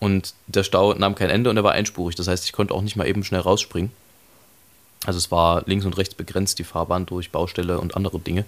Und 0.00 0.34
der 0.46 0.64
Stau 0.64 0.94
nahm 0.94 1.14
kein 1.14 1.30
Ende 1.30 1.50
und 1.50 1.56
er 1.56 1.64
war 1.64 1.72
einspurig. 1.72 2.16
Das 2.16 2.26
heißt, 2.26 2.44
ich 2.44 2.52
konnte 2.52 2.72
auch 2.72 2.82
nicht 2.82 2.96
mal 2.96 3.06
eben 3.06 3.22
schnell 3.22 3.40
rausspringen. 3.40 3.92
Also 5.04 5.18
es 5.18 5.30
war 5.30 5.62
links 5.66 5.84
und 5.84 5.96
rechts 5.98 6.14
begrenzt, 6.14 6.58
die 6.58 6.64
Fahrbahn 6.64 7.04
durch 7.04 7.30
Baustelle 7.30 7.80
und 7.80 7.96
andere 7.96 8.18
Dinge. 8.18 8.44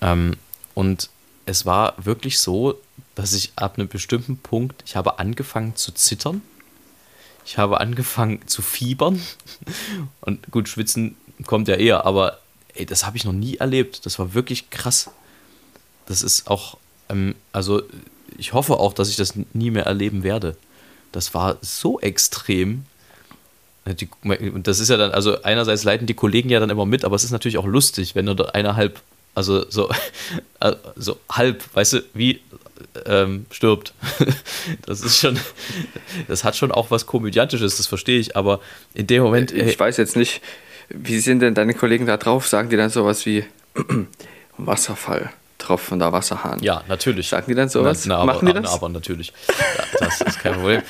Ähm, 0.00 0.36
und 0.74 1.10
es 1.44 1.66
war 1.66 1.94
wirklich 2.02 2.38
so, 2.38 2.80
dass 3.14 3.32
ich 3.32 3.52
ab 3.56 3.78
einem 3.78 3.88
bestimmten 3.88 4.38
Punkt, 4.38 4.82
ich 4.86 4.96
habe 4.96 5.18
angefangen 5.18 5.76
zu 5.76 5.92
zittern. 5.92 6.42
Ich 7.46 7.58
habe 7.58 7.80
angefangen 7.80 8.46
zu 8.46 8.62
fiebern. 8.62 9.20
Und 10.20 10.50
gut, 10.50 10.68
schwitzen 10.68 11.16
kommt 11.46 11.68
ja 11.68 11.76
eher, 11.76 12.06
aber 12.06 12.38
ey, 12.74 12.86
das 12.86 13.04
habe 13.04 13.16
ich 13.16 13.24
noch 13.24 13.32
nie 13.32 13.56
erlebt. 13.56 14.06
Das 14.06 14.18
war 14.18 14.34
wirklich 14.34 14.70
krass. 14.70 15.10
Das 16.06 16.22
ist 16.22 16.48
auch, 16.48 16.78
ähm, 17.08 17.34
also 17.52 17.82
ich 18.36 18.52
hoffe 18.52 18.74
auch, 18.74 18.92
dass 18.92 19.08
ich 19.08 19.16
das 19.16 19.34
nie 19.52 19.70
mehr 19.70 19.86
erleben 19.86 20.22
werde. 20.22 20.56
Das 21.12 21.34
war 21.34 21.58
so 21.60 22.00
extrem. 22.00 22.86
Die, 23.86 24.08
das 24.62 24.80
ist 24.80 24.88
ja 24.88 24.96
dann, 24.96 25.12
also 25.12 25.42
einerseits 25.42 25.84
leiten 25.84 26.06
die 26.06 26.14
Kollegen 26.14 26.48
ja 26.48 26.58
dann 26.58 26.70
immer 26.70 26.86
mit, 26.86 27.04
aber 27.04 27.16
es 27.16 27.24
ist 27.24 27.32
natürlich 27.32 27.58
auch 27.58 27.66
lustig, 27.66 28.14
wenn 28.14 28.26
da 28.26 28.44
einer 28.46 28.76
halb 28.76 29.00
also 29.34 29.68
so, 29.68 29.90
äh, 30.60 30.72
so 30.96 31.18
halb, 31.30 31.62
weißt 31.74 31.94
du, 31.94 32.04
wie 32.14 32.40
ähm, 33.06 33.46
stirbt. 33.50 33.94
Das 34.86 35.00
ist 35.02 35.18
schon, 35.18 35.38
das 36.28 36.44
hat 36.44 36.56
schon 36.56 36.72
auch 36.72 36.90
was 36.90 37.06
Komödiantisches, 37.06 37.76
das 37.76 37.86
verstehe 37.86 38.18
ich, 38.18 38.36
aber 38.36 38.60
in 38.94 39.06
dem 39.06 39.22
Moment. 39.22 39.52
Äh, 39.52 39.68
ich 39.68 39.78
weiß 39.78 39.96
jetzt 39.98 40.16
nicht, 40.16 40.40
wie 40.88 41.18
sind 41.18 41.40
denn 41.40 41.54
deine 41.54 41.74
Kollegen 41.74 42.06
da 42.06 42.16
drauf? 42.16 42.48
Sagen 42.48 42.70
die 42.70 42.76
dann 42.76 42.90
sowas 42.90 43.26
wie 43.26 43.44
Wasserfall? 44.56 45.30
Tropfen 45.58 45.98
da 45.98 46.12
Wasserhahn. 46.12 46.62
Ja, 46.62 46.84
natürlich. 46.88 47.28
Sagen 47.28 47.46
die 47.48 47.54
dann 47.54 47.68
sowas? 47.68 48.04
Na, 48.06 48.18
na, 48.18 48.24
Machen 48.26 48.48
aber, 48.48 48.58
die 48.58 48.62
das? 48.62 48.72
aber 48.72 48.88
natürlich. 48.90 49.32
Ja, 49.48 49.84
das 49.98 50.20
ist 50.20 50.40
kein 50.40 50.54
Problem. 50.54 50.82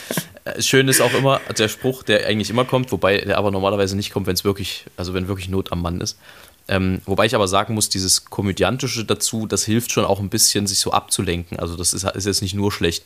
Äh, 0.45 0.63
schön 0.63 0.89
ist 0.89 1.01
auch 1.01 1.15
immer 1.15 1.41
der 1.57 1.69
Spruch, 1.69 2.03
der 2.03 2.27
eigentlich 2.27 2.51
immer 2.51 2.65
kommt, 2.65 2.91
wobei 2.91 3.19
der 3.19 3.39
aber 3.39 3.51
normalerweise 3.51 3.97
nicht 3.97 4.13
kommt, 4.13 4.27
wenn 4.27 4.35
es 4.35 4.45
wirklich, 4.45 4.85
also 4.97 5.15
wenn 5.15 5.29
wirklich 5.29 5.49
Not 5.49 5.71
am 5.71 5.83
Mann 5.83 6.01
ist. 6.01 6.19
Ähm, 6.67 7.03
wobei 7.05 7.27
ich 7.27 7.35
aber 7.35 7.47
sagen 7.47 7.75
muss, 7.75 7.89
dieses 7.89 8.25
Komödiantische 8.25 9.05
dazu, 9.05 9.47
das 9.47 9.65
hilft 9.65 9.93
schon 9.93 10.05
auch 10.05 10.21
ein 10.21 10.31
bisschen, 10.31 10.67
sich 10.67 10.81
so 10.81 10.93
abzulenken. 10.93 11.59
Also 11.59 11.77
das 11.77 11.93
ist, 11.93 12.05
ist 12.05 12.25
jetzt 12.25 12.43
nicht 12.43 12.55
nur 12.55 12.73
schlecht. 12.73 13.05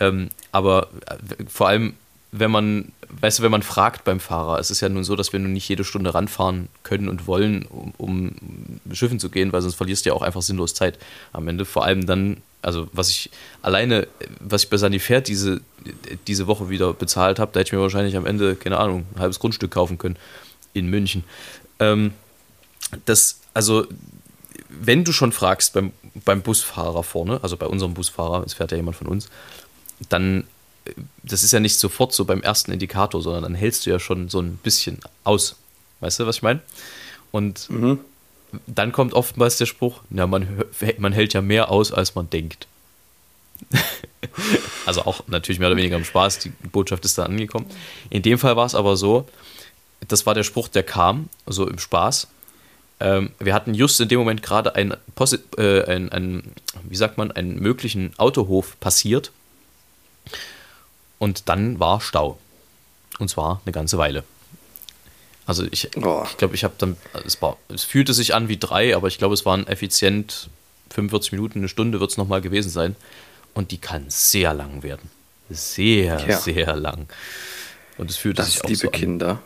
Ähm, 0.00 0.28
aber 0.52 0.88
äh, 1.06 1.44
vor 1.48 1.68
allem, 1.68 1.94
wenn 2.32 2.50
man, 2.50 2.92
weißt 3.20 3.38
du, 3.38 3.42
wenn 3.42 3.50
man 3.50 3.62
fragt 3.62 4.04
beim 4.04 4.20
Fahrer, 4.20 4.58
es 4.58 4.70
ist 4.70 4.80
ja 4.82 4.88
nun 4.88 5.02
so, 5.02 5.16
dass 5.16 5.32
wir 5.32 5.40
nun 5.40 5.52
nicht 5.52 5.68
jede 5.68 5.82
Stunde 5.82 6.14
ranfahren 6.14 6.68
können 6.82 7.08
und 7.08 7.26
wollen, 7.26 7.64
um, 7.64 7.92
um 7.96 8.32
Schiffen 8.92 9.18
zu 9.18 9.30
gehen, 9.30 9.52
weil 9.52 9.62
sonst 9.62 9.74
verlierst 9.74 10.04
du 10.04 10.10
ja 10.10 10.14
auch 10.14 10.22
einfach 10.22 10.42
sinnlos 10.42 10.74
Zeit 10.74 10.98
am 11.32 11.48
Ende. 11.48 11.64
Vor 11.64 11.84
allem 11.84 12.06
dann, 12.06 12.36
also 12.60 12.86
was 12.92 13.08
ich 13.08 13.30
alleine, 13.62 14.06
was 14.40 14.64
ich 14.64 14.70
bei 14.70 14.76
Sanifair 14.76 15.22
diese, 15.22 15.62
diese 16.26 16.46
Woche 16.46 16.68
wieder 16.68 16.92
bezahlt 16.92 17.38
habe, 17.38 17.50
da 17.52 17.60
hätte 17.60 17.68
ich 17.68 17.72
mir 17.72 17.80
wahrscheinlich 17.80 18.16
am 18.16 18.26
Ende, 18.26 18.54
keine 18.56 18.78
Ahnung, 18.78 19.06
ein 19.14 19.20
halbes 19.20 19.40
Grundstück 19.40 19.70
kaufen 19.70 19.96
können 19.96 20.16
in 20.72 20.86
München. 20.86 21.24
Ähm, 21.80 22.12
das, 23.06 23.40
also, 23.54 23.86
wenn 24.68 25.04
du 25.04 25.12
schon 25.12 25.32
fragst 25.32 25.72
beim, 25.72 25.92
beim 26.24 26.42
Busfahrer 26.42 27.02
vorne, 27.02 27.40
also 27.42 27.56
bei 27.56 27.66
unserem 27.66 27.94
Busfahrer, 27.94 28.44
es 28.44 28.54
fährt 28.54 28.70
ja 28.70 28.76
jemand 28.76 28.96
von 28.96 29.06
uns, 29.06 29.28
dann, 30.08 30.44
das 31.22 31.42
ist 31.42 31.52
ja 31.52 31.60
nicht 31.60 31.78
sofort 31.78 32.12
so 32.12 32.24
beim 32.24 32.42
ersten 32.42 32.72
Indikator, 32.72 33.20
sondern 33.20 33.42
dann 33.42 33.54
hältst 33.54 33.86
du 33.86 33.90
ja 33.90 33.98
schon 33.98 34.28
so 34.28 34.40
ein 34.40 34.56
bisschen 34.56 35.00
aus. 35.24 35.56
Weißt 36.00 36.20
du, 36.20 36.26
was 36.26 36.36
ich 36.36 36.42
meine? 36.42 36.60
Und 37.32 37.68
mhm. 37.70 38.00
dann 38.66 38.92
kommt 38.92 39.12
oftmals 39.12 39.58
der 39.58 39.66
Spruch, 39.66 40.00
ja, 40.10 40.26
man, 40.26 40.64
man 40.98 41.12
hält 41.12 41.34
ja 41.34 41.42
mehr 41.42 41.70
aus, 41.70 41.92
als 41.92 42.14
man 42.14 42.30
denkt. 42.30 42.66
also 44.86 45.02
auch 45.02 45.26
natürlich 45.26 45.58
mehr 45.58 45.68
oder 45.68 45.76
weniger 45.76 45.96
im 45.96 46.04
Spaß, 46.04 46.38
die 46.38 46.48
Botschaft 46.48 47.04
ist 47.04 47.18
da 47.18 47.24
angekommen. 47.24 47.66
In 48.08 48.22
dem 48.22 48.38
Fall 48.38 48.56
war 48.56 48.66
es 48.66 48.74
aber 48.74 48.96
so, 48.96 49.28
das 50.08 50.26
war 50.26 50.34
der 50.34 50.44
Spruch, 50.44 50.68
der 50.68 50.82
kam, 50.82 51.28
so 51.46 51.68
im 51.68 51.78
Spaß. 51.78 52.28
Ähm, 53.00 53.30
wir 53.38 53.54
hatten 53.54 53.74
just 53.74 54.00
in 54.00 54.08
dem 54.08 54.18
Moment 54.18 54.42
gerade 54.42 54.74
einen, 54.74 54.94
äh, 55.56 55.84
ein, 55.84 56.12
ein, 56.12 56.52
wie 56.84 56.96
sagt 56.96 57.18
man, 57.18 57.32
einen 57.32 57.58
möglichen 57.58 58.12
Autohof 58.18 58.78
passiert. 58.78 59.32
Und 61.18 61.48
dann 61.48 61.80
war 61.80 62.00
Stau. 62.00 62.38
Und 63.18 63.28
zwar 63.28 63.60
eine 63.64 63.72
ganze 63.72 63.98
Weile. 63.98 64.24
Also 65.46 65.64
ich 65.70 65.90
glaube, 65.90 66.28
ich, 66.30 66.36
glaub, 66.36 66.54
ich 66.54 66.64
habe 66.64 66.74
dann, 66.78 66.96
es, 67.26 67.40
war, 67.42 67.56
es 67.68 67.84
fühlte 67.84 68.14
sich 68.14 68.34
an 68.34 68.48
wie 68.48 68.56
drei, 68.56 68.94
aber 68.94 69.08
ich 69.08 69.18
glaube, 69.18 69.34
es 69.34 69.44
waren 69.44 69.66
effizient 69.66 70.48
45 70.90 71.32
Minuten, 71.32 71.58
eine 71.58 71.68
Stunde 71.68 72.00
wird 72.00 72.10
es 72.10 72.16
nochmal 72.16 72.40
gewesen 72.40 72.70
sein. 72.70 72.96
Und 73.52 73.72
die 73.72 73.78
kann 73.78 74.04
sehr 74.08 74.54
lang 74.54 74.82
werden. 74.82 75.10
Sehr, 75.48 76.24
ja. 76.26 76.38
sehr 76.38 76.76
lang. 76.76 77.08
Und 77.98 78.10
es 78.10 78.16
fühlte 78.16 78.42
das 78.42 78.52
sich 78.52 78.62
auch 78.62 78.68
liebe 78.68 78.78
so 78.78 78.90
Kinder. 78.90 79.42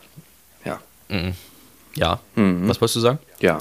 Ja. 0.64 0.80
Mhm. 1.08 1.34
Ja. 1.96 2.20
Mhm. 2.34 2.68
Was 2.68 2.80
wolltest 2.80 2.96
du 2.96 3.00
sagen? 3.00 3.18
Ja. 3.40 3.58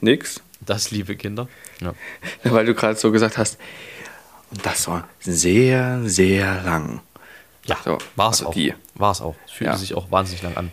Nix. 0.00 0.40
Das, 0.60 0.90
liebe 0.90 1.16
Kinder. 1.16 1.48
Ja. 1.80 1.94
Weil 2.44 2.66
du 2.66 2.74
gerade 2.74 2.98
so 2.98 3.10
gesagt 3.10 3.38
hast, 3.38 3.58
und 4.50 4.64
das 4.64 4.86
war 4.86 5.08
sehr, 5.20 6.00
sehr 6.04 6.62
lang. 6.62 7.00
Ja, 7.66 7.76
so, 7.84 7.98
war 8.16 8.30
es 8.30 8.44
also 8.44 8.50
auch. 8.50 8.74
War 8.94 9.10
es 9.10 9.20
auch. 9.20 9.34
Es 9.46 9.52
fühlte 9.52 9.72
ja. 9.72 9.78
sich 9.78 9.94
auch 9.94 10.10
wahnsinnig 10.10 10.42
lang 10.42 10.56
an. 10.56 10.72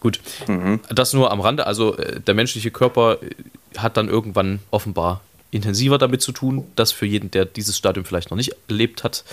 Gut, 0.00 0.20
mhm. 0.46 0.80
das 0.90 1.12
nur 1.12 1.32
am 1.32 1.40
Rande. 1.40 1.66
Also 1.66 1.96
äh, 1.96 2.20
der 2.20 2.34
menschliche 2.34 2.70
Körper 2.70 3.18
äh, 3.22 3.30
hat 3.76 3.96
dann 3.96 4.08
irgendwann 4.08 4.60
offenbar 4.70 5.22
intensiver 5.50 5.98
damit 5.98 6.22
zu 6.22 6.32
tun. 6.32 6.64
Das 6.76 6.92
für 6.92 7.06
jeden, 7.06 7.30
der 7.30 7.44
dieses 7.44 7.76
Stadium 7.76 8.04
vielleicht 8.04 8.30
noch 8.30 8.36
nicht 8.36 8.54
erlebt 8.68 9.02
hat, 9.02 9.24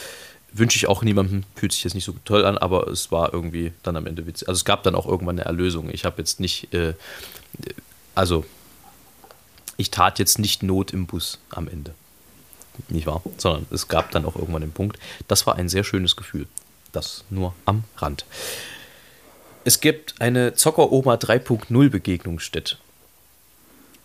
wünsche 0.57 0.77
ich 0.77 0.87
auch 0.87 1.03
niemandem, 1.03 1.43
fühlt 1.55 1.73
sich 1.73 1.83
jetzt 1.83 1.93
nicht 1.93 2.05
so 2.05 2.15
toll 2.23 2.45
an, 2.45 2.57
aber 2.57 2.87
es 2.87 3.11
war 3.11 3.33
irgendwie 3.33 3.73
dann 3.83 3.97
am 3.97 4.07
Ende 4.07 4.25
witzig. 4.25 4.47
Also 4.47 4.59
es 4.59 4.65
gab 4.65 4.83
dann 4.83 4.95
auch 4.95 5.05
irgendwann 5.05 5.37
eine 5.37 5.45
Erlösung. 5.45 5.89
Ich 5.91 6.05
habe 6.05 6.17
jetzt 6.19 6.39
nicht, 6.39 6.73
äh, 6.73 6.93
also 8.15 8.45
ich 9.77 9.91
tat 9.91 10.17
jetzt 10.19 10.39
nicht 10.39 10.63
Not 10.63 10.91
im 10.91 11.07
Bus 11.07 11.39
am 11.49 11.67
Ende. 11.67 11.93
Nicht 12.89 13.05
wahr? 13.05 13.21
Sondern 13.37 13.65
es 13.71 13.87
gab 13.87 14.11
dann 14.11 14.25
auch 14.25 14.35
irgendwann 14.35 14.61
den 14.61 14.71
Punkt. 14.71 14.97
Das 15.27 15.45
war 15.45 15.55
ein 15.55 15.69
sehr 15.69 15.83
schönes 15.83 16.15
Gefühl. 16.15 16.47
Das 16.91 17.25
nur 17.29 17.53
am 17.65 17.83
Rand. 17.97 18.25
Es 19.65 19.81
gibt 19.81 20.21
eine 20.21 20.53
Zocker-Oma 20.53 21.15
3.0 21.15 21.89
Begegnungsstätte. 21.89 22.77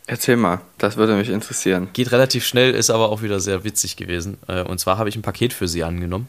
Erzähl 0.07 0.37
mal, 0.37 0.63
das 0.79 0.97
würde 0.97 1.15
mich 1.15 1.29
interessieren. 1.29 1.91
Geht 1.93 2.11
relativ 2.11 2.45
schnell, 2.45 2.75
ist 2.75 2.91
aber 2.91 3.11
auch 3.11 3.23
wieder 3.23 3.39
sehr 3.39 3.63
witzig 3.63 3.97
gewesen. 3.97 4.39
Äh, 4.49 4.63
und 4.63 4.81
zwar 4.81 4.99
habe 4.99 5.09
ich 5.09 5.15
ein 5.15 5.23
Paket 5.23 5.53
für 5.53 5.69
sie 5.69 5.85
angenommen. 5.85 6.29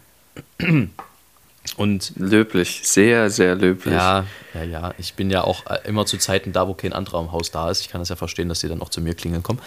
Und 1.78 2.14
löblich, 2.16 2.82
sehr, 2.84 3.30
sehr 3.30 3.56
löblich. 3.56 3.94
Ja, 3.94 4.26
ja, 4.54 4.64
ja. 4.64 4.94
Ich 4.98 5.14
bin 5.14 5.30
ja 5.30 5.44
auch 5.44 5.66
äh, 5.68 5.80
immer 5.86 6.06
zu 6.06 6.18
Zeiten 6.18 6.54
da, 6.54 6.68
wo 6.68 6.74
kein 6.74 6.94
anderer 6.94 7.22
im 7.22 7.32
Haus 7.32 7.52
da 7.52 7.70
ist. 7.70 7.82
Ich 7.82 7.90
kann 7.90 8.02
das 8.02 8.10
ja 8.10 8.16
verstehen, 8.16 8.50
dass 8.50 8.60
sie 8.60 8.68
dann 8.68 8.82
auch 8.82 8.90
zu 8.90 9.00
mir 9.02 9.14
klingeln 9.14 9.44
kommen. 9.44 9.60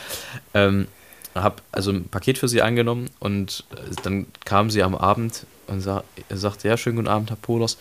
Ähm, 0.53 0.89
habe 1.35 1.57
also 1.73 1.91
ein 1.91 2.09
Paket 2.09 2.39
für 2.39 2.49
sie 2.49 2.63
angenommen 2.63 3.11
und 3.19 3.65
äh, 3.73 3.95
dann 4.03 4.27
kam 4.45 4.71
sie 4.71 4.83
am 4.83 4.95
Abend 4.95 5.47
und 5.67 5.81
sa 5.81 6.05
er 6.29 6.37
sagte, 6.37 6.69
ja, 6.69 6.77
schönen 6.77 6.97
guten 6.97 7.09
Abend, 7.09 7.31
Herr 7.31 7.37
Polers. 7.37 7.79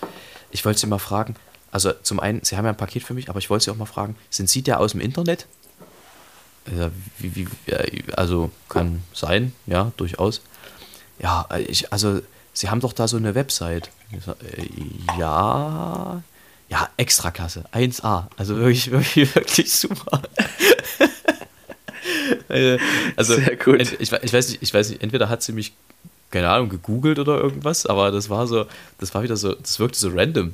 Ich 0.51 0.63
wollte 0.65 0.79
Sie 0.79 0.87
mal 0.87 0.99
fragen, 0.99 1.35
also 1.71 1.91
zum 2.03 2.19
einen, 2.19 2.43
Sie 2.43 2.57
haben 2.57 2.65
ja 2.65 2.71
ein 2.71 2.77
Paket 2.77 3.03
für 3.03 3.13
mich, 3.13 3.29
aber 3.29 3.39
ich 3.39 3.49
wollte 3.49 3.65
Sie 3.65 3.71
auch 3.71 3.75
mal 3.75 3.85
fragen, 3.85 4.15
sind 4.29 4.49
Sie 4.49 4.61
der 4.61 4.79
aus 4.79 4.91
dem 4.91 5.01
Internet? 5.01 5.47
Ja, 6.75 6.91
wie, 7.17 7.35
wie, 7.35 7.47
also 8.15 8.51
kann 8.69 9.03
sein, 9.13 9.53
ja, 9.65 9.91
durchaus. 9.97 10.41
Ja, 11.19 11.47
ich, 11.67 11.91
also 11.91 12.21
Sie 12.53 12.69
haben 12.69 12.79
doch 12.79 12.93
da 12.93 13.07
so 13.07 13.17
eine 13.17 13.35
Website. 13.35 13.89
Sag, 14.23 14.37
äh, 14.43 14.67
ja, 15.19 16.21
ja, 16.69 16.89
Extraklasse, 16.97 17.65
1A. 17.73 18.27
Also 18.37 18.57
wirklich, 18.57 18.91
wirklich, 18.91 19.35
wirklich 19.35 19.71
super. 19.71 20.21
Äh, 22.49 22.77
also, 23.15 23.35
Sehr 23.35 23.55
gut. 23.55 23.81
Ich, 23.81 23.99
ich, 23.99 24.11
weiß 24.11 24.49
nicht, 24.49 24.61
ich 24.61 24.73
weiß 24.73 24.89
nicht, 24.89 25.01
entweder 25.01 25.29
hat 25.29 25.41
sie 25.41 25.53
mich, 25.53 25.73
keine 26.31 26.49
Ahnung, 26.49 26.69
gegoogelt 26.69 27.19
oder 27.19 27.39
irgendwas, 27.39 27.85
aber 27.85 28.11
das 28.11 28.29
war 28.29 28.47
so, 28.47 28.65
das 28.99 29.13
war 29.13 29.23
wieder 29.23 29.37
so, 29.37 29.53
das 29.53 29.79
wirkte 29.79 29.99
so 29.99 30.09
random. 30.09 30.53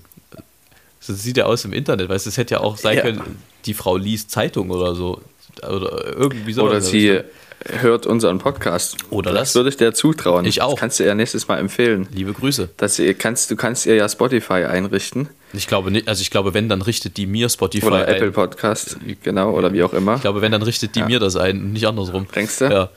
So 0.99 1.13
sieht 1.13 1.37
ja 1.37 1.45
aus 1.45 1.65
im 1.65 1.73
Internet, 1.73 2.09
weißt 2.09 2.25
du, 2.25 2.29
es 2.29 2.37
hätte 2.37 2.55
ja 2.55 2.59
auch 2.61 2.77
sein 2.77 2.97
ja. 2.97 3.01
können, 3.03 3.41
die 3.65 3.73
Frau 3.73 3.97
liest 3.97 4.31
Zeitung 4.31 4.69
oder 4.69 4.95
so. 4.95 5.21
Oder 5.61 6.15
irgendwie 6.15 6.53
so. 6.53 6.63
Oder 6.63 6.81
sie, 6.81 7.21
hört 7.65 8.05
unseren 8.05 8.39
Podcast. 8.39 8.97
Oder 9.09 9.31
das. 9.31 9.49
Das 9.49 9.55
würde 9.55 9.69
ich 9.69 9.77
dir 9.77 9.93
zutrauen. 9.93 10.45
Ich 10.45 10.61
auch. 10.61 10.71
Das 10.71 10.79
kannst 10.79 10.99
du 10.99 11.03
ihr 11.03 11.15
nächstes 11.15 11.47
Mal 11.47 11.57
empfehlen. 11.57 12.07
Liebe 12.13 12.33
Grüße. 12.33 12.69
Dass 12.77 12.99
ihr 12.99 13.13
kannst, 13.13 13.51
du 13.51 13.55
kannst 13.55 13.85
ihr 13.85 13.95
ja 13.95 14.07
Spotify 14.07 14.65
einrichten. 14.65 15.29
Ich 15.53 15.67
glaube 15.67 15.91
nicht, 15.91 16.07
also 16.07 16.21
ich 16.21 16.29
glaube, 16.29 16.53
wenn, 16.53 16.69
dann 16.69 16.81
richtet 16.81 17.17
die 17.17 17.25
mir 17.25 17.49
Spotify 17.49 17.87
oder 17.87 18.05
ein. 18.05 18.15
Apple 18.15 18.31
Podcast, 18.31 18.97
genau, 19.23 19.51
oder 19.51 19.73
wie 19.73 19.83
auch 19.83 19.93
immer. 19.93 20.15
Ich 20.15 20.21
glaube, 20.21 20.41
wenn, 20.41 20.51
dann 20.51 20.61
richtet 20.61 20.95
die 20.95 20.99
ja. 20.99 21.05
mir 21.07 21.19
das 21.19 21.35
ein, 21.35 21.73
nicht 21.73 21.87
andersrum. 21.87 22.27
Denkst 22.33 22.59
du? 22.59 22.65
Ja. 22.65 22.89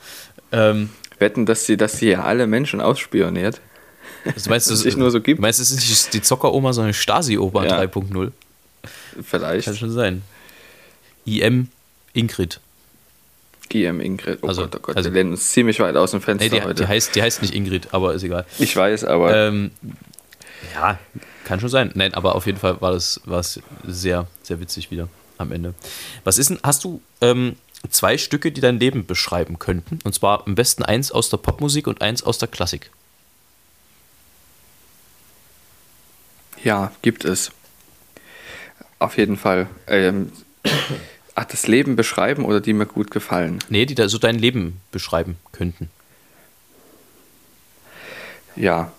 Ähm, 0.51 0.89
Wetten, 1.17 1.45
dass 1.45 1.65
sie, 1.65 1.77
dass 1.77 1.97
sie 1.97 2.09
ja 2.09 2.23
alle 2.23 2.45
Menschen 2.45 2.79
ausspioniert. 2.79 3.59
Also 4.25 4.49
meinst 4.49 4.69
du, 4.69 4.73
es 4.87 4.97
nur 4.97 5.09
so 5.09 5.19
gibt? 5.19 5.41
Meinst 5.41 5.59
du, 5.59 5.63
es 5.63 5.71
ist 5.71 5.89
nicht 5.89 6.13
die 6.13 6.21
Zocker-Oma, 6.21 6.73
sondern 6.73 6.93
Stasi-Oma 6.93 7.65
ja. 7.65 7.81
3.0? 7.81 8.31
Vielleicht. 9.23 9.65
Kann 9.65 9.75
schon 9.75 9.91
sein. 9.91 10.21
IM 11.25 11.69
Ingrid. 12.13 12.59
GM 13.73 13.99
Ingrid. 13.99 14.39
Oh 14.43 14.47
also, 14.47 14.61
Gott, 14.61 14.75
oh 14.75 14.79
Gott, 14.83 14.97
also, 14.97 15.09
wir 15.09 15.15
lehnen 15.15 15.31
uns 15.31 15.49
ziemlich 15.51 15.79
weit 15.79 15.95
aus 15.95 16.11
dem 16.11 16.21
Fenster 16.21 16.45
nee, 16.45 16.59
die, 16.59 16.63
heute. 16.63 16.83
Die 16.83 16.87
heißt, 16.87 17.15
die 17.15 17.23
heißt 17.23 17.41
nicht 17.41 17.55
Ingrid, 17.55 17.87
aber 17.91 18.13
ist 18.13 18.21
egal. 18.21 18.45
Ich 18.59 18.75
weiß, 18.75 19.03
aber. 19.05 19.35
Ähm, 19.35 19.71
ja, 20.75 20.99
kann 21.43 21.59
schon 21.59 21.69
sein. 21.69 21.91
Nein, 21.95 22.13
aber 22.13 22.35
auf 22.35 22.45
jeden 22.45 22.59
Fall 22.59 22.79
war 22.81 22.91
das, 22.91 23.19
war 23.25 23.39
es 23.39 23.59
sehr, 23.85 24.27
sehr 24.43 24.59
witzig 24.59 24.91
wieder 24.91 25.09
am 25.39 25.51
Ende. 25.51 25.73
Was 26.23 26.37
ist 26.37 26.51
denn, 26.51 26.59
hast 26.61 26.83
du 26.83 27.01
ähm, 27.19 27.55
zwei 27.89 28.19
Stücke, 28.19 28.51
die 28.51 28.61
dein 28.61 28.79
Leben 28.79 29.07
beschreiben 29.07 29.57
könnten? 29.57 29.97
Und 30.03 30.13
zwar 30.13 30.45
am 30.45 30.53
besten 30.53 30.83
eins 30.83 31.11
aus 31.11 31.31
der 31.31 31.37
Popmusik 31.37 31.87
und 31.87 32.01
eins 32.03 32.21
aus 32.21 32.37
der 32.37 32.49
Klassik. 32.49 32.91
Ja, 36.63 36.91
gibt 37.01 37.25
es. 37.25 37.51
Auf 38.99 39.17
jeden 39.17 39.35
Fall. 39.35 39.67
Ähm, 39.87 40.31
Ach, 41.35 41.45
das 41.45 41.67
Leben 41.67 41.95
beschreiben 41.95 42.45
oder 42.45 42.61
die 42.61 42.73
mir 42.73 42.85
gut 42.85 43.09
gefallen? 43.09 43.59
Nee, 43.69 43.85
die 43.85 43.95
da 43.95 44.07
so 44.07 44.19
dein 44.19 44.37
Leben 44.37 44.79
beschreiben 44.91 45.37
könnten. 45.51 45.89
Ja, 48.55 48.91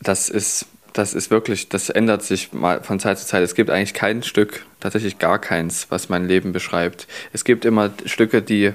das 0.00 0.28
ist, 0.28 0.66
das 0.92 1.14
ist 1.14 1.30
wirklich, 1.30 1.70
das 1.70 1.88
ändert 1.88 2.22
sich 2.22 2.52
mal 2.52 2.82
von 2.82 3.00
Zeit 3.00 3.18
zu 3.18 3.26
Zeit. 3.26 3.42
Es 3.42 3.54
gibt 3.54 3.70
eigentlich 3.70 3.94
kein 3.94 4.22
Stück, 4.22 4.66
tatsächlich 4.80 5.18
gar 5.18 5.38
keins, 5.38 5.86
was 5.88 6.10
mein 6.10 6.28
Leben 6.28 6.52
beschreibt. 6.52 7.06
Es 7.32 7.44
gibt 7.44 7.64
immer 7.64 7.90
Stücke, 8.04 8.42
die 8.42 8.74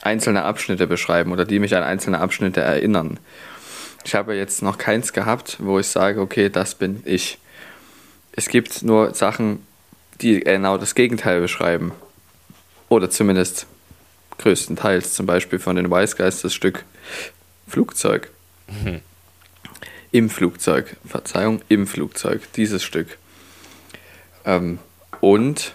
einzelne 0.00 0.44
Abschnitte 0.44 0.86
beschreiben 0.86 1.32
oder 1.32 1.44
die 1.44 1.58
mich 1.58 1.76
an 1.76 1.82
einzelne 1.82 2.20
Abschnitte 2.20 2.60
erinnern. 2.60 3.18
Ich 4.04 4.14
habe 4.14 4.34
jetzt 4.34 4.62
noch 4.62 4.78
keins 4.78 5.12
gehabt, 5.12 5.58
wo 5.60 5.78
ich 5.78 5.86
sage, 5.86 6.20
okay, 6.20 6.48
das 6.48 6.74
bin 6.74 7.02
ich. 7.04 7.38
Es 8.32 8.48
gibt 8.48 8.82
nur 8.82 9.14
Sachen, 9.14 9.66
die 10.20 10.40
genau 10.40 10.78
das 10.78 10.94
Gegenteil 10.94 11.40
beschreiben. 11.40 11.92
Oder 12.94 13.10
zumindest 13.10 13.66
größtenteils, 14.38 15.14
zum 15.14 15.26
Beispiel 15.26 15.58
von 15.58 15.74
den 15.74 15.90
Wise 15.90 16.14
Guys 16.14 16.42
das 16.42 16.54
Stück 16.54 16.84
Flugzeug. 17.66 18.30
Mhm. 18.68 19.00
Im 20.12 20.30
Flugzeug, 20.30 20.96
Verzeihung, 21.04 21.60
im 21.68 21.88
Flugzeug, 21.88 22.42
dieses 22.54 22.84
Stück. 22.84 23.18
Ähm, 24.44 24.78
und 25.20 25.72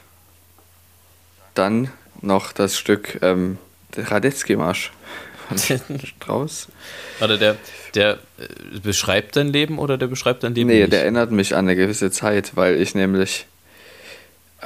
dann 1.55 1.91
noch 2.22 2.53
das 2.53 2.78
Stück 2.78 3.20
ähm, 3.22 3.57
der 3.97 4.09
Radetzky-Marsch 4.09 4.93
von 5.49 5.57
Strauß. 6.05 6.70
Warte, 7.20 7.38
der, 7.38 7.57
der 7.95 8.13
äh, 8.38 8.80
beschreibt 8.82 9.36
dein 9.36 9.51
Leben 9.51 9.78
oder 9.78 9.97
der 9.97 10.07
beschreibt 10.07 10.43
dein 10.45 10.55
Leben 10.55 10.70
Nee, 10.70 10.82
nicht? 10.82 10.93
der 10.93 11.01
erinnert 11.01 11.32
mich 11.32 11.53
an 11.53 11.65
eine 11.65 11.76
gewisse 11.76 12.11
Zeit, 12.11 12.55
weil 12.55 12.80
ich 12.82 12.95
nämlich 12.95 13.45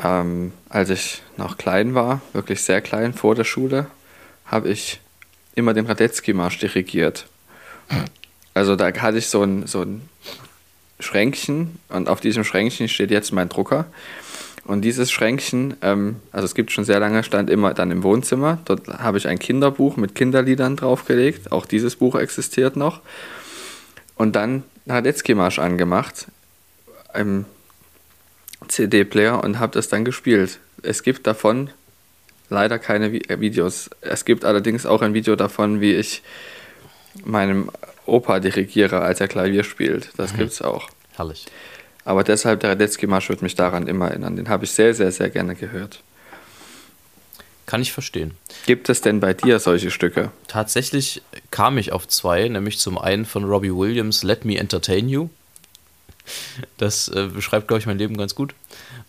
ähm, 0.01 0.53
als 0.69 0.89
ich 0.89 1.21
noch 1.37 1.57
klein 1.57 1.93
war, 1.93 2.21
wirklich 2.33 2.61
sehr 2.61 2.81
klein, 2.81 3.13
vor 3.13 3.35
der 3.35 3.43
Schule, 3.43 3.87
habe 4.45 4.69
ich 4.69 4.99
immer 5.55 5.73
den 5.73 5.85
Radetzky-Marsch 5.85 6.59
dirigiert. 6.59 7.25
Also 8.53 8.75
da 8.75 8.91
hatte 8.93 9.17
ich 9.17 9.27
so 9.27 9.43
ein, 9.43 9.67
so 9.67 9.81
ein 9.81 10.07
Schränkchen 10.99 11.79
und 11.89 12.09
auf 12.09 12.21
diesem 12.21 12.43
Schränkchen 12.43 12.87
steht 12.87 13.11
jetzt 13.11 13.31
mein 13.31 13.49
Drucker. 13.49 13.85
Und 14.65 14.81
dieses 14.81 15.11
Schränkchen, 15.11 15.75
ähm, 15.81 16.17
also 16.31 16.45
es 16.45 16.55
gibt 16.55 16.71
schon 16.71 16.85
sehr 16.85 16.99
lange, 16.99 17.23
stand 17.23 17.49
immer 17.49 17.73
dann 17.73 17.91
im 17.91 18.01
Wohnzimmer. 18.03 18.59
Dort 18.63 18.87
habe 18.87 19.17
ich 19.17 19.27
ein 19.27 19.37
Kinderbuch 19.37 19.97
mit 19.97 20.15
Kinderliedern 20.15 20.77
draufgelegt. 20.77 21.51
Auch 21.51 21.65
dieses 21.65 21.97
Buch 21.97 22.15
existiert 22.15 22.77
noch. 22.77 23.01
Und 24.15 24.35
dann 24.37 24.63
Radetzky-Marsch 24.87 25.59
angemacht. 25.59 26.27
Ähm, 27.13 27.45
CD-Player 28.67 29.43
und 29.43 29.59
habe 29.59 29.73
das 29.73 29.87
dann 29.87 30.05
gespielt. 30.05 30.59
Es 30.81 31.03
gibt 31.03 31.27
davon 31.27 31.69
leider 32.49 32.79
keine 32.79 33.07
äh, 33.07 33.39
Videos. 33.39 33.89
Es 34.01 34.25
gibt 34.25 34.45
allerdings 34.45 34.85
auch 34.85 35.01
ein 35.01 35.13
Video 35.13 35.35
davon, 35.35 35.81
wie 35.81 35.93
ich 35.93 36.21
meinem 37.23 37.69
Opa 38.05 38.39
dirigiere, 38.39 39.01
als 39.01 39.21
er 39.21 39.27
Klavier 39.27 39.63
spielt. 39.63 40.09
Das 40.17 40.33
mhm. 40.33 40.41
es 40.41 40.61
auch. 40.61 40.89
Herrlich. 41.15 41.45
Aber 42.05 42.23
deshalb, 42.23 42.59
der 42.59 42.71
Radetzky-Marsch 42.71 43.29
wird 43.29 43.41
mich 43.41 43.55
daran 43.55 43.87
immer 43.87 44.09
erinnern. 44.09 44.35
Den 44.35 44.49
habe 44.49 44.65
ich 44.65 44.71
sehr, 44.71 44.93
sehr, 44.93 45.11
sehr 45.11 45.29
gerne 45.29 45.55
gehört. 45.55 46.01
Kann 47.65 47.81
ich 47.81 47.93
verstehen. 47.93 48.31
Gibt 48.65 48.89
es 48.89 48.99
denn 48.99 49.21
bei 49.21 49.33
dir 49.33 49.57
solche 49.59 49.89
Stücke? 49.89 50.31
Tatsächlich 50.47 51.21
kam 51.49 51.77
ich 51.77 51.93
auf 51.93 52.07
zwei, 52.07 52.49
nämlich 52.49 52.77
zum 52.77 52.97
einen 52.97 53.25
von 53.25 53.45
Robbie 53.45 53.73
Williams, 53.73 54.23
Let 54.23 54.43
Me 54.43 54.57
Entertain 54.57 55.07
You. 55.07 55.29
Das 56.77 57.07
äh, 57.09 57.27
beschreibt, 57.27 57.67
glaube 57.67 57.79
ich, 57.79 57.85
mein 57.85 57.97
Leben 57.97 58.17
ganz 58.17 58.35
gut. 58.35 58.53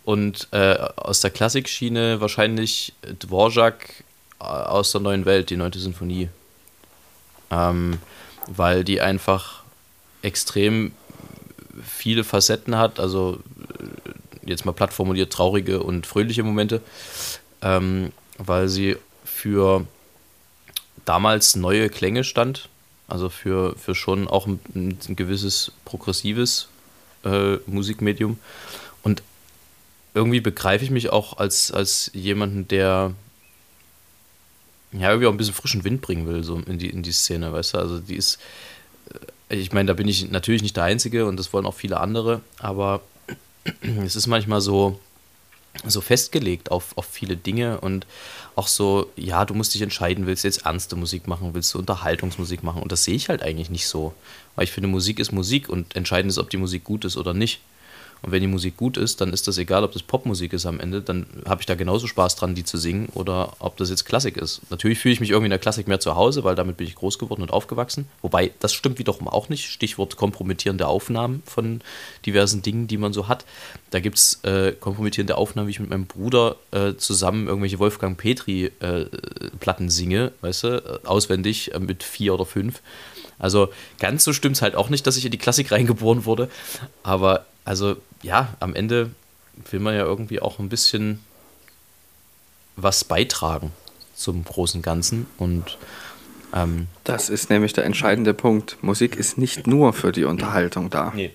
Und 0.03 0.47
äh, 0.51 0.75
aus 0.95 1.21
der 1.21 1.31
Klassikschiene 1.31 2.21
wahrscheinlich 2.21 2.93
Dvorak 3.19 4.03
äh, 4.39 4.43
aus 4.43 4.91
der 4.91 5.01
neuen 5.01 5.25
Welt, 5.25 5.49
die 5.49 5.57
neunte 5.57 5.79
Sinfonie. 5.79 6.29
Ähm, 7.51 7.99
weil 8.47 8.83
die 8.83 9.01
einfach 9.01 9.63
extrem 10.21 10.91
viele 11.83 12.23
Facetten 12.23 12.77
hat, 12.77 12.99
also 12.99 13.39
äh, 13.79 14.49
jetzt 14.49 14.65
mal 14.65 14.73
platt 14.73 14.93
formuliert 14.93 15.31
traurige 15.31 15.81
und 15.81 16.05
fröhliche 16.05 16.43
Momente, 16.43 16.81
ähm, 17.61 18.11
weil 18.37 18.67
sie 18.67 18.97
für 19.23 19.85
damals 21.05 21.55
neue 21.55 21.89
Klänge 21.89 22.23
stand, 22.23 22.69
also 23.07 23.29
für, 23.29 23.75
für 23.77 23.95
schon 23.95 24.27
auch 24.27 24.47
ein, 24.47 24.59
ein 24.73 25.15
gewisses 25.15 25.71
progressives 25.85 26.67
äh, 27.25 27.57
Musikmedium. 27.65 28.39
Und 29.03 29.21
irgendwie 30.13 30.39
begreife 30.39 30.83
ich 30.83 30.91
mich 30.91 31.09
auch 31.09 31.37
als, 31.37 31.71
als 31.71 32.09
jemanden, 32.13 32.67
der 32.67 33.13
ja 34.93 35.09
irgendwie 35.09 35.27
auch 35.27 35.31
ein 35.31 35.37
bisschen 35.37 35.53
frischen 35.53 35.83
Wind 35.83 36.01
bringen 36.01 36.27
will, 36.27 36.43
so 36.43 36.57
in 36.59 36.79
die, 36.79 36.89
in 36.89 37.03
die 37.03 37.11
Szene, 37.11 37.51
weißt 37.51 37.73
du? 37.73 37.77
Also 37.79 37.99
die 37.99 38.15
ist, 38.15 38.39
äh, 39.49 39.55
ich 39.57 39.73
meine, 39.73 39.87
da 39.87 39.93
bin 39.93 40.07
ich 40.07 40.31
natürlich 40.31 40.61
nicht 40.61 40.77
der 40.77 40.85
Einzige 40.85 41.25
und 41.25 41.37
das 41.37 41.51
wollen 41.51 41.65
auch 41.65 41.73
viele 41.73 41.99
andere, 41.99 42.41
aber 42.59 43.01
es 44.05 44.15
ist 44.15 44.27
manchmal 44.27 44.61
so, 44.61 44.99
so 45.85 46.01
festgelegt 46.01 46.71
auf, 46.71 46.97
auf 46.97 47.05
viele 47.05 47.35
Dinge 47.35 47.79
und 47.81 48.05
auch 48.55 48.67
so, 48.67 49.11
ja, 49.15 49.45
du 49.45 49.53
musst 49.53 49.73
dich 49.73 49.81
entscheiden, 49.81 50.25
willst 50.25 50.43
du 50.43 50.47
jetzt 50.47 50.65
ernste 50.65 50.95
Musik 50.95 51.27
machen, 51.27 51.53
willst 51.53 51.73
du 51.73 51.79
Unterhaltungsmusik 51.79 52.63
machen 52.63 52.81
und 52.81 52.91
das 52.91 53.03
sehe 53.03 53.15
ich 53.15 53.29
halt 53.29 53.43
eigentlich 53.43 53.69
nicht 53.69 53.87
so, 53.87 54.13
weil 54.55 54.63
ich 54.63 54.71
finde, 54.71 54.87
Musik 54.87 55.19
ist 55.19 55.31
Musik 55.31 55.69
und 55.69 55.95
entscheidend 55.95 56.31
ist, 56.31 56.37
ob 56.37 56.49
die 56.49 56.57
Musik 56.57 56.83
gut 56.83 57.05
ist 57.05 57.17
oder 57.17 57.33
nicht. 57.33 57.59
Und 58.25 58.31
wenn 58.31 58.41
die 58.41 58.47
Musik 58.47 58.75
gut 58.75 58.97
ist, 58.97 59.21
dann 59.21 59.31
ist 59.31 59.47
das 59.47 59.59
egal, 59.59 59.83
ob 59.83 59.91
das 59.91 60.01
Popmusik 60.01 60.51
ist 60.53 60.65
am 60.65 60.79
Ende, 60.79 61.01
dann 61.01 61.27
habe 61.47 61.61
ich 61.61 61.67
da 61.67 61.75
genauso 61.75 62.07
Spaß 62.07 62.35
dran, 62.35 62.55
die 62.55 62.63
zu 62.63 62.75
singen 62.75 63.07
oder 63.13 63.53
ob 63.59 63.77
das 63.77 63.91
jetzt 63.91 64.03
Klassik 64.03 64.35
ist. 64.35 64.61
Natürlich 64.71 64.97
fühle 64.97 65.13
ich 65.13 65.19
mich 65.19 65.29
irgendwie 65.29 65.45
in 65.45 65.51
der 65.51 65.59
Klassik 65.59 65.87
mehr 65.87 65.99
zu 65.99 66.15
Hause, 66.15 66.43
weil 66.43 66.55
damit 66.55 66.75
bin 66.77 66.87
ich 66.87 66.95
groß 66.95 67.19
geworden 67.19 67.43
und 67.43 67.53
aufgewachsen. 67.53 68.07
Wobei, 68.23 68.49
das 68.59 68.73
stimmt 68.73 68.97
wiederum 68.97 69.27
auch 69.27 69.47
nicht. 69.49 69.67
Stichwort 69.69 70.15
kompromittierende 70.15 70.87
Aufnahmen 70.87 71.43
von 71.45 71.81
diversen 72.25 72.63
Dingen, 72.63 72.87
die 72.87 72.97
man 72.97 73.13
so 73.13 73.27
hat. 73.27 73.45
Da 73.91 73.99
gibt 73.99 74.17
es 74.17 74.43
äh, 74.43 74.71
kompromittierende 74.71 75.37
Aufnahmen, 75.37 75.67
wie 75.67 75.73
ich 75.73 75.79
mit 75.79 75.91
meinem 75.91 76.07
Bruder 76.07 76.55
äh, 76.71 76.95
zusammen 76.95 77.47
irgendwelche 77.47 77.77
Wolfgang 77.77 78.17
Petri-Platten 78.17 79.87
äh, 79.87 79.91
singe, 79.91 80.31
weißt 80.41 80.63
du, 80.63 81.01
auswendig 81.05 81.75
äh, 81.75 81.79
mit 81.79 82.01
vier 82.01 82.33
oder 82.33 82.47
fünf 82.47 82.81
Also 83.37 83.69
ganz 83.99 84.23
so 84.23 84.33
stimmt 84.33 84.55
es 84.55 84.63
halt 84.63 84.73
auch 84.73 84.89
nicht, 84.89 85.05
dass 85.05 85.15
ich 85.15 85.25
in 85.25 85.31
die 85.31 85.37
Klassik 85.37 85.71
reingeboren 85.71 86.25
wurde. 86.25 86.49
Aber 87.03 87.45
also 87.65 87.97
ja, 88.21 88.53
am 88.59 88.73
Ende 88.75 89.11
will 89.69 89.79
man 89.79 89.95
ja 89.95 90.03
irgendwie 90.03 90.41
auch 90.41 90.59
ein 90.59 90.69
bisschen 90.69 91.19
was 92.75 93.03
beitragen 93.03 93.71
zum 94.15 94.43
großen 94.43 94.81
Ganzen. 94.81 95.27
Und 95.37 95.77
ähm, 96.53 96.87
das 97.03 97.29
ist 97.29 97.49
nämlich 97.49 97.73
der 97.73 97.85
entscheidende 97.85 98.33
Punkt. 98.33 98.77
Musik 98.81 99.15
ist 99.15 99.37
nicht 99.37 99.67
nur 99.67 99.93
für 99.93 100.11
die 100.11 100.23
Unterhaltung 100.25 100.89
da. 100.89 101.11
nee. 101.15 101.31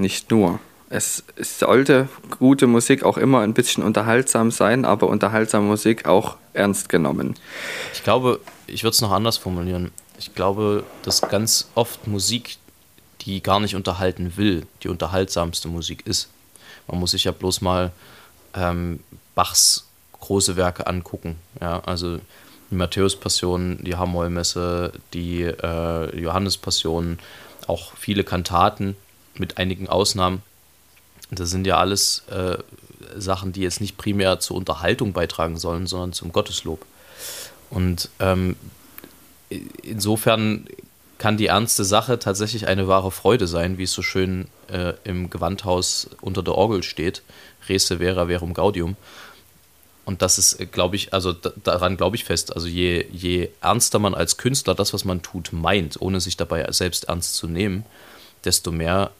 Nicht 0.00 0.30
nur. 0.30 0.60
Es, 0.90 1.24
es 1.36 1.58
sollte 1.58 2.08
gute 2.38 2.66
Musik 2.66 3.02
auch 3.02 3.18
immer 3.18 3.40
ein 3.40 3.52
bisschen 3.52 3.82
unterhaltsam 3.82 4.50
sein, 4.50 4.84
aber 4.84 5.08
unterhaltsame 5.08 5.66
Musik 5.66 6.06
auch 6.06 6.36
ernst 6.54 6.88
genommen. 6.88 7.34
Ich 7.92 8.04
glaube, 8.04 8.40
ich 8.66 8.84
würde 8.84 8.94
es 8.94 9.00
noch 9.00 9.10
anders 9.10 9.36
formulieren. 9.36 9.90
Ich 10.18 10.34
glaube, 10.34 10.84
dass 11.02 11.20
ganz 11.20 11.68
oft 11.74 12.06
Musik, 12.06 12.56
die 13.22 13.42
gar 13.42 13.60
nicht 13.60 13.74
unterhalten 13.74 14.36
will, 14.36 14.66
die 14.82 14.88
unterhaltsamste 14.88 15.68
Musik 15.68 16.06
ist. 16.06 16.28
Man 16.86 17.00
muss 17.00 17.10
sich 17.12 17.24
ja 17.24 17.32
bloß 17.32 17.60
mal 17.60 17.92
ähm, 18.54 19.00
Bachs 19.34 19.86
große 20.20 20.56
Werke 20.56 20.86
angucken. 20.86 21.36
Ja, 21.60 21.80
also 21.80 22.18
die 22.70 22.74
Matthäus-Passion, 22.74 23.78
die 23.82 23.96
Hamollmesse, 23.96 24.92
die 25.14 25.42
äh, 25.42 26.20
Johannes-Passion, 26.20 27.18
auch 27.66 27.96
viele 27.96 28.24
Kantaten 28.24 28.96
mit 29.36 29.58
einigen 29.58 29.88
Ausnahmen. 29.88 30.42
Das 31.30 31.50
sind 31.50 31.66
ja 31.66 31.78
alles 31.78 32.24
äh, 32.30 32.58
Sachen, 33.16 33.52
die 33.52 33.60
jetzt 33.60 33.80
nicht 33.80 33.96
primär 33.96 34.40
zur 34.40 34.56
Unterhaltung 34.56 35.12
beitragen 35.12 35.58
sollen, 35.58 35.86
sondern 35.86 36.12
zum 36.12 36.32
Gotteslob. 36.32 36.84
Und 37.70 38.08
ähm, 38.18 38.56
insofern 39.82 40.66
kann 41.18 41.36
die 41.36 41.46
ernste 41.46 41.84
Sache 41.84 42.18
tatsächlich 42.18 42.68
eine 42.68 42.88
wahre 42.88 43.10
Freude 43.10 43.46
sein, 43.46 43.76
wie 43.76 43.82
es 43.82 43.92
so 43.92 44.02
schön 44.02 44.46
äh, 44.68 44.94
im 45.04 45.30
Gewandhaus 45.30 46.08
unter 46.20 46.42
der 46.42 46.54
Orgel 46.54 46.82
steht. 46.82 47.22
Rese 47.68 47.98
vera 47.98 48.26
verum 48.26 48.54
gaudium. 48.54 48.96
Und 50.04 50.22
das 50.22 50.38
ist, 50.38 50.72
glaube 50.72 50.96
ich, 50.96 51.12
also 51.12 51.32
daran 51.32 51.98
glaube 51.98 52.16
ich 52.16 52.24
fest. 52.24 52.54
Also 52.54 52.66
je, 52.66 53.04
je 53.12 53.50
ernster 53.60 53.98
man 53.98 54.14
als 54.14 54.38
Künstler 54.38 54.74
das, 54.74 54.94
was 54.94 55.04
man 55.04 55.20
tut, 55.20 55.52
meint, 55.52 56.00
ohne 56.00 56.20
sich 56.20 56.36
dabei 56.36 56.66
selbst 56.72 57.04
ernst 57.04 57.34
zu 57.34 57.46
nehmen, 57.46 57.84
desto 58.44 58.72
mehr 58.72 59.10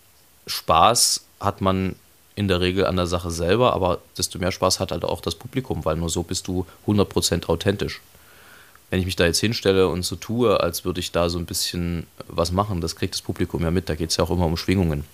Spaß 0.46 1.26
hat 1.40 1.60
man 1.60 1.96
in 2.36 2.48
der 2.48 2.60
Regel 2.60 2.86
an 2.86 2.96
der 2.96 3.08
Sache 3.08 3.30
selber, 3.30 3.74
aber 3.74 3.98
desto 4.16 4.38
mehr 4.38 4.52
Spaß 4.52 4.80
hat 4.80 4.92
halt 4.92 5.04
auch 5.04 5.20
das 5.20 5.34
Publikum, 5.34 5.84
weil 5.84 5.96
nur 5.96 6.08
so 6.08 6.22
bist 6.22 6.46
du 6.46 6.64
100% 6.86 7.48
authentisch. 7.48 8.00
Wenn 8.90 9.00
ich 9.00 9.06
mich 9.06 9.16
da 9.16 9.26
jetzt 9.26 9.40
hinstelle 9.40 9.88
und 9.88 10.02
so 10.02 10.16
tue, 10.16 10.60
als 10.60 10.84
würde 10.84 11.00
ich 11.00 11.12
da 11.12 11.28
so 11.28 11.38
ein 11.38 11.44
bisschen 11.44 12.06
was 12.26 12.52
machen, 12.52 12.80
das 12.80 12.96
kriegt 12.96 13.14
das 13.14 13.22
Publikum 13.22 13.62
ja 13.62 13.70
mit. 13.70 13.88
Da 13.88 13.94
geht 13.94 14.10
es 14.10 14.16
ja 14.16 14.24
auch 14.24 14.30
immer 14.30 14.46
um 14.46 14.56
Schwingungen. 14.56 15.04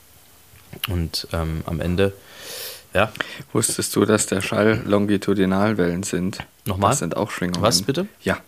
Und 0.89 1.27
ähm, 1.33 1.63
am 1.67 1.81
Ende, 1.81 2.13
ja. 2.93 3.13
Wusstest 3.53 3.95
du, 3.97 4.05
dass 4.05 4.27
der 4.27 4.41
Schall 4.41 4.83
Longitudinalwellen 4.87 6.05
sind? 6.05 6.39
Nochmal? 6.65 6.91
Das 6.91 7.01
sind 7.01 7.17
auch 7.17 7.31
Schwingungen. 7.31 7.63
Was 7.63 7.83
bitte? 7.83 8.07
Ja. 8.23 8.39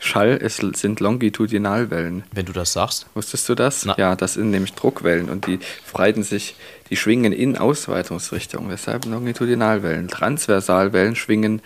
Schall 0.00 0.36
ist, 0.36 0.62
sind 0.76 1.00
Longitudinalwellen. 1.00 2.22
Wenn 2.30 2.46
du 2.46 2.52
das 2.52 2.72
sagst. 2.72 3.06
Wusstest 3.14 3.48
du 3.48 3.54
das? 3.56 3.84
Na. 3.84 3.96
Ja, 3.98 4.14
das 4.14 4.34
sind 4.34 4.50
nämlich 4.50 4.74
Druckwellen 4.74 5.28
und 5.28 5.46
die 5.46 5.58
breiten 5.92 6.22
sich, 6.22 6.54
die 6.90 6.96
schwingen 6.96 7.32
in 7.32 7.58
Ausweitungsrichtung. 7.58 8.68
Deshalb 8.68 9.06
Longitudinalwellen. 9.06 10.06
Transversalwellen 10.06 11.16
schwingen 11.16 11.62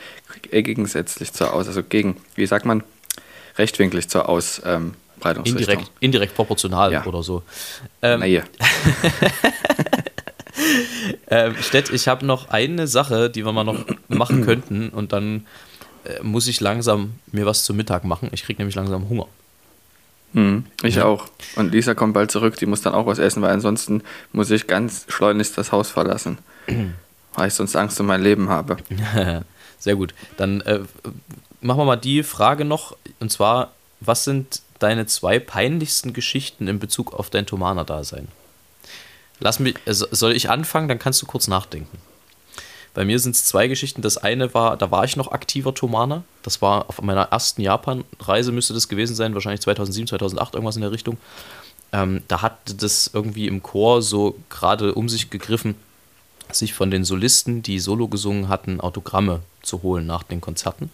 gegensätzlich 0.51 1.33
zur 1.33 1.53
Aus, 1.53 1.67
also 1.67 1.83
gegen, 1.83 2.17
wie 2.35 2.47
sagt 2.47 2.65
man, 2.65 2.83
rechtwinklig 3.59 4.09
zur 4.09 4.29
Ausbreitungsrichtung. 4.29 5.45
Indirekt, 5.45 5.91
indirekt 6.01 6.35
proportional 6.35 6.93
Ja. 6.93 7.05
oder 7.07 7.23
so. 7.23 7.43
Ähm, 8.03 8.21
Na 8.21 8.27
hier. 8.27 8.45
Ähm, 11.29 11.55
Stett, 11.61 11.91
ich 11.91 12.09
habe 12.09 12.27
noch 12.27 12.51
eine 12.51 12.87
Sache, 12.87 13.31
die 13.31 13.45
wir 13.45 13.53
mal 13.53 13.65
noch 13.65 13.85
machen 14.09 14.45
könnten 14.45 14.91
und 14.91 15.13
dann 15.13 15.47
äh, 16.05 16.23
muss 16.23 16.47
ich 16.47 16.61
langsam 16.61 17.15
mir 17.33 17.47
was 17.47 17.65
zum 17.65 17.77
Mittag 17.77 18.05
machen. 18.05 18.29
Ich 18.33 18.45
kriege 18.45 18.59
nämlich 18.61 18.77
langsam 18.77 19.09
Hunger. 19.09 19.27
Hm, 20.35 20.67
ich 20.83 20.97
Ja. 20.97 21.05
auch. 21.07 21.27
Und 21.57 21.73
Lisa 21.73 21.95
kommt 21.95 22.15
bald 22.15 22.31
zurück, 22.31 22.57
die 22.57 22.67
muss 22.67 22.83
dann 22.83 22.95
auch 22.95 23.07
was 23.07 23.19
essen, 23.19 23.43
weil 23.43 23.51
ansonsten 23.53 24.03
muss 24.33 24.51
ich 24.51 24.67
ganz 24.67 25.07
schleunigst 25.09 25.57
das 25.59 25.73
Haus 25.73 25.91
verlassen. 25.91 26.39
weil 27.35 27.49
ich 27.49 27.55
sonst 27.55 27.75
Angst 27.77 27.99
um 27.99 28.07
mein 28.07 28.23
Leben 28.23 28.49
habe. 28.51 28.77
Sehr 29.79 29.97
gut. 29.97 30.15
Dann 30.37 30.61
äh, 30.61 30.81
machen 31.63 31.79
wir 31.79 31.85
mal 31.85 31.97
die 31.97 32.23
Frage 32.23 32.65
noch 32.65 32.97
und 33.21 33.31
zwar, 33.31 33.73
was 34.01 34.25
sind 34.25 34.63
deine 34.79 35.07
zwei 35.07 35.39
peinlichsten 35.39 36.13
Geschichten 36.13 36.69
in 36.69 36.79
Bezug 36.79 37.15
auf 37.15 37.31
dein 37.31 37.47
Thomaner-Dasein? 37.47 38.29
Lass 39.39 39.59
mich, 39.59 39.77
also 39.87 40.07
soll 40.11 40.33
ich 40.33 40.51
anfangen, 40.51 40.89
dann 40.89 40.99
kannst 40.99 41.23
du 41.23 41.27
kurz 41.27 41.49
nachdenken. 41.49 41.99
Bei 42.95 43.05
mir 43.05 43.19
sind 43.19 43.35
es 43.35 43.47
zwei 43.47 43.69
Geschichten. 43.69 44.03
Das 44.03 44.19
eine 44.19 44.53
war, 44.53 44.77
da 44.77 44.91
war 44.91 45.05
ich 45.05 45.17
noch 45.17 45.33
aktiver 45.33 45.75
Thomaner. 45.75 46.25
Das 46.43 46.61
war 46.61 46.89
auf 46.89 47.01
meiner 47.01 47.23
ersten 47.23 47.63
Japan-Reise, 47.63 48.53
müsste 48.53 48.75
das 48.75 48.89
gewesen 48.89 49.17
sein, 49.17 49.35
wahrscheinlich 49.35 49.63
2007, 49.63 50.09
2008, 50.09 50.55
irgendwas 50.55 50.77
in 50.77 50.83
der 50.83 50.93
Richtung. 50.93 51.17
Ähm, 51.93 52.23
da 52.29 52.43
hatte 52.43 52.75
das 52.75 53.11
irgendwie 53.13 53.47
im 53.47 53.63
Chor 53.63 54.03
so 54.03 54.37
gerade 54.51 54.95
um 54.95 55.09
sich 55.09 55.31
gegriffen, 55.31 55.75
sich 56.51 56.75
von 56.75 56.91
den 56.91 57.05
Solisten, 57.05 57.63
die 57.63 57.79
Solo 57.79 58.09
gesungen 58.09 58.49
hatten, 58.49 58.81
Autogramme 58.81 59.41
zu 59.63 59.83
holen 59.83 60.07
nach 60.07 60.23
den 60.23 60.41
Konzerten. 60.41 60.91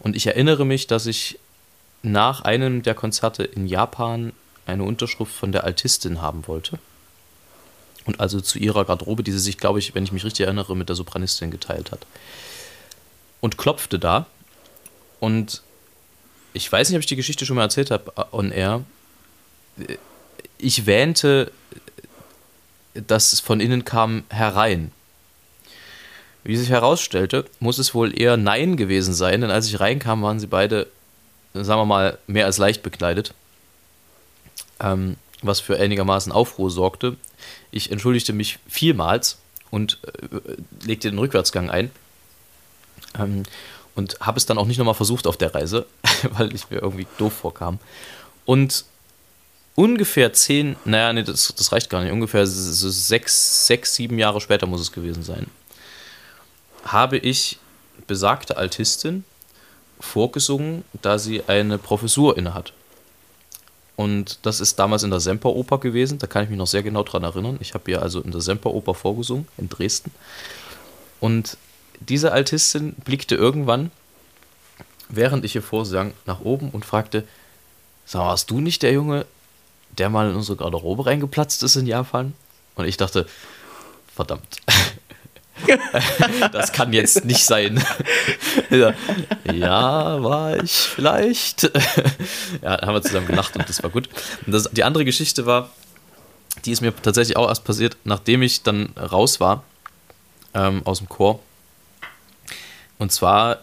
Und 0.00 0.16
ich 0.16 0.26
erinnere 0.26 0.64
mich, 0.64 0.86
dass 0.86 1.06
ich 1.06 1.38
nach 2.02 2.42
einem 2.42 2.82
der 2.82 2.94
Konzerte 2.94 3.42
in 3.42 3.66
Japan 3.66 4.32
eine 4.66 4.84
Unterschrift 4.84 5.32
von 5.32 5.52
der 5.52 5.64
Altistin 5.64 6.22
haben 6.22 6.46
wollte. 6.46 6.78
Und 8.04 8.20
also 8.20 8.40
zu 8.40 8.58
ihrer 8.58 8.84
Garderobe, 8.84 9.22
die 9.22 9.32
sie 9.32 9.38
sich, 9.38 9.58
glaube 9.58 9.78
ich, 9.78 9.94
wenn 9.94 10.04
ich 10.04 10.12
mich 10.12 10.24
richtig 10.24 10.46
erinnere, 10.46 10.76
mit 10.76 10.88
der 10.88 10.96
Sopranistin 10.96 11.50
geteilt 11.50 11.90
hat. 11.90 12.06
Und 13.40 13.58
klopfte 13.58 13.98
da. 13.98 14.26
Und 15.20 15.62
ich 16.52 16.70
weiß 16.70 16.88
nicht, 16.88 16.96
ob 16.96 17.00
ich 17.00 17.06
die 17.06 17.16
Geschichte 17.16 17.44
schon 17.44 17.56
mal 17.56 17.62
erzählt 17.62 17.90
habe 17.90 18.12
äh, 18.16 18.24
on 18.32 18.50
air. 18.50 18.84
Ich 20.58 20.86
wähnte, 20.86 21.52
dass 22.94 23.32
es 23.32 23.40
von 23.40 23.60
innen 23.60 23.84
kam 23.84 24.24
herein. 24.30 24.92
Wie 26.48 26.56
sich 26.56 26.70
herausstellte, 26.70 27.44
muss 27.60 27.76
es 27.76 27.92
wohl 27.92 28.18
eher 28.18 28.38
Nein 28.38 28.78
gewesen 28.78 29.12
sein, 29.12 29.42
denn 29.42 29.50
als 29.50 29.66
ich 29.66 29.80
reinkam, 29.80 30.22
waren 30.22 30.40
sie 30.40 30.46
beide, 30.46 30.86
sagen 31.52 31.78
wir 31.78 31.84
mal, 31.84 32.16
mehr 32.26 32.46
als 32.46 32.56
leicht 32.56 32.82
bekleidet. 32.82 33.34
Ähm, 34.80 35.16
was 35.42 35.60
für 35.60 35.78
einigermaßen 35.78 36.32
Aufruhr 36.32 36.70
sorgte. 36.70 37.16
Ich 37.70 37.92
entschuldigte 37.92 38.32
mich 38.32 38.60
vielmals 38.66 39.36
und 39.70 39.98
äh, 40.02 40.86
legte 40.86 41.10
den 41.10 41.18
Rückwärtsgang 41.18 41.68
ein. 41.68 41.90
Ähm, 43.18 43.42
und 43.94 44.18
habe 44.20 44.38
es 44.38 44.46
dann 44.46 44.56
auch 44.56 44.66
nicht 44.66 44.78
nochmal 44.78 44.94
versucht 44.94 45.26
auf 45.26 45.36
der 45.36 45.54
Reise, 45.54 45.84
weil 46.30 46.54
ich 46.54 46.70
mir 46.70 46.78
irgendwie 46.78 47.06
doof 47.18 47.34
vorkam. 47.34 47.78
Und 48.46 48.86
ungefähr 49.74 50.32
zehn, 50.32 50.76
naja, 50.86 51.12
nee, 51.12 51.24
das, 51.24 51.52
das 51.54 51.72
reicht 51.72 51.90
gar 51.90 52.02
nicht, 52.02 52.12
ungefähr 52.12 52.46
sechs, 52.46 53.66
sechs, 53.66 53.94
sieben 53.96 54.18
Jahre 54.18 54.40
später 54.40 54.66
muss 54.66 54.80
es 54.80 54.92
gewesen 54.92 55.22
sein, 55.22 55.46
habe 56.92 57.18
ich 57.18 57.58
besagte 58.06 58.56
Altistin 58.56 59.24
vorgesungen, 60.00 60.84
da 61.02 61.18
sie 61.18 61.44
eine 61.46 61.78
Professur 61.78 62.36
innehat. 62.36 62.72
Und 63.96 64.38
das 64.42 64.60
ist 64.60 64.78
damals 64.78 65.02
in 65.02 65.10
der 65.10 65.18
Semperoper 65.18 65.78
gewesen, 65.78 66.18
da 66.18 66.28
kann 66.28 66.44
ich 66.44 66.50
mich 66.50 66.58
noch 66.58 66.68
sehr 66.68 66.84
genau 66.84 67.02
dran 67.02 67.24
erinnern. 67.24 67.58
Ich 67.60 67.74
habe 67.74 67.90
ihr 67.90 68.00
also 68.00 68.20
in 68.20 68.30
der 68.30 68.40
Semperoper 68.40 68.94
vorgesungen, 68.94 69.48
in 69.56 69.68
Dresden. 69.68 70.12
Und 71.18 71.56
diese 71.98 72.30
Altistin 72.30 72.94
blickte 73.04 73.34
irgendwann, 73.34 73.90
während 75.08 75.44
ich 75.44 75.56
ihr 75.56 75.62
vorsang, 75.62 76.12
nach 76.26 76.40
oben 76.40 76.70
und 76.70 76.84
fragte, 76.84 77.26
sag 78.06 78.20
warst 78.20 78.50
du 78.50 78.60
nicht 78.60 78.84
der 78.84 78.92
Junge, 78.92 79.26
der 79.96 80.10
mal 80.10 80.30
in 80.30 80.36
unsere 80.36 80.56
Garderobe 80.56 81.06
reingeplatzt 81.06 81.64
ist 81.64 81.74
in 81.74 81.86
Japan? 81.86 82.34
Und 82.76 82.86
ich 82.86 82.98
dachte, 82.98 83.26
verdammt. 84.14 84.60
das 86.52 86.72
kann 86.72 86.92
jetzt 86.92 87.24
nicht 87.24 87.44
sein. 87.44 87.82
ja, 88.70 90.22
war 90.22 90.56
ich 90.62 90.72
vielleicht. 90.72 91.64
ja, 92.62 92.80
haben 92.80 92.94
wir 92.94 93.02
zusammen 93.02 93.26
gelacht 93.26 93.56
und 93.56 93.68
das 93.68 93.82
war 93.82 93.90
gut. 93.90 94.08
Das, 94.46 94.70
die 94.70 94.84
andere 94.84 95.04
Geschichte 95.04 95.46
war, 95.46 95.70
die 96.64 96.72
ist 96.72 96.80
mir 96.80 96.94
tatsächlich 96.94 97.36
auch 97.36 97.48
erst 97.48 97.64
passiert, 97.64 97.96
nachdem 98.04 98.42
ich 98.42 98.62
dann 98.62 98.90
raus 98.96 99.40
war 99.40 99.62
ähm, 100.54 100.82
aus 100.84 100.98
dem 100.98 101.08
Chor. 101.08 101.40
Und 102.98 103.12
zwar 103.12 103.58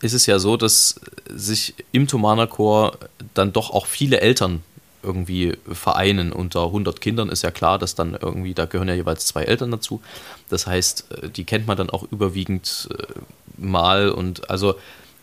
ist 0.00 0.12
es 0.12 0.26
ja 0.26 0.38
so, 0.38 0.56
dass 0.56 1.00
sich 1.28 1.74
im 1.92 2.06
Thomaner 2.06 2.46
Chor 2.46 2.98
dann 3.34 3.52
doch 3.52 3.70
auch 3.70 3.86
viele 3.86 4.20
Eltern 4.20 4.62
irgendwie 5.04 5.56
vereinen. 5.70 6.32
Unter 6.32 6.64
100 6.64 7.00
Kindern 7.00 7.28
ist 7.28 7.42
ja 7.42 7.50
klar, 7.50 7.78
dass 7.78 7.94
dann 7.94 8.16
irgendwie, 8.20 8.54
da 8.54 8.64
gehören 8.64 8.88
ja 8.88 8.94
jeweils 8.94 9.26
zwei 9.26 9.44
Eltern 9.44 9.70
dazu. 9.70 10.02
Das 10.48 10.66
heißt, 10.66 11.12
äh, 11.12 11.28
die 11.28 11.44
kennt 11.44 11.66
man 11.66 11.76
dann 11.76 11.90
auch 11.90 12.04
überwiegend 12.10 12.88
äh, 12.98 13.04
mal 13.56 14.08
und 14.10 14.50
also 14.50 14.74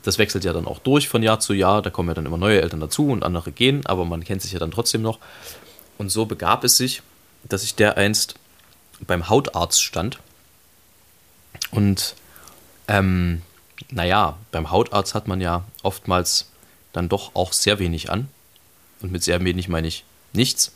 das 0.04 0.18
wechselt 0.18 0.44
ja 0.44 0.54
dann 0.54 0.66
auch 0.66 0.80
durch 0.80 1.08
von 1.08 1.22
Jahr 1.22 1.40
zu 1.40 1.54
Jahr. 1.54 1.82
Da 1.82 1.90
kommen 1.90 2.10
ja 2.10 2.16
dann 2.16 2.26
immer 2.26 2.38
neue 2.38 2.62
Eltern 2.62 2.80
dazu 2.80 3.08
und 3.10 3.24
andere 3.24 3.52
gehen, 3.52 3.86
aber 3.86 4.06
man 4.06 4.24
kennt 4.24 4.42
sich 4.42 4.52
ja 4.52 4.60
dann 4.60 4.72
trotzdem 4.72 5.02
noch. 5.02 5.20
Und 5.98 6.10
so 6.10 6.26
begab 6.26 6.64
es 6.64 6.78
sich, 6.78 7.02
dass 7.44 7.64
ich 7.64 7.76
der 7.76 7.98
einst 7.98 8.36
beim 9.06 9.30
Hautarzt 9.30 9.84
stand. 9.84 10.20
Und 11.72 12.16
ähm, 12.88 13.42
naja, 13.90 14.38
beim 14.52 14.72
Hautarzt 14.72 15.14
hat 15.14 15.28
man 15.28 15.42
ja 15.42 15.64
oftmals 15.84 16.50
dann 16.94 17.10
doch 17.10 17.36
auch 17.36 17.54
sehr 17.54 17.80
wenig 17.80 18.10
an. 18.10 18.28
Und 19.02 19.12
mit 19.12 19.24
sehr 19.24 19.44
wenig 19.44 19.68
meine 19.68 19.88
ich 19.88 20.04
nichts. 20.34 20.72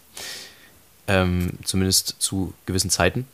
Ähm, 1.07 1.51
zumindest 1.63 2.15
zu 2.19 2.53
gewissen 2.65 2.89
Zeiten. 2.89 3.28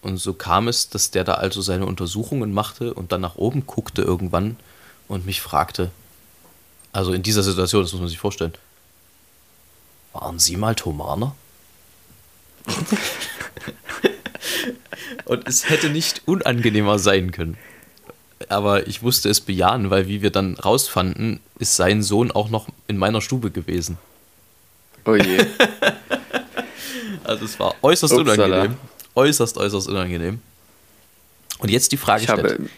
Und 0.00 0.18
so 0.18 0.32
kam 0.32 0.68
es, 0.68 0.88
dass 0.88 1.10
der 1.10 1.24
da 1.24 1.34
also 1.34 1.60
seine 1.60 1.86
Untersuchungen 1.86 2.52
machte 2.52 2.94
und 2.94 3.12
dann 3.12 3.20
nach 3.20 3.36
oben 3.36 3.66
guckte 3.66 4.02
irgendwann 4.02 4.56
und 5.08 5.26
mich 5.26 5.40
fragte, 5.40 5.90
also 6.92 7.12
in 7.12 7.22
dieser 7.22 7.42
Situation, 7.42 7.82
das 7.82 7.92
muss 7.92 8.00
man 8.00 8.08
sich 8.08 8.18
vorstellen, 8.18 8.54
waren 10.12 10.38
Sie 10.38 10.56
mal 10.56 10.74
Thomaner? 10.74 11.34
und 15.24 15.46
es 15.48 15.68
hätte 15.68 15.90
nicht 15.90 16.22
unangenehmer 16.26 16.98
sein 16.98 17.30
können. 17.32 17.58
Aber 18.48 18.86
ich 18.86 19.02
musste 19.02 19.28
es 19.28 19.40
bejahen, 19.40 19.90
weil 19.90 20.06
wie 20.06 20.22
wir 20.22 20.30
dann 20.30 20.54
rausfanden, 20.54 21.40
ist 21.58 21.76
sein 21.76 22.02
Sohn 22.02 22.30
auch 22.30 22.50
noch 22.50 22.68
in 22.86 22.96
meiner 22.96 23.20
Stube 23.20 23.50
gewesen. 23.50 23.98
Oh 25.04 25.14
je. 25.14 25.38
also 27.24 27.44
es 27.44 27.58
war 27.58 27.74
äußerst 27.82 28.14
Upsala. 28.14 28.44
unangenehm. 28.44 28.76
Äußerst, 29.14 29.58
äußerst 29.58 29.88
unangenehm. 29.88 30.40
Und 31.58 31.70
jetzt 31.70 31.90
die 31.90 31.96
Frage 31.96 32.24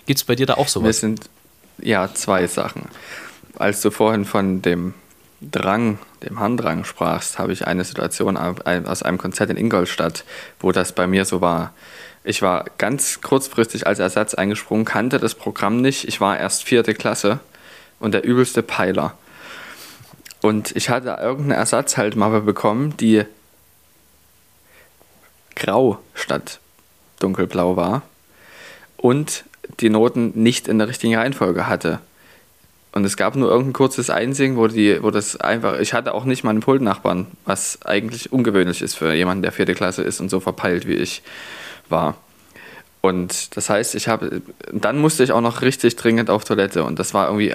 gibt 0.06 0.18
es 0.18 0.24
bei 0.24 0.34
dir 0.34 0.46
da 0.46 0.54
auch 0.54 0.68
sowas? 0.68 0.86
Wir 0.86 0.92
sind, 0.94 1.28
ja, 1.82 2.12
zwei 2.14 2.46
Sachen. 2.46 2.88
Als 3.56 3.82
du 3.82 3.90
vorhin 3.90 4.24
von 4.24 4.62
dem 4.62 4.94
Drang, 5.42 5.98
dem 6.22 6.38
Handrang 6.38 6.84
sprachst, 6.84 7.38
habe 7.38 7.52
ich 7.52 7.66
eine 7.66 7.84
Situation 7.84 8.36
aus 8.36 9.02
einem 9.02 9.18
Konzert 9.18 9.50
in 9.50 9.56
Ingolstadt, 9.56 10.24
wo 10.60 10.72
das 10.72 10.92
bei 10.92 11.06
mir 11.06 11.24
so 11.24 11.40
war. 11.40 11.74
Ich 12.22 12.42
war 12.42 12.66
ganz 12.76 13.20
kurzfristig 13.22 13.86
als 13.86 13.98
Ersatz 13.98 14.34
eingesprungen, 14.34 14.84
kannte 14.84 15.18
das 15.18 15.34
Programm 15.34 15.80
nicht. 15.80 16.06
Ich 16.06 16.20
war 16.20 16.38
erst 16.38 16.64
vierte 16.64 16.94
Klasse 16.94 17.40
und 17.98 18.12
der 18.12 18.24
übelste 18.24 18.62
Peiler. 18.62 19.14
Und 20.42 20.74
ich 20.76 20.90
hatte 20.90 21.18
irgendeine 21.20 21.56
Ersatzhaltmappe 21.56 22.42
bekommen, 22.42 22.96
die 22.98 23.24
grau 25.56 25.98
statt 26.14 26.60
dunkelblau 27.20 27.76
war 27.76 28.02
und 28.96 29.44
die 29.80 29.90
Noten 29.90 30.32
nicht 30.34 30.68
in 30.68 30.78
der 30.78 30.88
richtigen 30.88 31.16
Reihenfolge 31.16 31.66
hatte. 31.66 32.00
Und 32.92 33.04
es 33.04 33.16
gab 33.16 33.36
nur 33.36 33.48
irgendein 33.48 33.72
kurzes 33.72 34.10
Einsingen, 34.10 34.56
wo, 34.56 34.66
die, 34.66 35.02
wo 35.02 35.10
das 35.10 35.36
einfach. 35.36 35.78
Ich 35.78 35.94
hatte 35.94 36.12
auch 36.12 36.24
nicht 36.24 36.42
mal 36.42 36.50
einen 36.50 36.60
Pultnachbarn, 36.60 37.28
was 37.44 37.82
eigentlich 37.84 38.32
ungewöhnlich 38.32 38.82
ist 38.82 38.96
für 38.96 39.14
jemanden, 39.14 39.42
der 39.42 39.52
vierte 39.52 39.74
Klasse 39.74 40.02
ist 40.02 40.20
und 40.20 40.28
so 40.28 40.40
verpeilt 40.40 40.88
wie 40.88 40.94
ich 40.94 41.22
war. 41.90 42.16
Und 43.00 43.56
das 43.56 43.70
heißt, 43.70 43.94
ich 43.94 44.08
habe. 44.08 44.42
Dann 44.72 44.98
musste 44.98 45.24
ich 45.24 45.32
auch 45.32 45.40
noch 45.40 45.62
richtig 45.62 45.96
dringend 45.96 46.30
auf 46.30 46.44
Toilette. 46.44 46.84
Und 46.84 46.98
das 46.98 47.14
war 47.14 47.26
irgendwie 47.26 47.54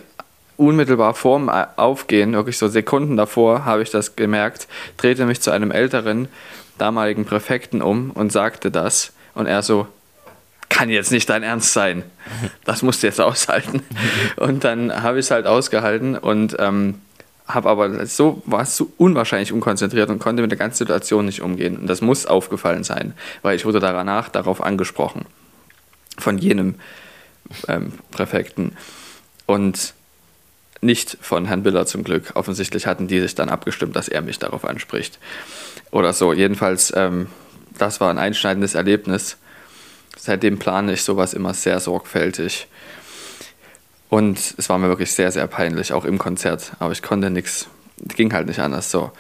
unmittelbar 0.58 1.14
vorm 1.14 1.50
Aufgehen, 1.50 2.34
wirklich 2.34 2.58
so 2.58 2.68
Sekunden 2.68 3.18
davor, 3.18 3.66
habe 3.66 3.84
ich 3.84 3.90
das 3.90 4.16
gemerkt, 4.16 4.68
drehte 4.98 5.26
mich 5.26 5.42
zu 5.42 5.52
einem 5.52 5.70
älteren, 5.70 6.30
damaligen 6.78 7.26
Präfekten 7.26 7.82
um 7.82 8.12
und 8.12 8.32
sagte 8.32 8.72
das. 8.72 9.14
Und 9.34 9.48
er 9.48 9.62
so, 9.64 9.88
kann 10.70 10.90
jetzt 10.90 11.12
nicht 11.12 11.30
dein 11.30 11.44
Ernst 11.44 11.74
sein. 11.74 12.04
Das 12.64 12.82
musst 12.82 13.04
du 13.04 13.08
jetzt 13.08 13.22
aushalten. 13.22 13.82
Und 14.38 14.64
dann 14.64 15.04
habe 15.04 15.20
ich 15.20 15.26
es 15.26 15.32
halt 15.32 15.46
ausgehalten 15.46 16.18
und 16.18 16.56
ähm, 16.60 17.00
habe 17.48 17.70
aber 17.70 18.06
so, 18.06 18.42
war 18.46 18.66
so 18.66 18.92
unwahrscheinlich 18.98 19.52
unkonzentriert 19.52 20.10
und 20.10 20.20
konnte 20.20 20.42
mit 20.42 20.52
der 20.52 20.58
ganzen 20.58 20.80
Situation 20.80 21.26
nicht 21.26 21.42
umgehen. 21.42 21.78
Und 21.78 21.88
das 21.88 22.02
muss 22.02 22.26
aufgefallen 22.26 22.84
sein, 22.84 23.14
weil 23.42 23.56
ich 23.56 23.66
wurde 23.66 23.80
danach 23.80 24.30
darauf 24.30 24.64
angesprochen. 24.64 25.26
Von 26.18 26.38
jenem 26.38 26.76
ähm, 27.68 27.94
Präfekten. 28.12 28.76
Und 29.46 29.94
nicht 30.82 31.18
von 31.22 31.46
Herrn 31.46 31.64
Biller 31.64 31.86
zum 31.86 32.04
Glück. 32.04 32.32
Offensichtlich 32.36 32.88
hatten 32.88 33.08
die 33.08 33.20
sich 33.20 33.36
dann 33.36 33.50
abgestimmt, 33.50 33.96
dass 33.96 34.08
er 34.08 34.22
mich 34.22 34.40
darauf 34.40 34.66
anspricht. 34.66 35.20
Oder 35.92 36.14
so. 36.14 36.34
Jedenfalls, 36.34 36.94
ähm, 36.96 37.28
das 37.78 38.00
war 38.02 38.10
ein 38.10 38.18
einschneidendes 38.18 38.76
Erlebnis 38.76 39.38
seitdem 40.26 40.58
plane 40.58 40.94
ich 40.94 41.04
sowas 41.04 41.34
immer 41.34 41.54
sehr 41.54 41.80
sorgfältig. 41.80 42.68
Und 44.10 44.56
es 44.58 44.70
war 44.70 44.78
mir 44.78 44.88
wirklich 44.88 45.14
sehr, 45.14 45.32
sehr 45.32 45.48
peinlich, 45.48 45.94
auch 45.94 46.06
im 46.06 46.18
Konzert. 46.18 46.74
Aber 46.80 46.92
ich 46.92 47.02
konnte 47.02 47.30
nichts, 47.30 47.68
ging 47.98 48.34
halt 48.34 48.48
nicht 48.48 48.60
anders 48.60 48.92
so. 48.92 49.12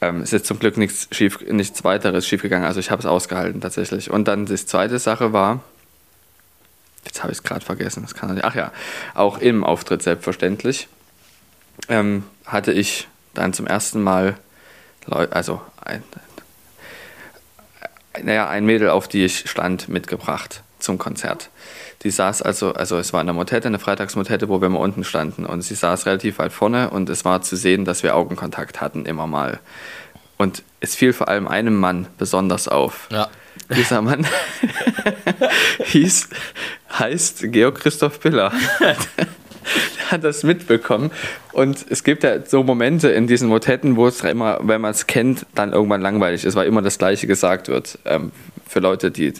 Ähm, 0.00 0.22
ist 0.22 0.46
zum 0.46 0.58
Glück 0.58 0.76
nichts, 0.76 1.08
schief, 1.10 1.40
nichts 1.40 1.82
weiteres 1.82 2.26
schiefgegangen, 2.26 2.66
also 2.66 2.78
ich 2.78 2.92
habe 2.92 3.00
es 3.00 3.06
ausgehalten 3.06 3.60
tatsächlich. 3.60 4.10
Und 4.10 4.28
dann 4.28 4.46
die 4.46 4.54
zweite 4.54 4.98
Sache 5.00 5.32
war, 5.32 5.60
jetzt 7.04 7.22
habe 7.22 7.32
ich 7.32 7.38
es 7.38 7.42
gerade 7.42 7.64
vergessen, 7.64 8.02
das 8.02 8.14
kann 8.14 8.32
nicht, 8.34 8.44
ach 8.44 8.54
ja, 8.54 8.70
auch 9.14 9.38
im 9.38 9.64
Auftritt 9.64 10.02
selbstverständlich, 10.02 10.86
ähm, 11.88 12.22
hatte 12.46 12.72
ich 12.72 13.08
dann 13.34 13.52
zum 13.52 13.66
ersten 13.66 14.00
Mal, 14.00 14.36
also 15.08 15.60
ein, 15.84 16.04
naja, 18.22 18.48
ein 18.48 18.64
Mädel, 18.64 18.90
auf 18.90 19.08
die 19.08 19.24
ich 19.24 19.50
stand, 19.50 19.88
mitgebracht 19.88 20.62
zum 20.78 20.98
Konzert. 20.98 21.50
Die 22.02 22.10
saß 22.10 22.42
also, 22.42 22.72
also 22.74 22.96
es 22.96 23.12
war 23.12 23.20
eine 23.20 23.32
Motette, 23.32 23.66
eine 23.66 23.78
Freitagsmotette, 23.78 24.48
wo 24.48 24.60
wir 24.60 24.68
mal 24.68 24.78
unten 24.78 25.02
standen. 25.04 25.44
Und 25.44 25.62
sie 25.62 25.74
saß 25.74 26.06
relativ 26.06 26.38
weit 26.38 26.52
vorne 26.52 26.90
und 26.90 27.08
es 27.08 27.24
war 27.24 27.42
zu 27.42 27.56
sehen, 27.56 27.84
dass 27.84 28.02
wir 28.02 28.14
Augenkontakt 28.14 28.80
hatten, 28.80 29.04
immer 29.04 29.26
mal. 29.26 29.58
Und 30.36 30.62
es 30.80 30.94
fiel 30.94 31.12
vor 31.12 31.28
allem 31.28 31.48
einem 31.48 31.76
Mann 31.76 32.06
besonders 32.16 32.68
auf. 32.68 33.08
Ja. 33.10 33.28
Dieser 33.76 34.00
Mann 34.00 34.24
hieß, 35.84 36.28
heißt 36.96 37.52
Georg 37.52 37.80
Christoph 37.80 38.20
Biller. 38.20 38.52
hat 40.10 40.24
das 40.24 40.42
mitbekommen. 40.42 41.10
Und 41.52 41.84
es 41.90 42.04
gibt 42.04 42.22
ja 42.22 42.44
so 42.44 42.62
Momente 42.62 43.10
in 43.10 43.26
diesen 43.26 43.48
Motetten, 43.48 43.96
wo 43.96 44.06
es 44.06 44.22
immer, 44.22 44.58
wenn 44.62 44.80
man 44.80 44.92
es 44.92 45.06
kennt, 45.06 45.46
dann 45.54 45.72
irgendwann 45.72 46.00
langweilig 46.00 46.44
ist, 46.44 46.54
weil 46.54 46.66
immer 46.66 46.82
das 46.82 46.98
Gleiche 46.98 47.26
gesagt 47.26 47.68
wird. 47.68 47.98
Ähm, 48.04 48.32
für 48.66 48.80
Leute, 48.80 49.10
die 49.10 49.34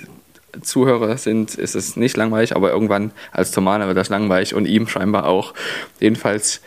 Zuhörer 0.62 1.16
sind, 1.18 1.54
ist 1.54 1.74
es 1.74 1.96
nicht 1.96 2.16
langweilig, 2.16 2.56
aber 2.56 2.70
irgendwann 2.70 3.12
als 3.32 3.50
Thomaner 3.50 3.86
wird 3.86 3.96
das 3.96 4.08
langweilig 4.08 4.54
und 4.54 4.66
ihm 4.66 4.88
scheinbar 4.88 5.26
auch. 5.26 5.54
Jedenfalls 6.00 6.60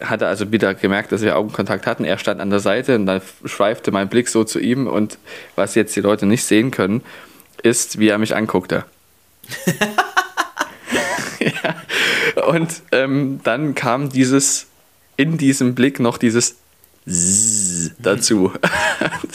hat 0.00 0.22
er 0.22 0.28
also 0.28 0.52
wieder 0.52 0.74
gemerkt, 0.74 1.12
dass 1.12 1.22
wir 1.22 1.36
Augenkontakt 1.36 1.86
hatten. 1.86 2.04
Er 2.04 2.18
stand 2.18 2.40
an 2.40 2.50
der 2.50 2.60
Seite 2.60 2.96
und 2.96 3.06
dann 3.06 3.22
schweifte 3.44 3.90
mein 3.90 4.08
Blick 4.08 4.28
so 4.28 4.44
zu 4.44 4.58
ihm 4.58 4.86
und 4.86 5.18
was 5.54 5.74
jetzt 5.74 5.96
die 5.96 6.00
Leute 6.00 6.26
nicht 6.26 6.44
sehen 6.44 6.70
können, 6.70 7.02
ist, 7.62 7.98
wie 7.98 8.08
er 8.08 8.18
mich 8.18 8.36
anguckte. 8.36 8.84
ja. 11.40 12.44
Und 12.46 12.82
ähm, 12.92 13.40
dann 13.42 13.74
kam 13.74 14.10
dieses, 14.10 14.66
in 15.16 15.38
diesem 15.38 15.74
Blick 15.74 16.00
noch 16.00 16.18
dieses 16.18 16.56
Zzz 17.08 17.65
dazu. 17.98 18.52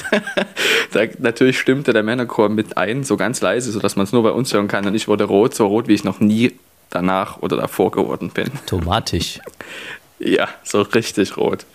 da, 0.91 1.01
natürlich 1.19 1.59
stimmte 1.59 1.93
der 1.93 2.03
Männerchor 2.03 2.49
mit 2.49 2.77
ein, 2.77 3.03
so 3.03 3.17
ganz 3.17 3.41
leise, 3.41 3.71
sodass 3.71 3.95
man 3.95 4.05
es 4.05 4.11
nur 4.11 4.23
bei 4.23 4.31
uns 4.31 4.53
hören 4.53 4.67
kann. 4.67 4.85
Und 4.85 4.95
ich 4.95 5.07
wurde 5.07 5.25
rot, 5.25 5.53
so 5.55 5.67
rot, 5.67 5.87
wie 5.87 5.93
ich 5.93 6.03
noch 6.03 6.19
nie 6.19 6.53
danach 6.89 7.41
oder 7.41 7.57
davor 7.57 7.91
geworden 7.91 8.29
bin. 8.29 8.51
Tomatisch. 8.65 9.39
ja, 10.19 10.47
so 10.63 10.81
richtig 10.81 11.37
rot. 11.37 11.65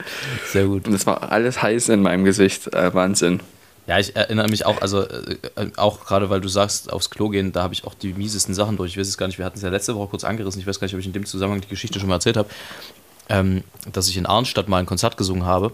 Sehr 0.46 0.66
gut. 0.66 0.86
Und 0.86 0.94
es 0.94 1.06
war 1.06 1.32
alles 1.32 1.62
heiß 1.62 1.88
in 1.88 2.02
meinem 2.02 2.24
Gesicht. 2.24 2.72
Äh, 2.72 2.94
Wahnsinn. 2.94 3.40
Ja, 3.86 4.00
ich 4.00 4.16
erinnere 4.16 4.48
mich 4.48 4.66
auch, 4.66 4.80
also 4.82 5.02
äh, 5.02 5.36
auch 5.76 6.04
gerade 6.04 6.28
weil 6.28 6.40
du 6.40 6.48
sagst, 6.48 6.92
aufs 6.92 7.08
Klo 7.08 7.28
gehen, 7.28 7.52
da 7.52 7.62
habe 7.62 7.72
ich 7.72 7.84
auch 7.84 7.94
die 7.94 8.14
miesesten 8.14 8.52
Sachen 8.52 8.76
durch. 8.76 8.92
Ich 8.92 8.98
weiß 8.98 9.06
es 9.06 9.16
gar 9.16 9.28
nicht, 9.28 9.38
wir 9.38 9.44
hatten 9.44 9.56
es 9.56 9.62
ja 9.62 9.68
letzte 9.68 9.94
Woche 9.94 10.08
kurz 10.08 10.24
angerissen, 10.24 10.60
ich 10.60 10.66
weiß 10.66 10.80
gar 10.80 10.86
nicht, 10.86 10.94
ob 10.94 11.00
ich 11.00 11.06
in 11.06 11.12
dem 11.12 11.24
Zusammenhang 11.24 11.60
die 11.60 11.68
Geschichte 11.68 12.00
schon 12.00 12.08
mal 12.08 12.16
erzählt 12.16 12.36
habe, 12.36 12.48
ähm, 13.28 13.62
dass 13.92 14.08
ich 14.08 14.16
in 14.16 14.26
Arnstadt 14.26 14.68
mal 14.68 14.78
ein 14.78 14.86
Konzert 14.86 15.16
gesungen 15.16 15.44
habe. 15.44 15.70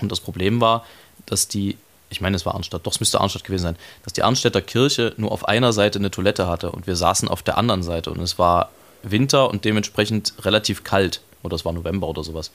Und 0.00 0.10
das 0.10 0.20
Problem 0.20 0.60
war, 0.60 0.84
dass 1.26 1.48
die, 1.48 1.76
ich 2.08 2.20
meine, 2.20 2.36
es 2.36 2.46
war 2.46 2.54
Arnstadt, 2.54 2.86
doch, 2.86 2.92
es 2.92 3.00
müsste 3.00 3.20
Arnstadt 3.20 3.44
gewesen 3.44 3.62
sein, 3.62 3.76
dass 4.04 4.12
die 4.12 4.22
Arnstädter 4.22 4.62
Kirche 4.62 5.14
nur 5.16 5.32
auf 5.32 5.46
einer 5.46 5.72
Seite 5.72 5.98
eine 5.98 6.10
Toilette 6.10 6.46
hatte 6.46 6.72
und 6.72 6.86
wir 6.86 6.96
saßen 6.96 7.28
auf 7.28 7.42
der 7.42 7.58
anderen 7.58 7.82
Seite 7.82 8.10
und 8.10 8.20
es 8.20 8.38
war 8.38 8.70
Winter 9.02 9.50
und 9.50 9.64
dementsprechend 9.64 10.34
relativ 10.44 10.84
kalt. 10.84 11.20
Oder 11.42 11.56
es 11.56 11.64
war 11.64 11.72
November 11.72 12.06
oder 12.06 12.22
sowas. 12.22 12.50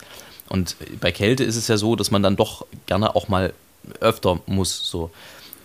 Und 0.48 0.76
bei 1.02 1.12
Kälte 1.12 1.44
ist 1.44 1.56
es 1.56 1.68
ja 1.68 1.78
so, 1.78 1.96
dass 1.96 2.12
man 2.12 2.22
dann 2.22 2.36
doch 2.36 2.66
gerne 2.86 3.16
auch 3.16 3.28
mal 3.28 3.54
öfter 4.00 4.40
muss. 4.46 4.90
So. 4.90 5.10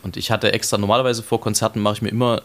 Und 0.03 0.17
ich 0.17 0.31
hatte 0.31 0.53
extra, 0.53 0.79
normalerweise 0.79 1.23
vor 1.23 1.41
Konzerten 1.41 1.81
mache 1.81 1.95
ich 1.95 2.03
mir 2.03 2.09
immer, 2.09 2.43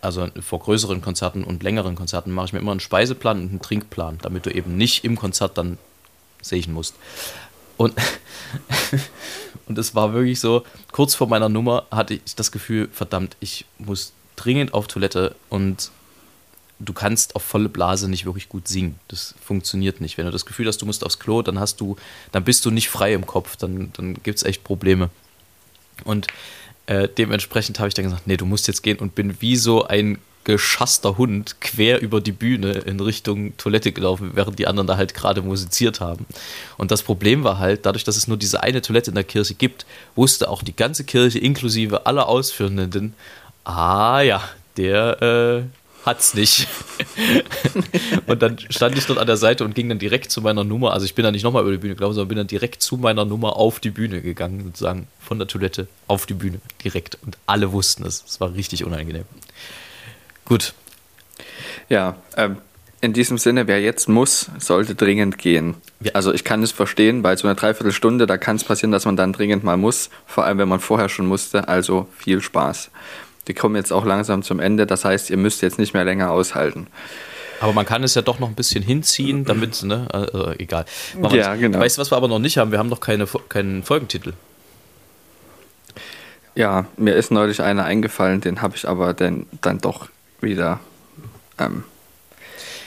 also 0.00 0.28
vor 0.40 0.60
größeren 0.60 1.00
Konzerten 1.00 1.42
und 1.42 1.62
längeren 1.62 1.96
Konzerten 1.96 2.30
mache 2.30 2.46
ich 2.46 2.52
mir 2.52 2.60
immer 2.60 2.70
einen 2.70 2.80
Speiseplan 2.80 3.40
und 3.40 3.48
einen 3.50 3.62
Trinkplan, 3.62 4.18
damit 4.22 4.46
du 4.46 4.50
eben 4.50 4.76
nicht 4.76 5.04
im 5.04 5.16
Konzert 5.16 5.58
dann 5.58 5.78
sehen 6.42 6.72
musst. 6.72 6.94
Und, 7.76 7.94
und 9.66 9.78
es 9.78 9.94
war 9.94 10.12
wirklich 10.12 10.40
so, 10.40 10.64
kurz 10.92 11.14
vor 11.14 11.28
meiner 11.28 11.48
Nummer 11.48 11.86
hatte 11.90 12.14
ich 12.14 12.34
das 12.36 12.52
Gefühl, 12.52 12.88
verdammt, 12.92 13.36
ich 13.40 13.64
muss 13.78 14.12
dringend 14.36 14.74
auf 14.74 14.86
Toilette 14.86 15.34
und 15.48 15.90
du 16.80 16.92
kannst 16.92 17.36
auf 17.36 17.42
volle 17.42 17.68
Blase 17.68 18.08
nicht 18.08 18.24
wirklich 18.24 18.48
gut 18.48 18.68
singen. 18.68 18.98
Das 19.08 19.34
funktioniert 19.40 20.00
nicht. 20.00 20.18
Wenn 20.18 20.26
du 20.26 20.32
das 20.32 20.46
Gefühl 20.46 20.66
hast, 20.66 20.82
du 20.82 20.86
musst 20.86 21.04
aufs 21.04 21.18
Klo, 21.18 21.42
dann 21.42 21.58
hast 21.58 21.80
du, 21.80 21.96
dann 22.32 22.44
bist 22.44 22.64
du 22.64 22.70
nicht 22.70 22.88
frei 22.88 23.14
im 23.14 23.26
Kopf, 23.26 23.56
dann, 23.56 23.92
dann 23.96 24.14
gibt 24.22 24.38
es 24.38 24.44
echt 24.44 24.64
Probleme. 24.64 25.10
Und 26.04 26.26
äh, 26.86 27.08
dementsprechend 27.08 27.78
habe 27.78 27.88
ich 27.88 27.94
dann 27.94 28.04
gesagt, 28.04 28.26
nee, 28.26 28.36
du 28.36 28.46
musst 28.46 28.66
jetzt 28.66 28.82
gehen 28.82 28.98
und 28.98 29.14
bin 29.14 29.40
wie 29.40 29.56
so 29.56 29.86
ein 29.86 30.18
geschasster 30.44 31.16
Hund 31.18 31.60
quer 31.60 32.00
über 32.00 32.20
die 32.20 32.32
Bühne 32.32 32.72
in 32.72 33.00
Richtung 33.00 33.56
Toilette 33.56 33.92
gelaufen, 33.92 34.32
während 34.34 34.58
die 34.58 34.66
anderen 34.66 34.86
da 34.86 34.96
halt 34.96 35.14
gerade 35.14 35.42
musiziert 35.42 36.00
haben. 36.00 36.26
Und 36.76 36.90
das 36.90 37.02
Problem 37.02 37.44
war 37.44 37.58
halt, 37.58 37.86
dadurch, 37.86 38.04
dass 38.04 38.16
es 38.16 38.28
nur 38.28 38.36
diese 38.36 38.62
eine 38.62 38.82
Toilette 38.82 39.10
in 39.10 39.14
der 39.14 39.24
Kirche 39.24 39.54
gibt, 39.54 39.86
wusste 40.14 40.48
auch 40.48 40.62
die 40.62 40.76
ganze 40.76 41.04
Kirche 41.04 41.38
inklusive 41.38 42.06
aller 42.06 42.28
Ausführenden, 42.28 43.14
ah 43.64 44.20
ja, 44.20 44.42
der 44.76 45.22
äh, 45.22 46.06
hat's 46.06 46.34
nicht. 46.34 46.68
und 48.26 48.42
dann 48.42 48.58
stand 48.70 48.98
ich 48.98 49.06
dort 49.06 49.18
an 49.18 49.26
der 49.26 49.36
Seite 49.36 49.64
und 49.64 49.74
ging 49.74 49.88
dann 49.88 49.98
direkt 49.98 50.30
zu 50.30 50.42
meiner 50.42 50.64
Nummer. 50.64 50.92
Also 50.92 51.06
ich 51.06 51.14
bin 51.14 51.24
dann 51.24 51.32
nicht 51.32 51.44
nochmal 51.44 51.62
über 51.62 51.72
die 51.72 51.78
Bühne 51.78 51.94
gelaufen, 51.94 52.14
sondern 52.14 52.28
bin 52.28 52.38
dann 52.38 52.46
direkt 52.46 52.82
zu 52.82 52.96
meiner 52.96 53.24
Nummer 53.24 53.56
auf 53.56 53.80
die 53.80 53.90
Bühne 53.90 54.20
gegangen, 54.20 54.64
sozusagen 54.64 55.08
von 55.20 55.38
der 55.38 55.48
Toilette 55.48 55.88
auf 56.06 56.26
die 56.26 56.34
Bühne 56.34 56.60
direkt. 56.84 57.18
Und 57.22 57.38
alle 57.46 57.72
wussten 57.72 58.04
es. 58.04 58.22
Es 58.26 58.40
war 58.40 58.54
richtig 58.54 58.84
unangenehm. 58.84 59.24
Gut. 60.44 60.74
Ja, 61.88 62.16
ähm, 62.36 62.58
in 63.00 63.12
diesem 63.12 63.36
Sinne, 63.36 63.66
wer 63.66 63.82
jetzt 63.82 64.08
muss, 64.08 64.50
sollte 64.58 64.94
dringend 64.94 65.36
gehen. 65.36 65.74
Also 66.14 66.32
ich 66.32 66.42
kann 66.42 66.62
es 66.62 66.72
verstehen, 66.72 67.20
bei 67.20 67.36
so 67.36 67.46
einer 67.46 67.54
Dreiviertelstunde, 67.54 68.26
da 68.26 68.38
kann 68.38 68.56
es 68.56 68.64
passieren, 68.64 68.92
dass 68.92 69.04
man 69.04 69.16
dann 69.16 69.32
dringend 69.34 69.62
mal 69.62 69.76
muss, 69.76 70.08
vor 70.26 70.44
allem 70.44 70.56
wenn 70.58 70.68
man 70.68 70.80
vorher 70.80 71.10
schon 71.10 71.26
musste. 71.26 71.68
Also 71.68 72.08
viel 72.16 72.40
Spaß. 72.40 72.90
Die 73.46 73.52
kommen 73.52 73.76
jetzt 73.76 73.92
auch 73.92 74.06
langsam 74.06 74.42
zum 74.42 74.58
Ende, 74.58 74.86
das 74.86 75.04
heißt, 75.04 75.28
ihr 75.28 75.36
müsst 75.36 75.60
jetzt 75.60 75.78
nicht 75.78 75.92
mehr 75.92 76.04
länger 76.04 76.30
aushalten. 76.30 76.86
Aber 77.60 77.74
man 77.74 77.84
kann 77.86 78.02
es 78.04 78.14
ja 78.14 78.22
doch 78.22 78.38
noch 78.38 78.48
ein 78.48 78.54
bisschen 78.54 78.82
hinziehen, 78.82 79.44
damit, 79.44 79.82
ne, 79.82 80.06
also 80.10 80.52
egal. 80.58 80.86
ja, 81.30 81.54
genau. 81.54 81.78
Weißt 81.78 81.98
du, 81.98 82.00
was 82.00 82.10
wir 82.10 82.16
aber 82.16 82.28
noch 82.28 82.38
nicht 82.38 82.56
haben? 82.56 82.70
Wir 82.70 82.78
haben 82.78 82.88
noch 82.88 83.00
keine, 83.00 83.26
keinen 83.48 83.82
Folgentitel. 83.82 84.32
Ja, 86.54 86.86
mir 86.96 87.14
ist 87.14 87.30
neulich 87.30 87.60
einer 87.60 87.84
eingefallen, 87.84 88.40
den 88.40 88.62
habe 88.62 88.76
ich 88.76 88.88
aber 88.88 89.12
dann, 89.12 89.46
dann 89.60 89.78
doch 89.78 90.08
wieder 90.44 90.80
ähm, 91.58 91.84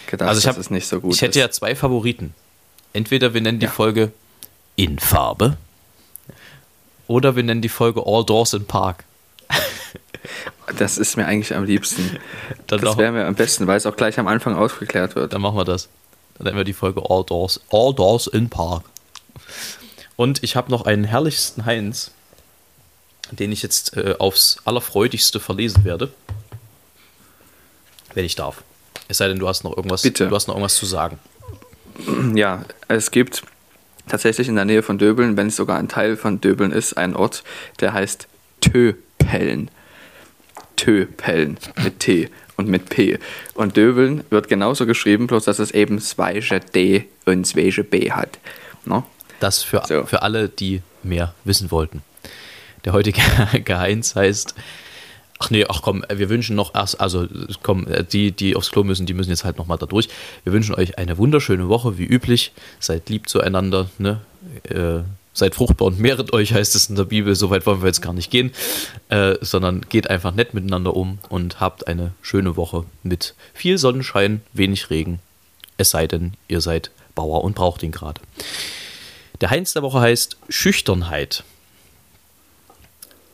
gedacht, 0.07 0.29
also 0.29 0.39
ich 0.39 0.47
hab, 0.47 0.55
dass 0.55 0.65
es 0.65 0.71
nicht 0.71 0.87
so 0.87 0.99
gut 1.01 1.13
Ich 1.13 1.21
hätte 1.21 1.39
ist. 1.39 1.43
ja 1.43 1.51
zwei 1.51 1.75
Favoriten. 1.75 2.33
Entweder 2.93 3.33
wir 3.33 3.41
nennen 3.41 3.59
die 3.59 3.65
ja. 3.65 3.71
Folge 3.71 4.11
in 4.75 4.99
Farbe 4.99 5.57
oder 7.07 7.35
wir 7.35 7.43
nennen 7.43 7.61
die 7.61 7.69
Folge 7.69 8.03
All 8.05 8.25
Doors 8.25 8.53
in 8.53 8.65
Park. 8.65 9.03
Das 10.77 10.97
ist 10.97 11.15
mir 11.15 11.25
eigentlich 11.25 11.55
am 11.55 11.63
liebsten. 11.63 12.17
Dann 12.67 12.81
das 12.81 12.97
wäre 12.97 13.13
mir 13.13 13.25
am 13.25 13.35
besten, 13.35 13.67
weil 13.67 13.77
es 13.77 13.85
auch 13.85 13.95
gleich 13.95 14.19
am 14.19 14.27
Anfang 14.27 14.55
aufgeklärt 14.55 15.15
wird. 15.15 15.31
Dann 15.31 15.41
machen 15.41 15.55
wir 15.55 15.63
das. 15.63 15.87
Dann 16.37 16.45
nennen 16.45 16.57
wir 16.57 16.65
die 16.65 16.73
Folge 16.73 17.01
All 17.09 17.23
Doors, 17.23 17.61
All 17.71 17.93
Doors 17.95 18.27
in 18.27 18.49
Park. 18.49 18.83
Und 20.17 20.43
ich 20.43 20.57
habe 20.57 20.69
noch 20.69 20.85
einen 20.85 21.05
herrlichsten 21.05 21.65
Heinz, 21.65 22.11
den 23.31 23.53
ich 23.53 23.61
jetzt 23.63 23.95
äh, 23.95 24.15
aufs 24.19 24.57
allerfreudigste 24.65 25.39
verlesen 25.39 25.85
werde. 25.85 26.11
Wenn 28.13 28.25
ich 28.25 28.35
darf. 28.35 28.63
Es 29.07 29.17
sei 29.17 29.27
denn, 29.27 29.39
du 29.39 29.47
hast 29.47 29.63
noch 29.63 29.75
irgendwas, 29.75 30.01
Bitte. 30.01 30.27
Du 30.27 30.35
hast 30.35 30.47
noch 30.47 30.55
irgendwas 30.55 30.75
zu 30.75 30.85
sagen. 30.85 31.19
Ja, 32.35 32.65
es 32.87 33.11
gibt 33.11 33.43
tatsächlich 34.07 34.47
in 34.47 34.55
der 34.55 34.65
Nähe 34.65 34.83
von 34.83 34.97
Döbeln, 34.97 35.37
wenn 35.37 35.47
es 35.47 35.55
sogar 35.55 35.77
ein 35.77 35.87
Teil 35.87 36.17
von 36.17 36.41
Döbeln 36.41 36.71
ist, 36.71 36.97
einen 36.97 37.15
Ort, 37.15 37.43
der 37.79 37.93
heißt 37.93 38.27
Töpellen. 38.61 39.71
Töpellen 40.75 41.57
mit 41.83 41.99
T 41.99 42.29
und 42.55 42.67
mit 42.67 42.89
P. 42.89 43.19
Und 43.55 43.77
Döbeln 43.77 44.23
wird 44.29 44.47
genauso 44.47 44.85
geschrieben, 44.85 45.27
bloß 45.27 45.45
dass 45.45 45.59
es 45.59 45.71
eben 45.71 45.99
zweige 45.99 46.59
D 46.59 47.05
und 47.25 47.45
zweige 47.45 47.83
B 47.83 48.11
hat. 48.11 48.37
No? 48.85 49.05
Das 49.39 49.63
für, 49.63 49.83
so. 49.87 50.05
für 50.05 50.21
alle, 50.21 50.49
die 50.49 50.81
mehr 51.03 51.33
wissen 51.43 51.71
wollten. 51.71 52.03
Der 52.85 52.93
heutige 52.93 53.21
Geheins 53.63 54.15
heißt. 54.15 54.55
Ach 55.39 55.49
nee, 55.51 55.65
ach 55.67 55.81
komm, 55.81 56.03
wir 56.11 56.29
wünschen 56.29 56.55
noch 56.55 56.73
erst, 56.73 56.99
also 56.99 57.27
komm, 57.61 57.87
die, 58.11 58.31
die 58.31 58.55
aufs 58.55 58.71
Klo 58.71 58.83
müssen, 58.83 59.05
die 59.05 59.13
müssen 59.13 59.29
jetzt 59.29 59.43
halt 59.43 59.57
nochmal 59.57 59.77
da 59.77 59.85
durch. 59.85 60.09
Wir 60.43 60.53
wünschen 60.53 60.75
euch 60.75 60.97
eine 60.97 61.17
wunderschöne 61.17 61.69
Woche, 61.69 61.97
wie 61.97 62.05
üblich. 62.05 62.53
Seid 62.79 63.09
lieb 63.09 63.29
zueinander, 63.29 63.89
ne? 63.99 64.21
Äh, 64.63 65.01
seid 65.37 65.53
fruchtbar 65.53 65.87
und 65.87 65.99
mehret 65.99 66.33
euch, 66.33 66.53
heißt 66.53 66.75
es 66.75 66.89
in 66.89 66.95
der 66.95 67.03
Bibel. 67.03 67.35
So 67.35 67.49
weit 67.49 67.65
wollen 67.65 67.81
wir 67.81 67.87
jetzt 67.87 68.01
gar 68.01 68.13
nicht 68.13 68.31
gehen, 68.31 68.51
äh, 69.09 69.35
sondern 69.41 69.81
geht 69.87 70.09
einfach 70.09 70.33
nett 70.33 70.53
miteinander 70.53 70.95
um 70.95 71.19
und 71.29 71.59
habt 71.59 71.87
eine 71.87 72.13
schöne 72.21 72.55
Woche 72.55 72.85
mit 73.03 73.35
viel 73.53 73.77
Sonnenschein, 73.77 74.41
wenig 74.53 74.89
Regen. 74.89 75.19
Es 75.77 75.91
sei 75.91 76.07
denn, 76.07 76.33
ihr 76.47 76.61
seid 76.61 76.89
Bauer 77.13 77.43
und 77.43 77.55
braucht 77.55 77.83
ihn 77.83 77.91
gerade. 77.91 78.19
Der 79.41 79.51
Heinz 79.51 79.73
der 79.73 79.83
Woche 79.83 79.99
heißt 79.99 80.37
Schüchternheit. 80.49 81.43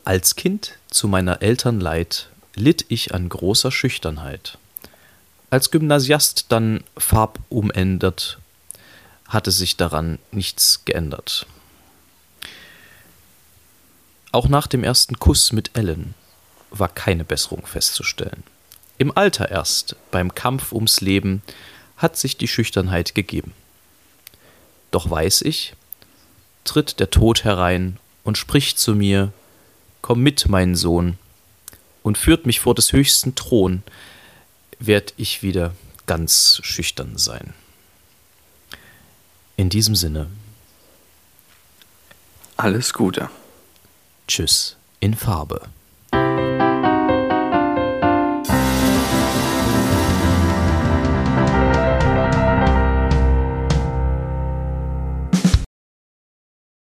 Als 0.05 0.35
Kind 0.35 0.77
zu 0.89 1.07
meiner 1.07 1.41
Eltern 1.41 1.79
Leid 1.79 2.27
litt 2.55 2.85
ich 2.89 3.13
an 3.13 3.29
großer 3.29 3.71
Schüchternheit. 3.71 4.57
Als 5.49 5.71
Gymnasiast 5.71 6.47
dann 6.49 6.83
farbumändert, 6.97 8.37
hatte 9.29 9.51
sich 9.51 9.77
daran 9.77 10.19
nichts 10.31 10.83
geändert. 10.83 11.45
Auch 14.33 14.49
nach 14.49 14.67
dem 14.67 14.83
ersten 14.83 15.19
Kuss 15.19 15.53
mit 15.53 15.71
Ellen 15.73 16.15
war 16.69 16.89
keine 16.89 17.23
Besserung 17.23 17.65
festzustellen. 17.65 18.43
Im 18.97 19.15
Alter 19.15 19.49
erst, 19.49 19.95
beim 20.11 20.35
Kampf 20.35 20.73
ums 20.73 20.99
Leben, 20.99 21.43
hat 21.95 22.17
sich 22.17 22.35
die 22.35 22.49
Schüchternheit 22.49 23.15
gegeben. 23.15 23.53
Doch 24.91 25.09
weiß 25.09 25.43
ich, 25.43 25.75
tritt 26.65 26.99
der 26.99 27.09
Tod 27.09 27.45
herein 27.45 27.99
und 28.23 28.37
spricht 28.37 28.79
zu 28.79 28.95
mir, 28.95 29.31
Komm 30.03 30.19
mit, 30.19 30.49
mein 30.49 30.75
Sohn, 30.75 31.17
und 32.03 32.17
führt 32.17 32.45
mich 32.45 32.59
vor 32.59 32.75
des 32.75 32.91
höchsten 32.91 33.35
Thron, 33.35 33.83
werd 34.77 35.13
ich 35.15 35.41
wieder 35.41 35.73
ganz 36.05 36.59
schüchtern 36.61 37.17
sein. 37.17 37.53
In 39.55 39.69
diesem 39.69 39.95
Sinne. 39.95 40.27
Alles 42.57 42.91
Gute. 42.91 43.29
Tschüss 44.27 44.75
in 44.99 45.15
Farbe. 45.15 45.61